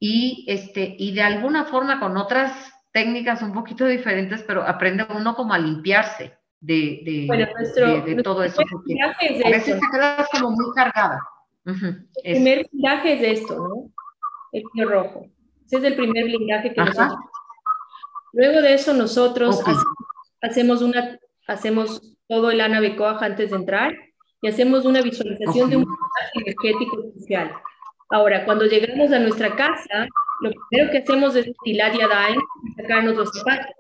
y, 0.00 0.44
este, 0.48 0.96
y 0.98 1.14
de 1.14 1.22
alguna 1.22 1.66
forma 1.66 2.00
con 2.00 2.16
otras 2.16 2.72
técnicas 2.90 3.40
un 3.40 3.52
poquito 3.52 3.86
diferentes, 3.86 4.42
pero 4.42 4.66
aprende 4.66 5.06
uno 5.10 5.36
como 5.36 5.54
a 5.54 5.60
limpiarse 5.60 6.36
de, 6.58 7.02
de, 7.04 8.14
de, 8.16 8.22
todo 8.24 8.42
eso. 8.42 8.62
a 8.62 9.48
veces 9.48 9.78
se 9.78 9.90
queda 9.92 10.26
como 10.32 10.50
muy 10.50 10.74
cargada. 10.74 11.20
El 11.64 12.06
primer 12.22 12.66
blindaje 12.70 13.12
es 13.14 13.40
esto, 13.40 13.56
¿no? 13.56 13.90
El 14.52 14.62
pino 14.72 14.88
rojo. 14.88 15.26
Ese 15.66 15.76
es 15.78 15.84
el 15.84 15.94
primer 15.94 16.24
blindaje 16.24 16.74
que 16.74 16.80
nosotros. 16.80 17.18
Luego 18.32 18.62
de 18.62 18.74
eso 18.74 18.94
nosotros 18.94 19.60
hacemos, 20.40 20.82
una, 20.82 21.18
hacemos 21.46 22.16
todo 22.28 22.50
el 22.50 22.60
Ana 22.60 22.80
antes 23.20 23.50
de 23.50 23.56
entrar 23.56 23.94
y 24.40 24.48
hacemos 24.48 24.84
una 24.84 25.02
visualización 25.02 25.70
de 25.70 25.76
un 25.76 25.84
mensaje 25.84 26.32
energético 26.34 27.04
especial. 27.04 27.52
Ahora, 28.10 28.44
cuando 28.44 28.64
llegamos 28.64 29.12
a 29.12 29.18
nuestra 29.18 29.54
casa, 29.54 30.06
lo 30.40 30.50
primero 30.68 30.90
que 30.90 30.98
hacemos 30.98 31.36
es 31.36 31.46
Yadain 31.64 32.38
y 32.64 32.82
sacarnos 32.82 33.16
los 33.16 33.30
zapatos 33.32 33.74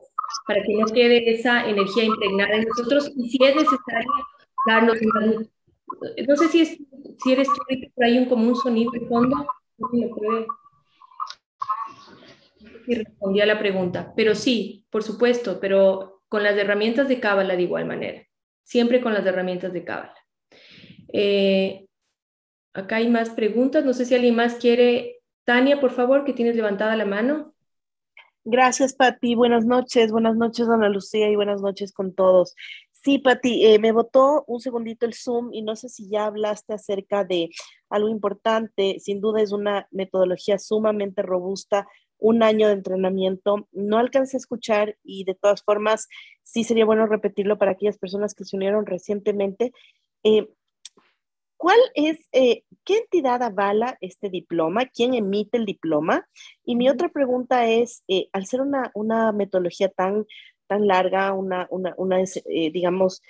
para 0.46 0.62
que 0.62 0.74
no 0.74 0.86
quede 0.86 1.30
esa 1.30 1.68
energía 1.68 2.04
impregnada 2.04 2.54
en 2.54 2.64
nosotros 2.68 3.10
y 3.16 3.28
si 3.30 3.44
es 3.44 3.56
necesario 3.56 4.10
darnos 4.66 4.96
una 5.02 5.46
no 6.28 6.36
sé 6.36 6.48
si, 6.48 6.60
es, 6.62 6.78
si 7.22 7.32
eres 7.32 7.48
tú, 7.48 7.62
pero 7.68 8.06
hay 8.06 8.18
un, 8.18 8.26
como 8.26 8.46
un 8.46 8.56
sonido 8.56 8.90
de 8.92 9.00
fondo, 9.06 9.46
no 9.78 9.88
si 9.90 10.06
puede 10.06 10.46
si 12.86 12.94
respondí 12.94 13.40
a 13.40 13.46
la 13.46 13.58
pregunta, 13.58 14.12
pero 14.16 14.34
sí, 14.34 14.86
por 14.90 15.02
supuesto, 15.02 15.60
pero 15.60 16.22
con 16.28 16.42
las 16.42 16.56
herramientas 16.56 17.08
de 17.08 17.20
Cábala 17.20 17.54
de 17.54 17.62
igual 17.62 17.84
manera, 17.84 18.26
siempre 18.62 19.00
con 19.00 19.14
las 19.14 19.24
herramientas 19.24 19.72
de 19.72 19.84
Cábala. 19.84 20.16
Eh, 21.12 21.86
Acá 22.74 22.96
hay 22.96 23.08
más 23.08 23.30
preguntas. 23.30 23.84
No 23.84 23.92
sé 23.92 24.04
si 24.04 24.14
alguien 24.14 24.34
más 24.34 24.54
quiere. 24.54 25.20
Tania, 25.44 25.80
por 25.80 25.90
favor, 25.90 26.24
que 26.24 26.32
tienes 26.32 26.56
levantada 26.56 26.96
la 26.96 27.04
mano. 27.04 27.54
Gracias, 28.44 28.94
Pati. 28.94 29.34
Buenas 29.34 29.66
noches. 29.66 30.10
Buenas 30.10 30.36
noches, 30.36 30.68
Ana 30.68 30.88
Lucía, 30.88 31.28
y 31.28 31.36
buenas 31.36 31.60
noches 31.60 31.92
con 31.92 32.14
todos. 32.14 32.54
Sí, 33.04 33.18
Pati, 33.18 33.66
eh, 33.66 33.80
me 33.80 33.90
votó 33.90 34.44
un 34.46 34.60
segundito 34.60 35.06
el 35.06 35.14
Zoom 35.14 35.52
y 35.52 35.62
no 35.62 35.74
sé 35.74 35.88
si 35.88 36.08
ya 36.08 36.26
hablaste 36.26 36.72
acerca 36.72 37.24
de 37.24 37.50
algo 37.90 38.08
importante. 38.08 39.00
Sin 39.00 39.20
duda 39.20 39.42
es 39.42 39.50
una 39.50 39.88
metodología 39.90 40.56
sumamente 40.60 41.20
robusta, 41.22 41.88
un 42.18 42.44
año 42.44 42.68
de 42.68 42.74
entrenamiento. 42.74 43.66
No 43.72 43.98
alcancé 43.98 44.36
a 44.36 44.38
escuchar 44.38 44.98
y 45.02 45.24
de 45.24 45.34
todas 45.34 45.64
formas 45.64 46.06
sí 46.44 46.62
sería 46.62 46.84
bueno 46.84 47.06
repetirlo 47.06 47.58
para 47.58 47.72
aquellas 47.72 47.98
personas 47.98 48.34
que 48.34 48.44
se 48.44 48.54
unieron 48.54 48.86
recientemente. 48.86 49.72
Eh, 50.22 50.48
¿Cuál 51.56 51.78
es, 51.94 52.28
eh, 52.32 52.64
qué 52.84 52.98
entidad 52.98 53.42
avala 53.42 53.96
este 54.00 54.30
diploma? 54.30 54.86
¿Quién 54.86 55.14
emite 55.14 55.58
el 55.58 55.64
diploma? 55.64 56.28
Y 56.64 56.76
mi 56.76 56.88
otra 56.88 57.08
pregunta 57.08 57.66
es, 57.68 58.04
al 58.32 58.46
ser 58.46 58.60
una, 58.62 58.90
una, 58.94 59.30
metodología 59.30 59.88
tan, 59.88 60.26
tan 60.72 60.86
larga, 60.86 61.32
una, 61.32 61.66
una, 61.70 61.94
una 61.98 62.20
eh, 62.20 62.70
digamos, 62.72 63.22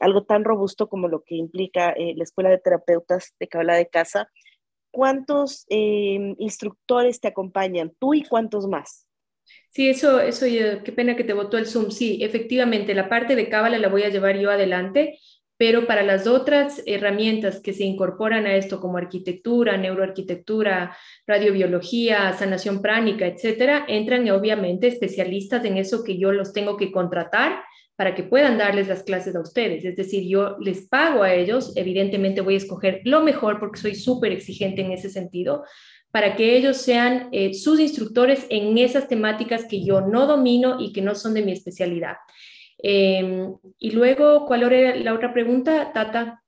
algo 0.00 0.24
tan 0.24 0.44
robusto 0.44 0.88
como 0.88 1.08
lo 1.08 1.22
que 1.22 1.34
implica 1.34 1.94
la 1.96 2.24
Escuela 2.24 2.50
de 2.50 2.58
Terapeutas 2.58 3.34
de 3.38 3.48
Cabala 3.48 3.74
de 3.74 3.88
Casa, 3.88 4.30
¿cuántos 4.90 5.66
instructores 5.68 7.20
te 7.20 7.28
acompañan? 7.28 7.92
¿Tú 7.98 8.14
y 8.14 8.22
cuántos 8.22 8.66
más? 8.66 9.06
Sí, 9.68 9.88
eso, 9.88 10.20
eso, 10.20 10.46
qué 10.84 10.92
pena 10.92 11.16
que 11.16 11.24
te 11.24 11.34
votó 11.34 11.58
el 11.58 11.66
Zoom. 11.66 11.90
Sí, 11.90 12.18
efectivamente, 12.22 12.94
la 12.94 13.08
parte 13.08 13.36
de 13.36 13.48
Cábala 13.48 13.78
la 13.78 13.88
voy 13.88 14.04
a 14.04 14.08
llevar 14.08 14.38
yo 14.38 14.50
adelante 14.50 15.18
pero 15.58 15.86
para 15.86 16.02
las 16.02 16.26
otras 16.26 16.82
herramientas 16.86 17.60
que 17.60 17.72
se 17.72 17.84
incorporan 17.84 18.46
a 18.46 18.56
esto, 18.56 18.80
como 18.80 18.98
arquitectura, 18.98 19.76
neuroarquitectura, 19.76 20.96
radiobiología, 21.26 22.32
sanación 22.34 22.82
pránica, 22.82 23.26
etcétera, 23.26 23.84
entran 23.88 24.28
obviamente 24.30 24.86
especialistas 24.86 25.64
en 25.64 25.78
eso 25.78 26.04
que 26.04 26.18
yo 26.18 26.32
los 26.32 26.52
tengo 26.52 26.76
que 26.76 26.92
contratar 26.92 27.62
para 27.96 28.14
que 28.14 28.22
puedan 28.22 28.58
darles 28.58 28.88
las 28.88 29.02
clases 29.02 29.34
a 29.34 29.40
ustedes. 29.40 29.84
Es 29.84 29.96
decir, 29.96 30.28
yo 30.28 30.58
les 30.60 30.86
pago 30.86 31.22
a 31.22 31.32
ellos, 31.32 31.72
evidentemente 31.76 32.42
voy 32.42 32.54
a 32.54 32.58
escoger 32.58 33.00
lo 33.04 33.22
mejor 33.22 33.58
porque 33.58 33.80
soy 33.80 33.94
súper 33.94 34.32
exigente 34.32 34.82
en 34.82 34.92
ese 34.92 35.08
sentido, 35.08 35.64
para 36.10 36.36
que 36.36 36.56
ellos 36.56 36.76
sean 36.76 37.28
eh, 37.32 37.54
sus 37.54 37.80
instructores 37.80 38.46
en 38.50 38.76
esas 38.78 39.08
temáticas 39.08 39.64
que 39.64 39.82
yo 39.82 40.02
no 40.02 40.26
domino 40.26 40.76
y 40.78 40.92
que 40.92 41.02
no 41.02 41.14
son 41.14 41.34
de 41.34 41.42
mi 41.42 41.52
especialidad. 41.52 42.16
Em, 42.78 43.56
y 43.78 43.90
luego, 43.92 44.46
¿cuál 44.46 44.62
era 44.64 44.96
la 44.96 45.14
otra 45.14 45.32
pregunta, 45.32 45.92
Tata? 45.92 46.42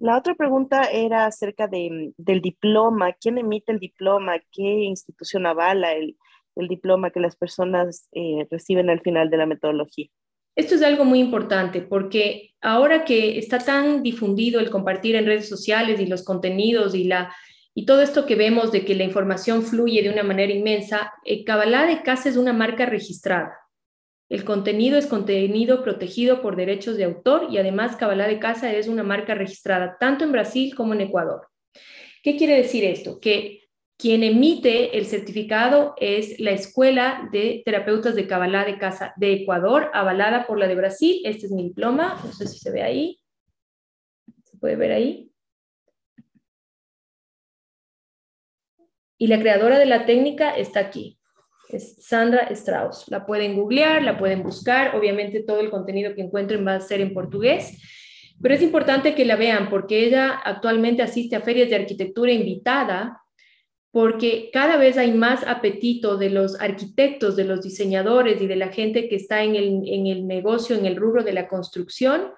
La 0.00 0.16
otra 0.16 0.34
pregunta 0.34 0.84
era 0.84 1.26
acerca 1.26 1.66
de, 1.66 2.12
del 2.16 2.40
diploma. 2.40 3.12
¿Quién 3.20 3.38
emite 3.38 3.72
el 3.72 3.80
diploma? 3.80 4.38
¿Qué 4.52 4.62
institución 4.62 5.46
avala 5.46 5.92
el, 5.92 6.16
el 6.56 6.68
diploma 6.68 7.10
que 7.10 7.20
las 7.20 7.36
personas 7.36 8.08
eh, 8.12 8.46
reciben 8.50 8.90
al 8.90 9.00
final 9.00 9.30
de 9.30 9.36
la 9.36 9.46
metodología? 9.46 10.08
Esto 10.56 10.74
es 10.74 10.82
algo 10.82 11.04
muy 11.04 11.20
importante 11.20 11.82
porque 11.82 12.50
ahora 12.60 13.04
que 13.04 13.38
está 13.38 13.58
tan 13.58 14.02
difundido 14.02 14.58
el 14.58 14.70
compartir 14.70 15.14
en 15.14 15.26
redes 15.26 15.48
sociales 15.48 16.00
y 16.00 16.06
los 16.06 16.24
contenidos 16.24 16.96
y, 16.96 17.04
la, 17.04 17.32
y 17.78 17.86
todo 17.86 18.02
esto 18.02 18.26
que 18.26 18.34
vemos 18.34 18.72
de 18.72 18.84
que 18.84 18.96
la 18.96 19.04
información 19.04 19.62
fluye 19.62 20.02
de 20.02 20.10
una 20.10 20.24
manera 20.24 20.52
inmensa, 20.52 21.12
eh, 21.24 21.44
Kabbalah 21.44 21.86
de 21.86 22.02
Casa 22.02 22.28
es 22.28 22.36
una 22.36 22.52
marca 22.52 22.86
registrada. 22.86 23.56
El 24.28 24.44
contenido 24.44 24.98
es 24.98 25.06
contenido 25.06 25.84
protegido 25.84 26.42
por 26.42 26.56
derechos 26.56 26.96
de 26.96 27.04
autor 27.04 27.46
y 27.52 27.58
además 27.58 27.94
Kabbalah 27.94 28.26
de 28.26 28.40
Casa 28.40 28.74
es 28.74 28.88
una 28.88 29.04
marca 29.04 29.36
registrada 29.36 29.96
tanto 30.00 30.24
en 30.24 30.32
Brasil 30.32 30.74
como 30.74 30.92
en 30.92 31.02
Ecuador. 31.02 31.46
¿Qué 32.24 32.36
quiere 32.36 32.56
decir 32.56 32.82
esto? 32.82 33.20
Que 33.20 33.60
quien 33.96 34.24
emite 34.24 34.98
el 34.98 35.06
certificado 35.06 35.94
es 35.98 36.40
la 36.40 36.50
Escuela 36.50 37.28
de 37.30 37.62
Terapeutas 37.64 38.16
de 38.16 38.26
Kabbalah 38.26 38.64
de 38.64 38.78
Casa 38.78 39.14
de 39.18 39.34
Ecuador, 39.34 39.88
avalada 39.94 40.48
por 40.48 40.58
la 40.58 40.66
de 40.66 40.74
Brasil. 40.74 41.22
Este 41.24 41.46
es 41.46 41.52
mi 41.52 41.62
diploma, 41.62 42.20
no 42.24 42.32
sé 42.32 42.48
si 42.48 42.58
se 42.58 42.72
ve 42.72 42.82
ahí. 42.82 43.20
¿Se 44.42 44.56
puede 44.56 44.74
ver 44.74 44.90
ahí? 44.90 45.27
Y 49.18 49.26
la 49.26 49.38
creadora 49.38 49.78
de 49.78 49.86
la 49.86 50.06
técnica 50.06 50.50
está 50.56 50.80
aquí, 50.80 51.18
es 51.68 51.96
Sandra 52.00 52.48
Strauss. 52.50 53.04
La 53.08 53.26
pueden 53.26 53.56
googlear, 53.56 54.02
la 54.02 54.16
pueden 54.18 54.42
buscar. 54.42 54.96
Obviamente 54.96 55.42
todo 55.42 55.60
el 55.60 55.70
contenido 55.70 56.14
que 56.14 56.22
encuentren 56.22 56.66
va 56.66 56.76
a 56.76 56.80
ser 56.80 57.00
en 57.00 57.12
portugués, 57.12 57.78
pero 58.40 58.54
es 58.54 58.62
importante 58.62 59.14
que 59.14 59.24
la 59.24 59.36
vean 59.36 59.68
porque 59.68 60.04
ella 60.04 60.40
actualmente 60.44 61.02
asiste 61.02 61.36
a 61.36 61.40
ferias 61.40 61.68
de 61.68 61.76
arquitectura 61.76 62.32
invitada 62.32 63.20
porque 63.90 64.50
cada 64.52 64.76
vez 64.76 64.98
hay 64.98 65.12
más 65.12 65.44
apetito 65.46 66.18
de 66.18 66.30
los 66.30 66.60
arquitectos, 66.60 67.36
de 67.36 67.44
los 67.44 67.62
diseñadores 67.62 68.40
y 68.40 68.46
de 68.46 68.56
la 68.56 68.68
gente 68.68 69.08
que 69.08 69.16
está 69.16 69.42
en 69.42 69.56
el, 69.56 70.26
negocio, 70.26 70.76
en 70.76 70.86
el 70.86 70.96
rubro 70.96 71.24
de 71.24 71.32
la 71.32 71.48
construcción, 71.48 72.30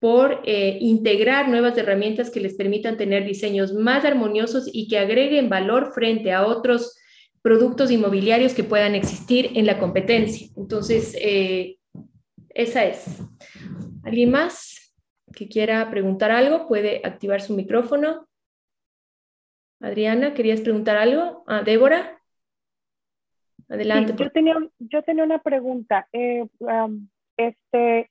por 0.00 0.40
eh, 0.44 0.78
integrar 0.80 1.48
nuevas 1.48 1.76
herramientas 1.76 2.30
que 2.30 2.40
les 2.40 2.54
permitan 2.54 2.96
tener 2.96 3.24
diseños 3.24 3.74
más 3.74 4.04
armoniosos 4.06 4.68
y 4.72 4.88
que 4.88 4.98
agreguen 4.98 5.50
valor 5.50 5.92
frente 5.92 6.32
a 6.32 6.46
otros 6.46 6.98
productos 7.42 7.90
inmobiliarios 7.90 8.54
que 8.54 8.64
puedan 8.64 8.94
existir 8.94 9.50
en 9.54 9.66
la 9.66 9.78
competencia. 9.78 10.48
Entonces, 10.56 11.14
eh, 11.20 11.76
esa 12.48 12.84
es. 12.84 13.22
¿Alguien 14.02 14.30
más 14.30 14.94
que 15.34 15.48
quiera 15.48 15.90
preguntar 15.90 16.30
algo? 16.30 16.66
Puede 16.66 17.02
activar 17.04 17.42
su 17.42 17.54
micrófono. 17.54 18.26
Adriana, 19.80 20.32
¿querías 20.32 20.62
preguntar 20.62 20.96
algo? 20.96 21.44
Ah, 21.46 21.62
Débora. 21.62 22.18
Adelante. 23.68 24.14
yo, 24.18 24.30
tenía, 24.30 24.56
yo 24.78 25.02
tenía 25.02 25.24
una 25.24 25.40
pregunta. 25.40 26.08
Eh, 26.12 26.46
este, 27.36 28.10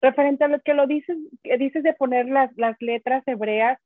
referente 0.00 0.44
a 0.44 0.48
lo 0.48 0.60
que 0.60 0.74
lo 0.74 0.86
dices, 0.86 1.16
que 1.42 1.58
dices 1.58 1.82
de 1.82 1.94
poner 1.94 2.26
las, 2.26 2.50
las 2.56 2.76
letras 2.80 3.22
hebreas, 3.26 3.78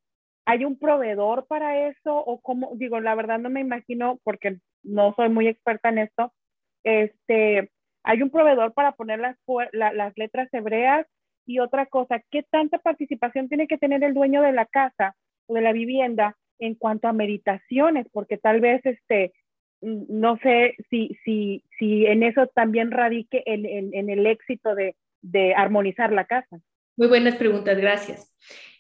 ¿hay 0.47 0.65
un 0.65 0.79
proveedor 0.79 1.47
para 1.47 1.89
eso? 1.89 2.17
O 2.17 2.41
cómo, 2.41 2.73
digo, 2.77 3.01
la 3.01 3.15
verdad 3.15 3.39
no 3.39 3.51
me 3.51 3.61
imagino, 3.61 4.21
porque 4.25 4.59
no 4.83 5.15
soy 5.15 5.29
muy 5.29 5.49
experta 5.49 5.89
en 5.89 5.99
esto. 5.99 6.33
Este, 6.85 7.71
¿hay 8.03 8.23
un 8.23 8.31
proveedor 8.31 8.75
para 8.75 8.93
poner 8.93 9.19
las, 9.21 9.37
las 9.73 10.13
letras 10.17 10.49
hebreas? 10.53 11.07
Y 11.47 11.59
otra 11.59 11.87
cosa, 11.87 12.23
¿qué 12.31 12.43
tanta 12.43 12.79
participación 12.79 13.49
tiene 13.49 13.67
que 13.67 13.79
tener 13.79 14.03
el 14.05 14.15
dueño 14.15 14.43
de 14.43 14.53
la 14.53 14.67
casa 14.67 15.15
o 15.47 15.55
de 15.55 15.61
la 15.61 15.73
vivienda 15.73 16.37
en 16.59 16.75
cuanto 16.75 17.09
a 17.09 17.13
meditaciones, 17.13 18.07
porque 18.13 18.39
tal 18.39 18.61
vez 18.61 18.85
este, 18.85 19.33
no 19.81 20.39
sé 20.39 20.75
si, 20.91 21.17
si, 21.25 21.63
si 21.79 22.07
en 22.07 22.23
eso 22.23 22.47
también 22.49 22.91
radique 22.91 23.43
en, 23.47 23.67
en, 23.95 24.11
el 24.11 24.27
éxito 24.27 24.75
de, 24.75 24.95
de, 25.25 25.55
armonizar 25.55 26.13
la 26.13 26.27
casa. 26.27 26.61
Muy 26.97 27.09
buenas 27.09 27.37
preguntas, 27.37 27.77
gracias. 27.79 28.33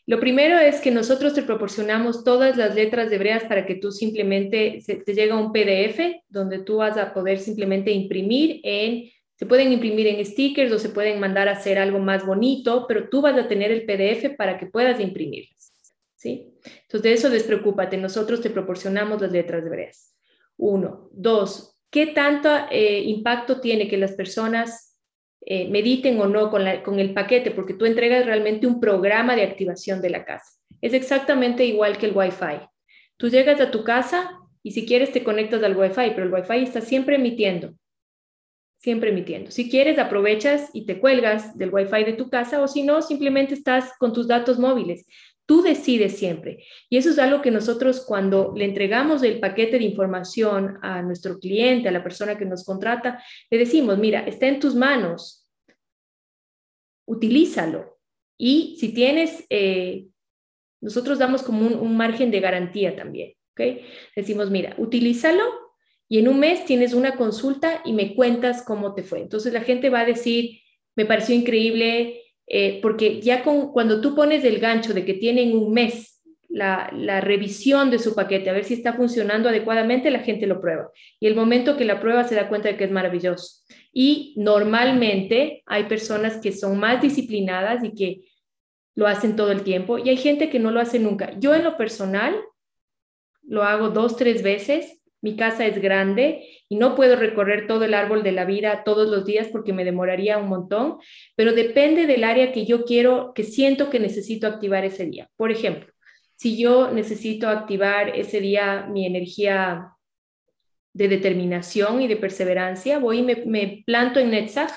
Lo 0.07 0.21
primero 0.21 0.59
es 0.59 0.81
que 0.81 0.91
nosotros 0.91 1.35
te 1.35 1.43
proporcionamos 1.43 2.25
todas 2.25 2.57
las 2.57 2.75
letras 2.75 3.09
de 3.09 3.17
hebreas 3.17 3.45
para 3.45 3.65
que 3.65 3.75
tú 3.77 3.91
simplemente, 3.91 4.83
te 4.87 5.15
llega 5.15 5.39
un 5.39 5.51
PDF 5.51 6.23
donde 6.29 6.59
tú 6.59 6.77
vas 6.77 6.99
a 6.99 7.15
poder 7.15 7.39
simplemente 7.39 7.91
imprimir 7.91 8.61
en, 8.65 9.11
se 9.37 9.47
pueden 9.47 9.73
imprimir 9.73 10.07
en 10.07 10.25
stickers 10.25 10.71
o 10.73 10.79
se 10.79 10.91
pueden 10.91 11.21
mandar 11.21 11.49
a 11.49 11.53
hacer 11.53 11.79
algo 11.79 11.99
más 11.99 12.27
bonito, 12.27 12.85
pero 12.87 13.09
tú 13.09 13.23
vas 13.23 13.37
a 13.39 13.49
tener 13.49 13.73
el 13.73 13.87
PDF 13.87 14.37
para 14.37 14.59
que 14.59 14.67
puedas 14.67 15.01
imprimirlas. 15.01 15.73
¿sí? 16.17 16.55
Entonces, 16.65 17.03
de 17.03 17.13
eso 17.13 17.31
despreocúpate, 17.31 17.97
nosotros 17.97 18.43
te 18.43 18.51
proporcionamos 18.51 19.23
las 19.23 19.33
letras 19.33 19.65
hebreas. 19.65 20.15
Uno. 20.57 21.09
Dos, 21.13 21.83
¿qué 21.91 22.09
tanto 22.09 22.49
eh, 22.71 23.01
impacto 23.01 23.61
tiene 23.61 23.89
que 23.89 23.97
las 23.97 24.13
personas 24.13 24.94
eh, 25.47 25.69
mediten 25.69 26.21
o 26.21 26.27
no 26.27 26.51
con, 26.51 26.65
con 26.83 26.99
el 26.99 27.15
paquete? 27.15 27.51
Porque 27.51 27.75
tú 27.75 27.87
entregas 27.87 28.27
realmente 28.27 28.67
un 28.67 28.81
programa 28.81 29.37
de 29.37 29.43
activación 29.43 30.01
de 30.01 30.11
la 30.11 30.25
casa. 30.25 30.59
Es 30.81 30.93
exactamente 30.95 31.65
igual 31.65 31.99
que 31.99 32.07
el 32.07 32.17
Wi-Fi. 32.17 32.67
Tú 33.17 33.29
llegas 33.29 33.61
a 33.61 33.71
tu 33.71 33.85
casa 33.85 34.39
y 34.63 34.73
si 34.73 34.87
quieres 34.87 35.13
te 35.13 35.25
conectas 35.25 35.63
al 35.63 35.77
Wi-Fi, 35.77 36.11
pero 36.15 36.25
el 36.25 36.33
Wi-Fi 36.33 36.63
está 36.63 36.81
siempre 36.81 37.17
emitiendo 37.17 37.75
siempre 38.85 39.09
emitiendo. 39.09 39.51
Si 39.51 39.71
quieres, 39.71 39.99
aprovechas 39.99 40.69
y 40.75 40.85
te 40.85 41.01
cuelgas 41.01 41.57
del 41.57 41.73
Wi-Fi 41.73 42.05
de 42.05 42.13
tu 42.13 42.29
casa 42.29 42.63
o 42.63 42.69
si 42.69 42.83
no, 42.83 43.01
simplemente 43.01 43.55
estás 43.55 43.93
con 43.99 44.13
tus 44.13 44.29
datos 44.29 44.59
móviles. 44.59 45.07
Tú 45.47 45.63
decides 45.63 46.17
siempre. 46.17 46.65
Y 46.89 46.97
eso 46.97 47.11
es 47.11 47.19
algo 47.19 47.43
que 47.43 47.51
nosotros 47.51 48.05
cuando 48.07 48.55
le 48.57 48.65
entregamos 48.65 49.23
el 49.23 49.41
paquete 49.41 49.79
de 49.79 49.85
información 49.85 50.79
a 50.83 51.03
nuestro 51.03 51.39
cliente, 51.39 51.89
a 51.89 51.93
la 51.93 52.03
persona 52.03 52.39
que 52.39 52.47
nos 52.47 52.65
contrata, 52.65 53.23
le 53.51 53.59
decimos, 53.59 53.99
mira, 53.99 54.21
está 54.21 54.47
en 54.47 54.59
tus 54.59 54.75
manos, 54.75 55.47
utilízalo. 57.07 57.99
Y 58.39 58.77
si 58.81 58.95
tienes, 58.95 59.45
eh, 59.51 60.07
nosotros 60.81 61.19
damos 61.19 61.43
como 61.43 61.67
un, 61.67 61.97
margen 61.97 62.31
de 62.31 62.41
garantía 62.41 62.97
también, 62.97 63.35
¿ok? 63.53 63.83
Decimos, 64.17 64.51
mira, 64.51 64.75
utilízalo 64.79 65.45
y 66.09 66.19
en 66.19 66.29
un 66.29 66.41
mes 66.41 66.65
tienes 66.65 66.95
una 66.95 67.17
consulta 67.17 67.83
y 67.85 67.93
me 67.93 68.15
cuentas 68.15 68.63
cómo 68.63 68.95
te 68.95 69.03
fue. 69.03 69.21
Entonces 69.21 69.53
la 69.53 69.61
gente 69.61 69.91
va 69.91 70.01
a 70.01 70.07
decir, 70.07 70.61
me 70.97 71.07
pareció 71.07 71.35
increíble, 71.35 72.24
eh, 72.47 72.81
porque 72.83 73.21
ya 73.21 73.43
con, 73.43 73.73
cuando 73.73 74.01
tú 74.01 74.15
pones 74.15 74.45
el 74.45 74.59
gancho 74.59 74.93
de 74.93 75.05
que 75.05 75.15
tienen 75.15 75.57
un 75.57 75.73
mes 75.73 76.23
la, 76.49 76.91
la, 76.93 77.21
revisión 77.21 77.91
de 77.91 77.99
su 77.99 78.15
paquete, 78.15 78.49
a 78.49 78.53
ver 78.53 78.65
si 78.65 78.75
está 78.75 78.93
funcionando 78.93 79.49
adecuadamente, 79.49 80.11
la 80.11 80.21
gente 80.21 80.47
lo 80.47 80.61
prueba. 80.61 80.89
Y 81.19 81.27
el 81.27 81.35
momento 81.35 81.77
que 81.77 81.85
la 81.85 82.01
prueba 82.01 82.23
se 82.25 82.37
da 82.37 82.49
cuenta 82.49 82.69
de 82.69 82.77
que 82.77 82.85
es 82.85 82.93
maravilloso. 82.93 83.65
Y 83.93 84.35
normalmente 84.37 85.65
hay 85.67 85.85
personas 85.85 86.37
que 86.37 86.53
son 86.53 86.79
más 86.79 87.03
disciplinadas 87.03 87.83
y 87.83 87.95
que 87.95 88.25
lo 88.95 89.07
hacen 89.07 89.37
todo 89.37 89.51
el 89.51 89.63
tiempo 89.63 89.99
y 89.99 90.09
hay 90.09 90.17
gente 90.17 90.51
que 90.51 90.59
no 90.59 90.71
lo 90.71 90.81
hace 90.81 90.99
nunca. 90.99 91.37
Yo 91.39 91.55
en 91.55 91.65
lo 91.65 91.77
personal 91.77 92.37
lo 93.43 93.65
hago 93.65 93.91
dos, 93.91 94.17
tres 94.17 94.43
veces 94.43 95.03
mi 95.25 95.37
casa 95.37 95.65
es 95.65 95.81
grande 95.81 96.47
y 96.69 96.77
no 96.77 96.95
puedo 96.95 97.17
recorrer 97.17 97.67
todo 97.67 97.85
el 97.85 97.95
árbol 97.95 98.23
de 98.23 98.33
la 98.33 98.45
vida 98.45 98.85
todos 98.85 99.09
los 99.09 99.25
días 99.25 99.49
porque 99.49 99.73
me 99.73 99.83
demoraría 99.83 100.37
un 100.37 100.51
montón, 100.51 100.99
pero 101.35 101.55
depende 101.55 102.07
del 102.07 102.25
área 102.25 102.53
que 102.53 102.67
yo 102.67 102.85
quiero, 102.85 103.33
que 103.35 103.43
siento 103.43 103.89
que 103.89 103.99
necesito 103.99 104.47
activar 104.47 104.85
ese 104.85 105.07
día. 105.07 105.31
Por 105.37 105.51
ejemplo, 105.51 105.91
si 106.37 106.59
yo 106.59 106.91
necesito 106.91 107.49
activar 107.49 108.11
ese 108.15 108.39
día 108.39 108.87
mi 108.93 109.07
energía 109.07 109.93
de 110.93 111.09
determinación 111.09 112.03
y 112.03 112.07
de 112.07 112.17
perseverancia, 112.17 112.99
voy 112.99 113.21
y 113.21 113.47
me, 113.47 113.83
planto 113.87 114.21
en 114.21 114.31
Netzach 114.31 114.73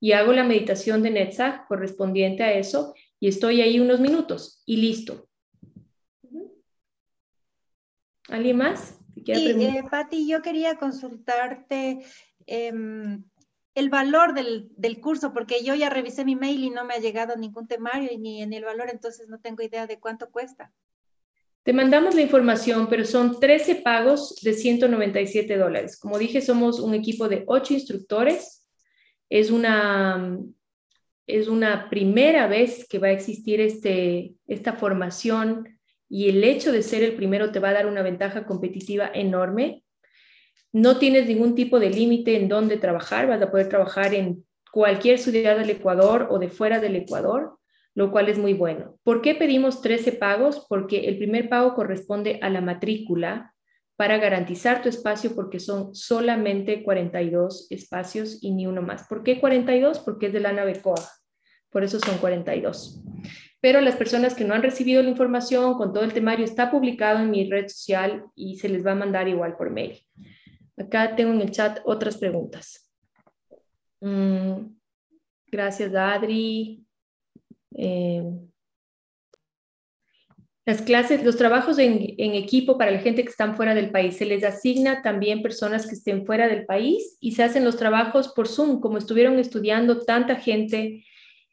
y 0.00 0.12
hago 0.12 0.32
la 0.32 0.42
meditación 0.42 1.00
de 1.04 1.10
Netzach 1.10 1.64
correspondiente 1.68 2.42
a 2.42 2.52
eso 2.54 2.92
y 3.20 3.28
estoy 3.28 3.60
ahí 3.60 3.78
unos 3.78 4.00
minutos 4.00 4.64
y 4.66 4.78
listo. 4.78 5.28
¿Alguien 8.28 8.56
más? 8.56 9.05
Sí, 9.24 9.32
eh, 9.34 9.82
Patti, 9.90 10.28
yo 10.28 10.42
quería 10.42 10.76
consultarte 10.76 12.04
em, 12.46 13.24
el 13.74 13.88
valor 13.88 14.34
del, 14.34 14.68
del, 14.76 15.00
curso, 15.00 15.32
porque 15.32 15.64
yo 15.64 15.74
ya 15.74 15.88
revisé 15.88 16.24
mi 16.24 16.36
mail 16.36 16.64
y 16.64 16.70
no 16.70 16.84
me 16.84 16.94
ha 16.94 16.98
llegado 16.98 17.36
ningún 17.36 17.66
temario 17.66 18.10
ni 18.18 18.42
en 18.42 18.52
el 18.52 18.64
valor, 18.64 18.88
entonces 18.90 19.28
no 19.28 19.40
tengo 19.40 19.62
idea 19.62 19.86
de 19.86 19.98
cuánto 19.98 20.30
cuesta. 20.30 20.72
Te 21.66 21.72
mandamos 21.72 22.14
la 22.14 22.22
información, 22.22 22.86
pero 22.88 23.04
son 23.04 23.40
13 23.40 23.76
pagos 23.76 24.36
de 24.40 24.52
197 24.52 25.56
dólares. 25.56 25.98
Como 25.98 26.16
dije, 26.16 26.40
somos 26.40 26.78
un 26.78 26.94
equipo 26.94 27.28
de 27.28 27.42
8 27.44 27.74
instructores. 27.74 28.68
Es 29.28 29.50
una, 29.50 30.38
es 31.26 31.48
una 31.48 31.90
primera 31.90 32.46
vez 32.46 32.86
que 32.88 33.00
va 33.00 33.08
a 33.08 33.12
existir 33.12 33.60
este, 33.60 34.36
esta 34.46 34.74
formación 34.74 35.75
y 36.08 36.28
el 36.28 36.44
hecho 36.44 36.72
de 36.72 36.82
ser 36.82 37.02
el 37.02 37.14
primero 37.14 37.52
te 37.52 37.60
va 37.60 37.70
a 37.70 37.74
dar 37.74 37.86
una 37.86 38.02
ventaja 38.02 38.46
competitiva 38.46 39.10
enorme. 39.12 39.84
No 40.72 40.98
tienes 40.98 41.26
ningún 41.26 41.54
tipo 41.54 41.80
de 41.80 41.90
límite 41.90 42.36
en 42.36 42.48
dónde 42.48 42.76
trabajar, 42.76 43.26
vas 43.26 43.40
a 43.42 43.50
poder 43.50 43.68
trabajar 43.68 44.14
en 44.14 44.44
cualquier 44.72 45.18
ciudad 45.18 45.56
del 45.56 45.70
Ecuador 45.70 46.28
o 46.30 46.38
de 46.38 46.48
fuera 46.48 46.80
del 46.80 46.96
Ecuador, 46.96 47.58
lo 47.94 48.10
cual 48.10 48.28
es 48.28 48.38
muy 48.38 48.52
bueno. 48.52 48.98
¿Por 49.02 49.22
qué 49.22 49.34
pedimos 49.34 49.80
13 49.80 50.12
pagos? 50.12 50.66
Porque 50.68 51.08
el 51.08 51.16
primer 51.16 51.48
pago 51.48 51.74
corresponde 51.74 52.38
a 52.42 52.50
la 52.50 52.60
matrícula 52.60 53.54
para 53.96 54.18
garantizar 54.18 54.82
tu 54.82 54.90
espacio 54.90 55.34
porque 55.34 55.58
son 55.58 55.94
solamente 55.94 56.82
42 56.82 57.68
espacios 57.70 58.38
y 58.42 58.52
ni 58.52 58.66
uno 58.66 58.82
más. 58.82 59.06
¿Por 59.08 59.22
qué 59.22 59.40
42? 59.40 60.00
Porque 60.00 60.26
es 60.26 60.34
de 60.34 60.40
la 60.40 60.52
nave 60.52 60.80
COA. 60.82 61.02
Por 61.70 61.82
eso 61.82 61.98
son 61.98 62.18
42. 62.18 63.02
Pero 63.66 63.80
las 63.80 63.96
personas 63.96 64.32
que 64.32 64.44
no 64.44 64.54
han 64.54 64.62
recibido 64.62 65.02
la 65.02 65.08
información 65.08 65.74
con 65.74 65.92
todo 65.92 66.04
el 66.04 66.12
temario 66.12 66.44
está 66.44 66.70
publicado 66.70 67.18
en 67.18 67.32
mi 67.32 67.50
red 67.50 67.66
social 67.66 68.24
y 68.36 68.58
se 68.58 68.68
les 68.68 68.86
va 68.86 68.92
a 68.92 68.94
mandar 68.94 69.26
igual 69.26 69.56
por 69.56 69.70
mail. 69.70 69.98
Acá 70.76 71.16
tengo 71.16 71.32
en 71.32 71.40
el 71.40 71.50
chat 71.50 71.80
otras 71.84 72.16
preguntas. 72.16 72.88
Mm, 74.00 74.68
gracias, 75.48 75.92
Adri. 75.96 76.86
Eh, 77.74 78.22
las 80.64 80.80
clases, 80.82 81.24
los 81.24 81.36
trabajos 81.36 81.80
en, 81.80 82.14
equipo 82.18 82.78
para 82.78 82.92
la 82.92 83.00
gente 83.00 83.24
que 83.24 83.30
están 83.30 83.56
fuera 83.56 83.74
del 83.74 83.90
país, 83.90 84.16
se 84.16 84.26
les 84.26 84.44
asigna 84.44 85.02
también 85.02 85.42
personas 85.42 85.88
que 85.88 85.96
estén 85.96 86.24
fuera 86.24 86.46
del 86.46 86.66
país 86.66 87.16
y 87.20 87.32
se 87.32 87.42
hacen 87.42 87.64
los 87.64 87.76
trabajos 87.76 88.28
por 88.28 88.46
Zoom, 88.46 88.78
como 88.78 88.96
estuvieron 88.96 89.40
estudiando 89.40 90.04
tanta 90.04 90.36
gente, 90.36 91.04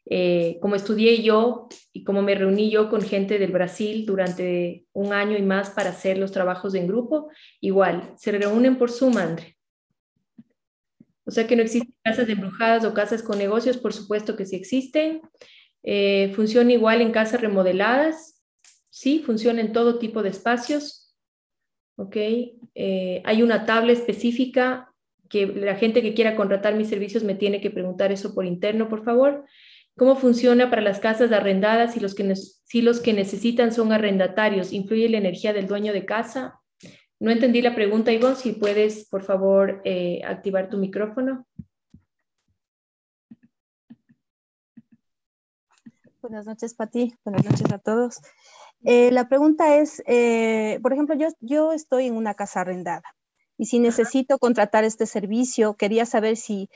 eh, 0.06 0.58
como 0.60 0.74
estudié 0.74 1.22
yo 1.22 1.68
y 1.92 2.04
como 2.04 2.22
me 2.22 2.34
reuní 2.34 2.70
yo 2.70 2.90
con 2.90 3.00
gente 3.00 3.38
del 3.38 3.52
Brasil 3.52 4.04
durante 4.04 4.84
un 4.92 5.12
año 5.12 5.36
y 5.38 5.42
más 5.42 5.70
para 5.70 5.90
hacer 5.90 6.18
los 6.18 6.32
trabajos 6.32 6.74
en 6.74 6.86
grupo, 6.86 7.30
igual, 7.60 8.12
se 8.16 8.32
reúnen 8.32 8.76
por 8.76 8.90
Zoom, 8.90 9.16
Andre. 9.16 9.56
O 11.26 11.30
sea 11.30 11.46
que 11.46 11.56
no 11.56 11.62
existen 11.62 11.94
casas 12.02 12.28
embrujadas 12.28 12.84
o 12.84 12.92
casas 12.92 13.22
con 13.22 13.38
negocios, 13.38 13.78
por 13.78 13.94
supuesto 13.94 14.36
que 14.36 14.44
sí 14.44 14.56
existen. 14.56 15.22
Eh, 15.82 16.32
funciona 16.34 16.72
igual 16.72 17.00
en 17.00 17.12
casas 17.12 17.40
remodeladas, 17.40 18.42
¿sí? 18.90 19.22
Funciona 19.24 19.60
en 19.60 19.72
todo 19.72 19.98
tipo 19.98 20.22
de 20.22 20.28
espacios, 20.28 21.14
¿ok? 21.96 22.16
Eh, 22.74 23.22
hay 23.24 23.42
una 23.42 23.64
tabla 23.64 23.92
específica 23.92 24.92
que 25.30 25.46
la 25.46 25.76
gente 25.76 26.02
que 26.02 26.14
quiera 26.14 26.36
contratar 26.36 26.74
mis 26.74 26.88
servicios 26.88 27.24
me 27.24 27.34
tiene 27.34 27.60
que 27.60 27.70
preguntar 27.70 28.12
eso 28.12 28.34
por 28.34 28.44
interno, 28.44 28.88
por 28.88 29.04
favor. 29.04 29.46
¿Cómo 29.96 30.16
funciona 30.16 30.70
para 30.70 30.82
las 30.82 30.98
casas 30.98 31.30
arrendadas 31.30 31.94
si 31.94 32.00
los 32.00 32.14
que, 32.14 32.34
si 32.34 32.82
los 32.82 33.00
que 33.00 33.12
necesitan 33.12 33.72
son 33.72 33.92
arrendatarios? 33.92 34.72
¿Influye 34.72 35.08
la 35.08 35.18
energía 35.18 35.52
del 35.52 35.68
dueño 35.68 35.92
de 35.92 36.04
casa? 36.04 36.60
No 37.20 37.30
entendí 37.30 37.62
la 37.62 37.76
pregunta, 37.76 38.12
Ivonne, 38.12 38.34
si 38.34 38.52
puedes, 38.52 39.08
por 39.08 39.22
favor, 39.22 39.80
eh, 39.84 40.20
activar 40.24 40.68
tu 40.68 40.78
micrófono. 40.78 41.46
Buenas 46.20 46.46
noches, 46.46 46.74
Pati. 46.74 47.14
Buenas 47.24 47.44
noches 47.44 47.70
a 47.72 47.78
todos. 47.78 48.20
Eh, 48.82 49.12
la 49.12 49.28
pregunta 49.28 49.76
es, 49.76 50.02
eh, 50.06 50.80
por 50.82 50.92
ejemplo, 50.92 51.14
yo, 51.14 51.28
yo 51.40 51.72
estoy 51.72 52.06
en 52.06 52.16
una 52.16 52.34
casa 52.34 52.62
arrendada 52.62 53.14
y 53.56 53.66
si 53.66 53.78
necesito 53.78 54.38
contratar 54.38 54.84
este 54.84 55.06
servicio, 55.06 55.74
quería 55.74 56.06
saber 56.06 56.36
si, 56.36 56.68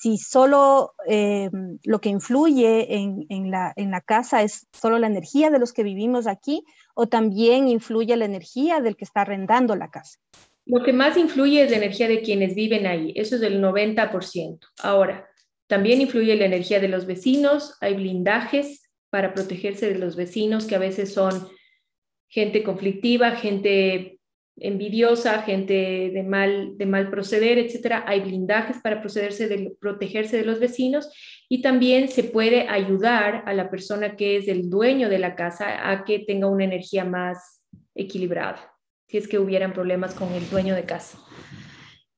si 0.00 0.18
solo 0.18 0.94
eh, 1.08 1.50
lo 1.84 2.00
que 2.00 2.08
influye 2.08 2.94
en, 2.94 3.50
la, 3.50 3.72
en 3.76 3.90
la 3.90 4.00
casa 4.00 4.42
es 4.42 4.66
solo 4.72 4.98
la 4.98 5.06
energía 5.06 5.50
de 5.50 5.58
los 5.58 5.72
que 5.72 5.82
vivimos 5.82 6.26
aquí 6.26 6.64
o 6.94 7.06
también 7.06 7.68
influye 7.68 8.16
la 8.16 8.24
energía 8.24 8.80
del 8.80 8.96
que 8.96 9.04
está 9.04 9.22
arrendando 9.22 9.76
la 9.76 9.90
casa. 9.90 10.18
Lo 10.66 10.82
que 10.82 10.92
más 10.92 11.16
influye 11.16 11.62
es 11.62 11.70
la 11.70 11.76
energía 11.76 12.08
de 12.08 12.22
quienes 12.22 12.54
viven 12.54 12.86
ahí, 12.86 13.12
eso 13.16 13.36
es 13.36 13.40
del 13.40 13.62
90%. 13.62 14.58
Ahora, 14.82 15.28
también 15.66 16.00
influye 16.00 16.34
la 16.36 16.46
energía 16.46 16.80
de 16.80 16.88
los 16.88 17.06
vecinos, 17.06 17.76
hay 17.80 17.94
blindajes, 17.94 18.82
para 19.10 19.32
protegerse 19.32 19.88
de 19.88 19.98
los 19.98 20.16
vecinos, 20.16 20.66
que 20.66 20.74
a 20.74 20.80
veces 20.80 21.14
son 21.14 21.48
gente 22.28 22.64
conflictiva, 22.64 23.36
gente 23.36 24.18
envidiosa, 24.56 25.42
gente 25.42 26.10
de 26.12 26.22
mal, 26.22 26.76
de 26.76 26.86
mal 26.86 27.10
proceder, 27.10 27.58
etcétera. 27.58 28.04
Hay 28.06 28.20
blindajes 28.20 28.78
para 28.78 29.00
procederse 29.00 29.48
de, 29.48 29.72
protegerse 29.80 30.36
de 30.36 30.44
los 30.44 30.60
vecinos 30.60 31.10
y 31.48 31.62
también 31.62 32.08
se 32.08 32.24
puede 32.24 32.68
ayudar 32.68 33.42
a 33.46 33.52
la 33.52 33.70
persona 33.70 34.16
que 34.16 34.36
es 34.36 34.48
el 34.48 34.70
dueño 34.70 35.08
de 35.08 35.18
la 35.18 35.34
casa 35.34 35.90
a 35.90 36.04
que 36.04 36.20
tenga 36.20 36.48
una 36.48 36.64
energía 36.64 37.04
más 37.04 37.62
equilibrada, 37.94 38.72
si 39.08 39.18
es 39.18 39.28
que 39.28 39.38
hubieran 39.38 39.72
problemas 39.72 40.14
con 40.14 40.32
el 40.32 40.48
dueño 40.50 40.74
de 40.74 40.84
casa. 40.84 41.18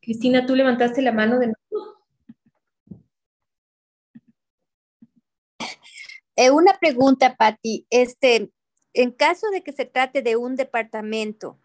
Cristina, 0.01 0.47
tú 0.47 0.55
levantaste 0.55 1.03
la 1.03 1.13
mano 1.13 1.39
de 1.39 1.53
Eh, 6.39 6.51
una 6.51 6.79
pregunta, 6.79 7.35
Patti. 7.35 7.87
Este, 7.89 8.51
en 8.93 9.11
caso 9.11 9.49
de 9.51 9.63
que 9.63 9.73
se 9.73 9.87
trate 9.87 10.21
de 10.21 10.37
un 10.37 10.55
departamento, 10.55 11.59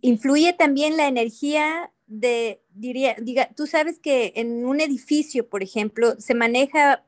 ¿influye 0.00 0.52
también 0.52 0.96
la 0.96 1.08
energía 1.08 1.92
de, 2.06 2.62
diría, 2.70 3.16
diga, 3.20 3.50
tú 3.54 3.66
sabes 3.66 3.98
que 3.98 4.32
en 4.36 4.64
un 4.64 4.80
edificio, 4.80 5.48
por 5.48 5.62
ejemplo, 5.62 6.18
se 6.18 6.34
maneja 6.34 7.04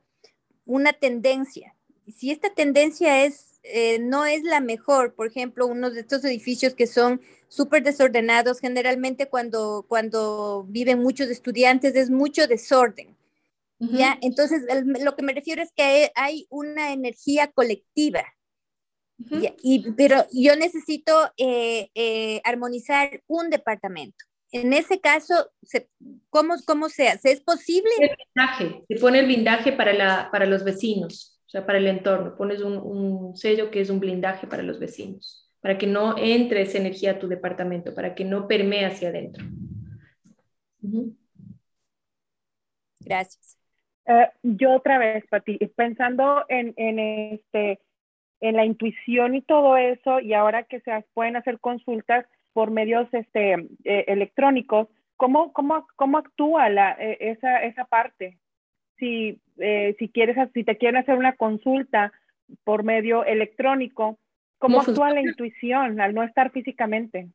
una 0.67 0.93
tendencia. 0.93 1.75
Si 2.15 2.31
esta 2.31 2.53
tendencia 2.55 3.25
es, 3.25 3.61
eh, 3.63 3.99
no 3.99 4.27
es 4.27 4.43
la 4.43 4.61
mejor, 4.61 5.15
por 5.15 5.27
ejemplo, 5.27 5.67
uno 5.67 5.91
de 5.91 6.01
estos 6.01 6.25
edificios 6.25 6.75
que 6.75 6.87
son 6.87 7.21
súper 7.49 7.83
desordenados, 7.83 8.61
generalmente 8.61 9.29
cuando, 9.29 9.85
cuando 9.89 10.65
viven 10.69 11.03
muchos 11.03 11.29
estudiantes 11.29 11.95
es 11.97 12.11
mucho 12.11 12.47
desorden. 12.47 13.17
¿ya? 13.79 14.19
Entonces, 14.21 14.63
lo 14.85 15.17
que 15.17 15.23
me 15.23 15.33
refiero 15.33 15.63
es 15.63 15.73
que 15.73 16.13
hay 16.15 16.47
una 16.51 16.93
energía 16.93 17.51
colectiva, 17.51 18.23
y, 19.63 19.91
pero 19.93 20.25
yo 20.33 20.57
necesito 20.57 21.13
eh, 21.37 21.91
eh, 21.95 22.41
armonizar 22.45 23.23
un 23.27 23.51
departamento. 23.51 24.25
En 24.53 24.73
ese 24.73 25.01
caso, 25.01 25.51
¿cómo, 26.29 26.55
¿cómo 26.67 26.89
se 26.89 27.09
hace? 27.09 27.31
¿Es 27.31 27.41
posible? 27.41 27.91
El 27.99 28.17
blindaje, 28.17 28.85
se 28.89 28.97
pone 28.97 29.21
el 29.21 29.27
blindaje 29.27 29.73
para, 29.73 29.93
la, 29.93 30.29
para 30.33 30.47
los 30.47 30.65
vecinos, 30.65 31.41
o 31.47 31.51
sea, 31.51 31.65
para 31.65 31.79
el 31.79 31.87
entorno. 31.87 32.37
Pones 32.37 32.61
un, 32.61 32.77
un 32.77 33.37
sello 33.37 33.71
que 33.71 33.81
es 33.81 33.91
un 33.91 34.01
blindaje 34.01 34.49
para 34.49 34.65
los 34.65 34.81
vecinos, 34.81 35.49
para 35.61 35.79
que 35.79 35.87
no 35.87 36.17
entre 36.19 36.63
esa 36.63 36.79
energía 36.79 37.13
a 37.13 37.19
tu 37.21 37.29
departamento, 37.29 37.95
para 37.95 38.15
que 38.15 38.25
no 38.25 38.49
permee 38.49 38.85
hacia 38.85 39.11
adentro. 39.11 39.45
Gracias. 43.01 43.57
Eh, 44.07 44.29
yo 44.43 44.73
otra 44.73 44.99
vez, 44.99 45.25
Pati, 45.31 45.59
pensando 45.77 46.45
en, 46.49 46.75
en, 46.77 46.99
este, 46.99 47.81
en 48.41 48.57
la 48.57 48.65
intuición 48.65 49.35
y 49.35 49.43
todo 49.43 49.77
eso, 49.77 50.21
y 50.21 50.33
ahora 50.33 50.63
que 50.63 50.81
se 50.81 51.05
pueden 51.15 51.37
hacer 51.37 51.61
consultas 51.61 52.27
por 52.53 52.71
medios 52.71 53.07
este, 53.13 53.53
eh, 53.85 54.05
electrónicos, 54.09 54.89
¿cómo, 55.17 55.53
cómo, 55.53 55.87
cómo 55.97 56.19
actúa 56.19 56.69
la, 56.69 56.97
e, 56.99 57.17
esa, 57.21 57.63
esa 57.63 57.85
parte? 57.85 58.39
Si, 58.99 59.39
eh, 59.59 59.95
si, 59.99 60.09
quieres, 60.09 60.37
si 60.55 60.65
te 60.65 60.77
quieren 60.77 61.01
hacer 61.01 61.17
una 61.17 61.37
consulta 61.37 62.13
por 62.65 62.83
medio 62.83 63.25
electrónico, 63.25 64.19
¿cómo, 64.59 64.81
actúa 64.81 65.11
la 65.11 65.21
intuición 65.21 66.01
al 66.01 66.15
no 66.15 66.23
estar 66.23 66.51
físicamente? 66.51 67.29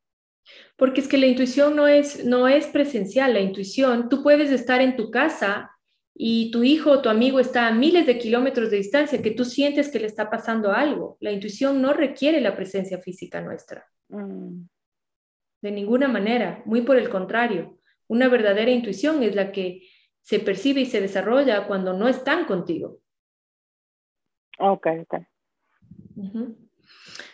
Porque 0.75 1.01
es 1.01 1.07
que 1.07 1.17
la 1.17 1.25
intuición 1.25 1.75
no 1.75 1.87
es, 1.87 2.25
no 2.25 2.47
es 2.47 2.67
presencial, 2.67 3.33
la 3.33 3.39
intuición, 3.39 4.09
tú 4.09 4.21
puedes 4.21 4.51
estar 4.51 4.81
en 4.81 4.95
tu 4.95 5.09
casa 5.09 5.71
y 6.17 6.49
tu 6.49 6.63
hijo 6.63 6.91
o 6.91 7.01
tu 7.01 7.09
amigo 7.09 7.41
está 7.41 7.67
a 7.67 7.73
miles 7.73 8.05
de 8.05 8.17
kilómetros 8.17 8.71
de 8.71 8.77
distancia, 8.77 9.21
que 9.21 9.31
tú 9.31 9.43
sientes 9.43 9.91
que 9.91 9.99
le 9.99 10.07
está 10.07 10.29
pasando 10.29 10.71
algo. 10.71 11.17
La 11.19 11.31
intuición 11.31 11.81
no 11.81 11.91
requiere 11.91 12.39
la 12.39 12.55
presencia 12.55 12.99
física 12.99 13.41
nuestra. 13.41 13.85
Mm. 14.07 14.61
De 15.61 15.71
ninguna 15.71 16.07
manera, 16.07 16.63
muy 16.65 16.83
por 16.83 16.97
el 16.97 17.09
contrario. 17.09 17.79
Una 18.07 18.29
verdadera 18.29 18.71
intuición 18.71 19.23
es 19.23 19.35
la 19.35 19.51
que 19.51 19.89
se 20.21 20.39
percibe 20.39 20.81
y 20.81 20.85
se 20.85 21.01
desarrolla 21.01 21.67
cuando 21.67 21.91
no 21.91 22.07
están 22.07 22.45
contigo. 22.45 23.01
Ok, 24.59 24.87
ok. 25.01 25.15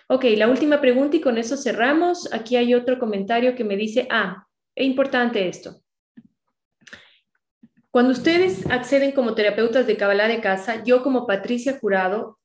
Ok, 0.08 0.26
la 0.36 0.50
última 0.50 0.82
pregunta 0.82 1.18
y 1.18 1.22
con 1.22 1.38
eso 1.38 1.56
cerramos. 1.56 2.34
Aquí 2.34 2.56
hay 2.56 2.74
otro 2.74 2.98
comentario 2.98 3.56
que 3.56 3.64
me 3.64 3.78
dice, 3.78 4.08
ah, 4.10 4.48
es 4.74 4.88
importante 4.88 5.48
esto. 5.48 5.84
Cuando 7.92 8.14
ustedes 8.14 8.66
acceden 8.72 9.12
como 9.12 9.36
terapeutas 9.36 9.86
de 9.86 9.98
Kabbalah 9.98 10.30
de 10.30 10.40
casa, 10.40 10.82
yo 10.86 11.04
como 11.04 11.28
Patricia 11.28 11.78
Jurado 11.78 12.40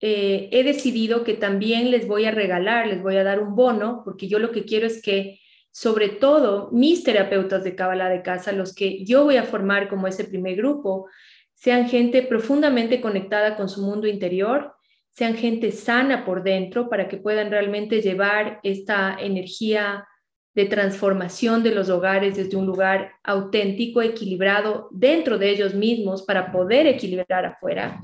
eh, 0.00 0.48
he 0.50 0.64
decidido 0.64 1.22
que 1.22 1.34
también 1.34 1.92
les 1.92 2.08
voy 2.08 2.24
a 2.24 2.32
regalar, 2.32 2.88
les 2.88 3.00
voy 3.00 3.16
a 3.16 3.22
dar 3.22 3.38
un 3.38 3.54
bono, 3.54 4.02
porque 4.04 4.26
yo 4.26 4.40
lo 4.40 4.50
que 4.50 4.64
quiero 4.64 4.88
es 4.88 5.00
que, 5.00 5.38
sobre 5.70 6.08
todo, 6.08 6.68
mis 6.72 7.04
terapeutas 7.04 7.62
de 7.62 7.76
Kabbalah 7.76 8.08
de 8.08 8.22
casa, 8.22 8.50
los 8.50 8.74
que 8.74 9.04
yo 9.04 9.22
voy 9.22 9.36
a 9.36 9.44
formar 9.44 9.88
como 9.88 10.08
ese 10.08 10.24
primer 10.24 10.56
grupo, 10.56 11.06
sean 11.54 11.88
gente 11.88 12.22
profundamente 12.22 13.00
conectada 13.00 13.54
con 13.54 13.68
su 13.68 13.82
mundo 13.82 14.08
interior, 14.08 14.74
sean 15.10 15.36
gente 15.36 15.70
sana 15.70 16.24
por 16.24 16.42
dentro 16.42 16.88
para 16.88 17.06
que 17.06 17.18
puedan 17.18 17.52
realmente 17.52 18.02
llevar 18.02 18.58
esta 18.64 19.16
energía 19.20 20.08
de 20.54 20.66
transformación 20.66 21.62
de 21.62 21.74
los 21.74 21.88
hogares 21.88 22.36
desde 22.36 22.56
un 22.56 22.66
lugar 22.66 23.12
auténtico, 23.22 24.02
equilibrado 24.02 24.88
dentro 24.90 25.38
de 25.38 25.50
ellos 25.50 25.74
mismos 25.74 26.22
para 26.22 26.52
poder 26.52 26.86
equilibrar 26.86 27.46
afuera. 27.46 28.00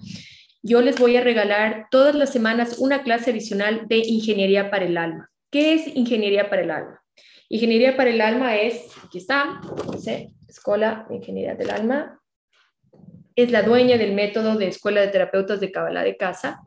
Yo 0.62 0.80
les 0.80 0.98
voy 0.98 1.16
a 1.16 1.20
regalar 1.22 1.86
todas 1.90 2.14
las 2.14 2.32
semanas 2.32 2.78
una 2.78 3.02
clase 3.02 3.30
adicional 3.30 3.86
de 3.86 3.98
ingeniería 3.98 4.70
para 4.70 4.86
el 4.86 4.96
alma. 4.96 5.30
¿Qué 5.50 5.74
es 5.74 5.94
ingeniería 5.94 6.50
para 6.50 6.62
el 6.62 6.70
alma? 6.70 7.02
Ingeniería 7.48 7.96
para 7.96 8.10
el 8.10 8.20
alma 8.20 8.56
es, 8.56 8.90
aquí 9.04 9.18
está, 9.18 9.60
dice 9.92 10.34
Escuela 10.46 11.06
de 11.08 11.16
Ingeniería 11.16 11.54
del 11.54 11.70
Alma, 11.70 12.20
es 13.36 13.50
la 13.50 13.62
dueña 13.62 13.96
del 13.96 14.14
método 14.14 14.56
de 14.56 14.68
Escuela 14.68 15.00
de 15.00 15.08
Terapeutas 15.08 15.60
de 15.60 15.70
Kabbalah 15.70 16.02
de 16.02 16.16
Casa, 16.16 16.60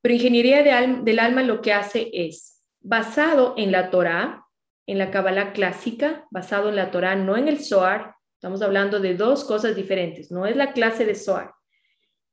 pero 0.00 0.14
Ingeniería 0.14 0.62
del 0.62 1.18
Alma 1.18 1.42
lo 1.42 1.60
que 1.60 1.72
hace 1.72 2.10
es, 2.12 2.62
basado 2.80 3.54
en 3.58 3.72
la 3.72 3.90
Torah, 3.90 4.41
en 4.86 4.98
la 4.98 5.10
Kabbalah 5.10 5.52
clásica, 5.52 6.26
basado 6.30 6.68
en 6.68 6.76
la 6.76 6.90
Torah, 6.90 7.16
no 7.16 7.36
en 7.36 7.48
el 7.48 7.62
Zohar, 7.62 8.14
estamos 8.34 8.62
hablando 8.62 9.00
de 9.00 9.14
dos 9.14 9.44
cosas 9.44 9.76
diferentes, 9.76 10.30
no 10.30 10.46
es 10.46 10.56
la 10.56 10.72
clase 10.72 11.04
de 11.04 11.14
Zohar, 11.14 11.52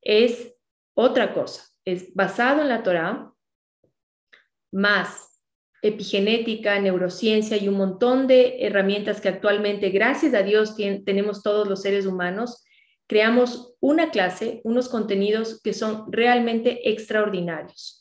es 0.01 0.55
otra 0.95 1.33
cosa, 1.33 1.63
es 1.85 2.13
basado 2.13 2.61
en 2.61 2.69
la 2.69 2.83
Torah, 2.83 3.31
más 4.71 5.41
epigenética, 5.81 6.79
neurociencia 6.79 7.57
y 7.57 7.67
un 7.67 7.75
montón 7.75 8.27
de 8.27 8.57
herramientas 8.65 9.21
que 9.21 9.29
actualmente, 9.29 9.89
gracias 9.89 10.33
a 10.33 10.43
Dios, 10.43 10.75
tenemos 10.75 11.41
todos 11.41 11.67
los 11.67 11.81
seres 11.81 12.05
humanos, 12.05 12.63
creamos 13.07 13.75
una 13.79 14.11
clase, 14.11 14.61
unos 14.63 14.89
contenidos 14.89 15.61
que 15.61 15.73
son 15.73 16.11
realmente 16.11 16.89
extraordinarios. 16.89 17.98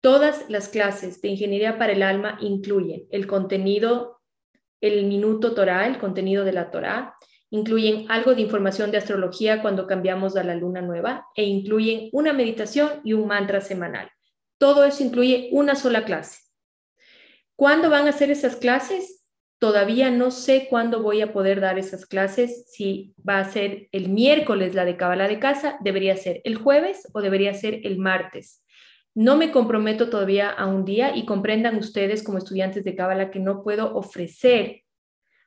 Todas 0.00 0.48
las 0.48 0.68
clases 0.68 1.20
de 1.20 1.28
Ingeniería 1.28 1.76
para 1.76 1.92
el 1.92 2.02
Alma 2.02 2.38
incluyen 2.40 3.06
el 3.10 3.26
contenido, 3.26 4.20
el 4.80 5.04
minuto 5.04 5.54
Torah, 5.54 5.86
el 5.86 5.98
contenido 5.98 6.44
de 6.44 6.52
la 6.52 6.70
Torah, 6.70 7.16
incluyen 7.50 8.06
algo 8.08 8.34
de 8.34 8.40
información 8.40 8.90
de 8.90 8.98
astrología 8.98 9.60
cuando 9.60 9.86
cambiamos 9.86 10.36
a 10.36 10.44
la 10.44 10.54
luna 10.54 10.80
nueva 10.80 11.26
e 11.34 11.44
incluyen 11.44 12.08
una 12.12 12.32
meditación 12.32 13.00
y 13.04 13.12
un 13.12 13.26
mantra 13.26 13.60
semanal. 13.60 14.10
Todo 14.56 14.84
eso 14.84 15.04
incluye 15.04 15.50
una 15.52 15.74
sola 15.74 16.04
clase. 16.04 16.38
¿Cuándo 17.54 17.90
van 17.90 18.06
a 18.06 18.10
hacer 18.10 18.30
esas 18.30 18.56
clases? 18.56 19.26
Todavía 19.58 20.10
no 20.10 20.30
sé 20.30 20.68
cuándo 20.70 21.02
voy 21.02 21.20
a 21.20 21.34
poder 21.34 21.60
dar 21.60 21.78
esas 21.78 22.06
clases, 22.06 22.70
si 22.72 23.12
va 23.28 23.38
a 23.40 23.50
ser 23.50 23.88
el 23.92 24.08
miércoles 24.08 24.74
la 24.74 24.86
de 24.86 24.96
Cabala 24.96 25.28
de 25.28 25.38
casa, 25.38 25.76
debería 25.80 26.16
ser 26.16 26.40
el 26.44 26.56
jueves 26.56 27.06
o 27.12 27.20
debería 27.20 27.52
ser 27.52 27.80
el 27.84 27.98
martes. 27.98 28.64
No 29.14 29.36
me 29.36 29.50
comprometo 29.50 30.08
todavía 30.08 30.50
a 30.50 30.66
un 30.66 30.84
día 30.84 31.16
y 31.16 31.26
comprendan 31.26 31.76
ustedes 31.76 32.22
como 32.22 32.38
estudiantes 32.38 32.84
de 32.84 32.94
Cabala 32.94 33.30
que 33.30 33.40
no 33.40 33.62
puedo 33.62 33.94
ofrecer 33.94 34.82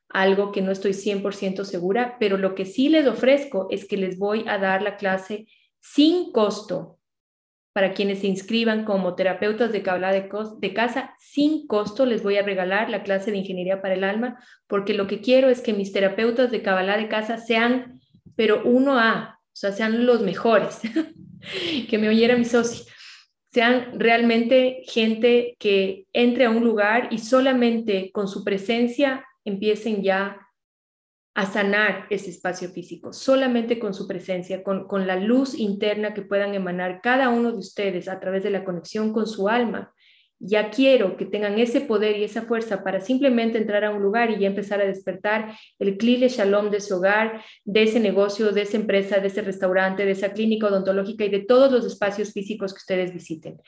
algo 0.08 0.52
que 0.52 0.62
no 0.62 0.70
estoy 0.70 0.92
100% 0.92 1.64
segura, 1.64 2.16
pero 2.20 2.36
lo 2.36 2.54
que 2.54 2.66
sí 2.66 2.88
les 2.88 3.06
ofrezco 3.06 3.66
es 3.70 3.86
que 3.86 3.96
les 3.96 4.18
voy 4.18 4.44
a 4.46 4.58
dar 4.58 4.82
la 4.82 4.96
clase 4.96 5.46
sin 5.80 6.30
costo 6.30 6.98
para 7.74 7.92
quienes 7.92 8.20
se 8.20 8.28
inscriban 8.28 8.84
como 8.84 9.16
terapeutas 9.16 9.72
de 9.72 9.82
Kabbalah 9.82 10.12
de, 10.12 10.72
casa, 10.72 11.12
sin 11.18 11.66
costo 11.66 12.06
les 12.06 12.22
voy 12.22 12.36
a 12.36 12.42
regalar 12.42 12.88
la 12.88 13.02
clase 13.02 13.32
de 13.32 13.38
Ingeniería 13.38 13.82
para 13.82 13.94
el 13.94 14.04
Alma, 14.04 14.38
porque 14.68 14.94
lo 14.94 15.08
que 15.08 15.20
quiero 15.20 15.48
es 15.48 15.60
que 15.60 15.72
mis 15.72 15.92
terapeutas 15.92 16.52
de 16.52 16.62
Kabbalah 16.62 16.96
de 16.96 17.08
casa 17.08 17.36
sean, 17.38 18.00
pero 18.36 18.62
uno 18.64 19.00
a, 19.00 19.40
o 19.42 19.56
sea, 19.56 19.72
sean 19.72 20.06
los 20.06 20.22
mejores, 20.22 20.82
que 21.90 21.98
me 21.98 22.08
oyera 22.08 22.36
mi 22.36 22.44
socio, 22.44 22.84
sean 23.54 24.00
realmente 24.00 24.82
gente 24.84 25.54
que 25.60 26.08
entre 26.12 26.46
a 26.46 26.50
un 26.50 26.64
lugar 26.64 27.06
y 27.12 27.18
solamente 27.18 28.10
con 28.10 28.26
su 28.26 28.42
presencia 28.42 29.24
empiecen 29.44 30.02
ya 30.02 30.40
a 31.36 31.46
sanar 31.46 32.06
ese 32.10 32.30
espacio 32.30 32.68
físico, 32.70 33.12
solamente 33.12 33.78
con 33.78 33.94
su 33.94 34.08
presencia, 34.08 34.64
con, 34.64 34.88
con, 34.88 35.06
la 35.06 35.14
luz 35.14 35.54
interna 35.54 36.14
que 36.14 36.22
puedan 36.22 36.54
emanar 36.54 37.00
cada 37.00 37.28
uno 37.28 37.52
de 37.52 37.58
ustedes 37.58 38.08
a 38.08 38.18
través 38.18 38.42
de 38.42 38.50
la 38.50 38.64
conexión 38.64 39.12
con 39.12 39.28
su 39.28 39.48
alma. 39.48 39.93
Ya 40.46 40.68
quiero 40.68 41.16
que 41.16 41.24
tengan 41.24 41.58
ese 41.58 41.80
poder 41.80 42.18
y 42.18 42.24
esa 42.24 42.42
fuerza 42.42 42.84
para 42.84 43.00
simplemente 43.00 43.56
entrar 43.56 43.82
a 43.82 43.90
un 43.90 44.02
lugar 44.02 44.30
y 44.30 44.38
ya 44.38 44.46
empezar 44.46 44.78
a 44.82 44.84
despertar 44.84 45.56
el 45.78 45.96
clile 45.96 46.28
shalom 46.28 46.70
de 46.70 46.82
su 46.82 46.96
hogar, 46.96 47.40
de 47.64 47.84
ese 47.84 47.98
negocio, 47.98 48.52
de 48.52 48.60
esa 48.60 48.76
empresa, 48.76 49.20
de 49.20 49.28
ese 49.28 49.40
restaurante, 49.40 50.04
de 50.04 50.10
esa 50.10 50.34
clínica 50.34 50.66
odontológica 50.66 51.24
y 51.24 51.30
de 51.30 51.40
todos 51.40 51.72
los 51.72 51.86
espacios 51.86 52.34
físicos 52.34 52.74
que 52.74 52.78
ustedes 52.78 53.14
visiten. 53.14 53.58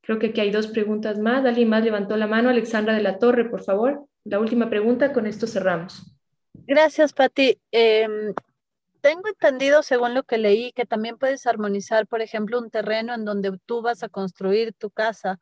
Creo 0.00 0.18
que 0.18 0.28
aquí 0.28 0.40
hay 0.40 0.50
dos 0.50 0.68
preguntas 0.68 1.18
más. 1.18 1.44
¿Alguien 1.44 1.68
más 1.68 1.84
levantó 1.84 2.16
la 2.16 2.26
mano? 2.26 2.48
Alexandra 2.48 2.94
de 2.94 3.02
la 3.02 3.18
Torre, 3.18 3.50
por 3.50 3.62
favor. 3.62 4.06
La 4.24 4.40
última 4.40 4.70
pregunta, 4.70 5.12
con 5.12 5.26
esto 5.26 5.46
cerramos. 5.46 6.16
Gracias, 6.66 7.12
Pati. 7.12 7.58
Em, 7.70 8.32
tengo 9.02 9.28
entendido, 9.28 9.82
según 9.82 10.14
lo 10.14 10.22
que 10.22 10.38
leí, 10.38 10.72
que 10.72 10.86
también 10.86 11.18
puedes 11.18 11.46
armonizar, 11.46 12.06
por 12.06 12.22
ejemplo, 12.22 12.58
un 12.58 12.70
terreno 12.70 13.12
en 13.12 13.26
donde 13.26 13.52
tú 13.66 13.82
vas 13.82 14.02
a 14.02 14.08
construir 14.08 14.72
tu 14.72 14.88
casa 14.88 15.40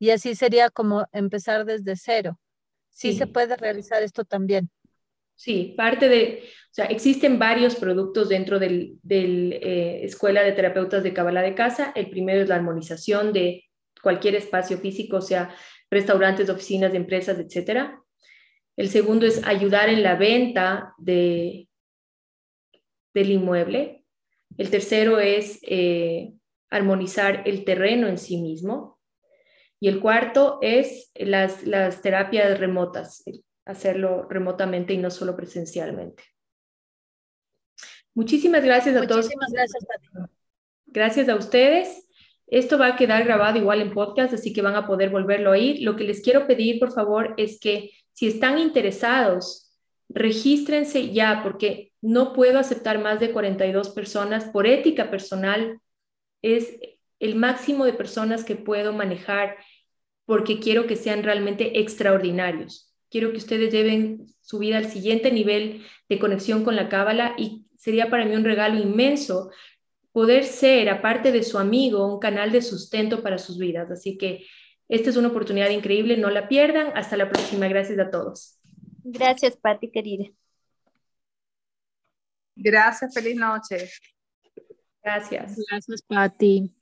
y 0.00 0.10
así 0.10 0.34
sería 0.34 0.70
como 0.70 1.06
empezar 1.12 1.64
desde 1.64 1.94
cero. 1.94 2.40
Sí, 2.88 3.12
se 3.12 3.28
puede 3.28 3.56
realizar 3.56 4.02
esto 4.02 4.24
también. 4.24 4.70
Sí, 5.36 5.74
parte 5.76 6.08
de, 6.08 6.42
o 6.44 6.74
sea, 6.74 6.86
existen 6.86 7.38
varios 7.38 7.76
productos 7.76 8.28
dentro 8.28 8.58
del, 8.58 8.98
del 9.02 9.52
eh, 9.52 10.04
Escuela 10.04 10.42
de 10.42 10.52
Terapeutas 10.52 11.02
de 11.02 11.12
Cabala 11.12 11.42
de 11.42 11.54
Casa. 11.54 11.92
El 11.94 12.10
primero 12.10 12.42
es 12.42 12.48
la 12.48 12.56
armonización 12.56 13.32
de 13.32 13.64
cualquier 14.02 14.34
espacio 14.34 14.78
físico, 14.78 15.20
sea 15.20 15.54
restaurantes, 15.90 16.50
oficinas, 16.50 16.94
empresas, 16.94 17.38
etcétera. 17.38 18.02
El 18.76 18.88
segundo 18.88 19.26
es 19.26 19.44
ayudar 19.46 19.88
en 19.90 20.02
la 20.02 20.16
venta 20.16 20.94
de, 20.98 21.68
del 23.12 23.30
inmueble. 23.30 24.04
El 24.56 24.70
tercero 24.70 25.20
es 25.20 25.58
eh, 25.62 26.32
armonizar 26.70 27.42
el 27.46 27.64
terreno 27.64 28.08
en 28.08 28.18
sí 28.18 28.40
mismo. 28.40 28.99
Y 29.80 29.88
el 29.88 30.00
cuarto 30.00 30.58
es 30.60 31.10
las, 31.14 31.66
las 31.66 32.02
terapias 32.02 32.60
remotas, 32.60 33.24
hacerlo 33.64 34.26
remotamente 34.28 34.92
y 34.92 34.98
no 34.98 35.10
solo 35.10 35.34
presencialmente. 35.34 36.22
Muchísimas 38.14 38.62
gracias 38.62 38.96
a 38.96 39.06
todos. 39.06 39.24
Muchísimas 39.24 39.52
gracias, 39.52 39.84
Gracias 40.86 41.28
a 41.28 41.36
ustedes. 41.36 42.06
Esto 42.46 42.78
va 42.78 42.88
a 42.88 42.96
quedar 42.96 43.24
grabado 43.24 43.58
igual 43.58 43.80
en 43.80 43.92
podcast, 43.92 44.34
así 44.34 44.52
que 44.52 44.60
van 44.60 44.74
a 44.74 44.86
poder 44.86 45.10
volverlo 45.10 45.50
a 45.50 45.52
oír. 45.52 45.82
Lo 45.82 45.96
que 45.96 46.04
les 46.04 46.20
quiero 46.20 46.46
pedir, 46.46 46.80
por 46.80 46.92
favor, 46.92 47.34
es 47.36 47.60
que 47.60 47.90
si 48.12 48.26
están 48.26 48.58
interesados, 48.58 49.72
regístrense 50.08 51.12
ya 51.12 51.42
porque 51.44 51.92
no 52.02 52.32
puedo 52.32 52.58
aceptar 52.58 52.98
más 52.98 53.20
de 53.20 53.30
42 53.30 53.90
personas 53.90 54.46
por 54.46 54.66
ética 54.66 55.10
personal. 55.10 55.80
Es 56.42 56.76
el 57.20 57.36
máximo 57.36 57.84
de 57.84 57.92
personas 57.92 58.44
que 58.44 58.56
puedo 58.56 58.92
manejar 58.92 59.56
porque 60.30 60.60
quiero 60.60 60.86
que 60.86 60.94
sean 60.94 61.24
realmente 61.24 61.80
extraordinarios. 61.80 62.94
Quiero 63.10 63.32
que 63.32 63.38
ustedes 63.38 63.72
lleven 63.72 64.28
su 64.40 64.60
vida 64.60 64.76
al 64.76 64.88
siguiente 64.88 65.32
nivel 65.32 65.84
de 66.08 66.20
conexión 66.20 66.62
con 66.62 66.76
la 66.76 66.88
cábala 66.88 67.34
y 67.36 67.66
sería 67.76 68.10
para 68.10 68.24
mí 68.24 68.36
un 68.36 68.44
regalo 68.44 68.78
inmenso 68.78 69.50
poder 70.12 70.44
ser, 70.44 70.88
aparte 70.88 71.32
de 71.32 71.42
su 71.42 71.58
amigo, 71.58 72.06
un 72.06 72.20
canal 72.20 72.52
de 72.52 72.62
sustento 72.62 73.24
para 73.24 73.38
sus 73.38 73.58
vidas. 73.58 73.90
Así 73.90 74.16
que 74.16 74.46
esta 74.88 75.10
es 75.10 75.16
una 75.16 75.26
oportunidad 75.26 75.70
increíble, 75.70 76.16
no 76.16 76.30
la 76.30 76.46
pierdan. 76.46 76.92
Hasta 76.94 77.16
la 77.16 77.28
próxima. 77.28 77.66
Gracias 77.66 77.98
a 77.98 78.08
todos. 78.08 78.60
Gracias, 79.02 79.56
Patti, 79.56 79.90
querida. 79.90 80.26
Gracias, 82.54 83.12
feliz 83.12 83.34
noche. 83.34 83.90
Gracias. 85.02 85.56
Gracias, 85.68 86.02
Patti. 86.02 86.72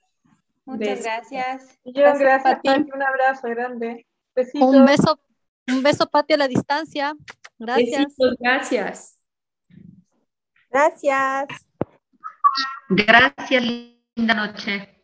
Muchas 0.69 1.03
gracias. 1.03 1.79
Muchas 1.83 2.19
gracias, 2.19 2.57
Patti. 2.57 2.69
Un 2.93 3.03
abrazo 3.03 3.49
grande. 3.49 4.07
Un 4.53 4.85
beso, 4.85 5.19
un 5.67 5.83
beso, 5.83 6.07
Patti, 6.11 6.35
a 6.35 6.37
la 6.37 6.47
distancia. 6.47 7.15
Gracias. 7.59 8.05
Besitos, 8.05 8.37
gracias. 8.39 9.19
Gracias. 10.71 11.49
Gracias, 12.91 13.65
linda 14.15 14.35
noche. 14.35 14.95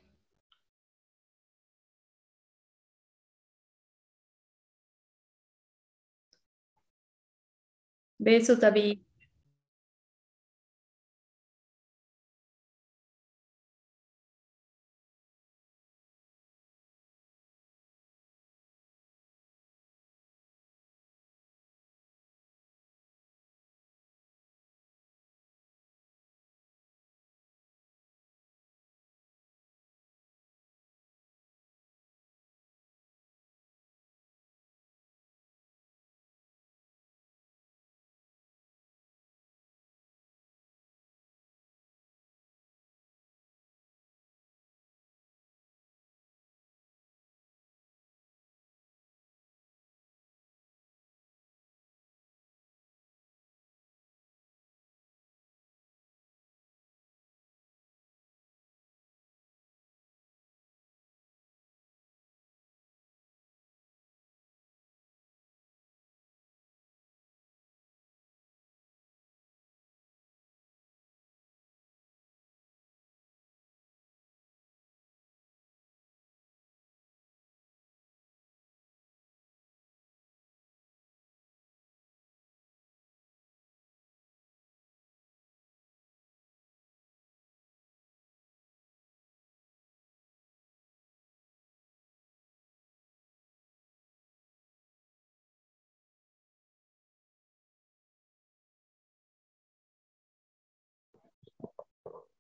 Besos, 8.19 8.61
David. 8.61 9.01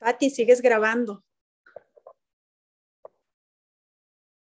Pati, 0.05 0.29
sigues 0.31 0.61
grabando. 0.61 1.25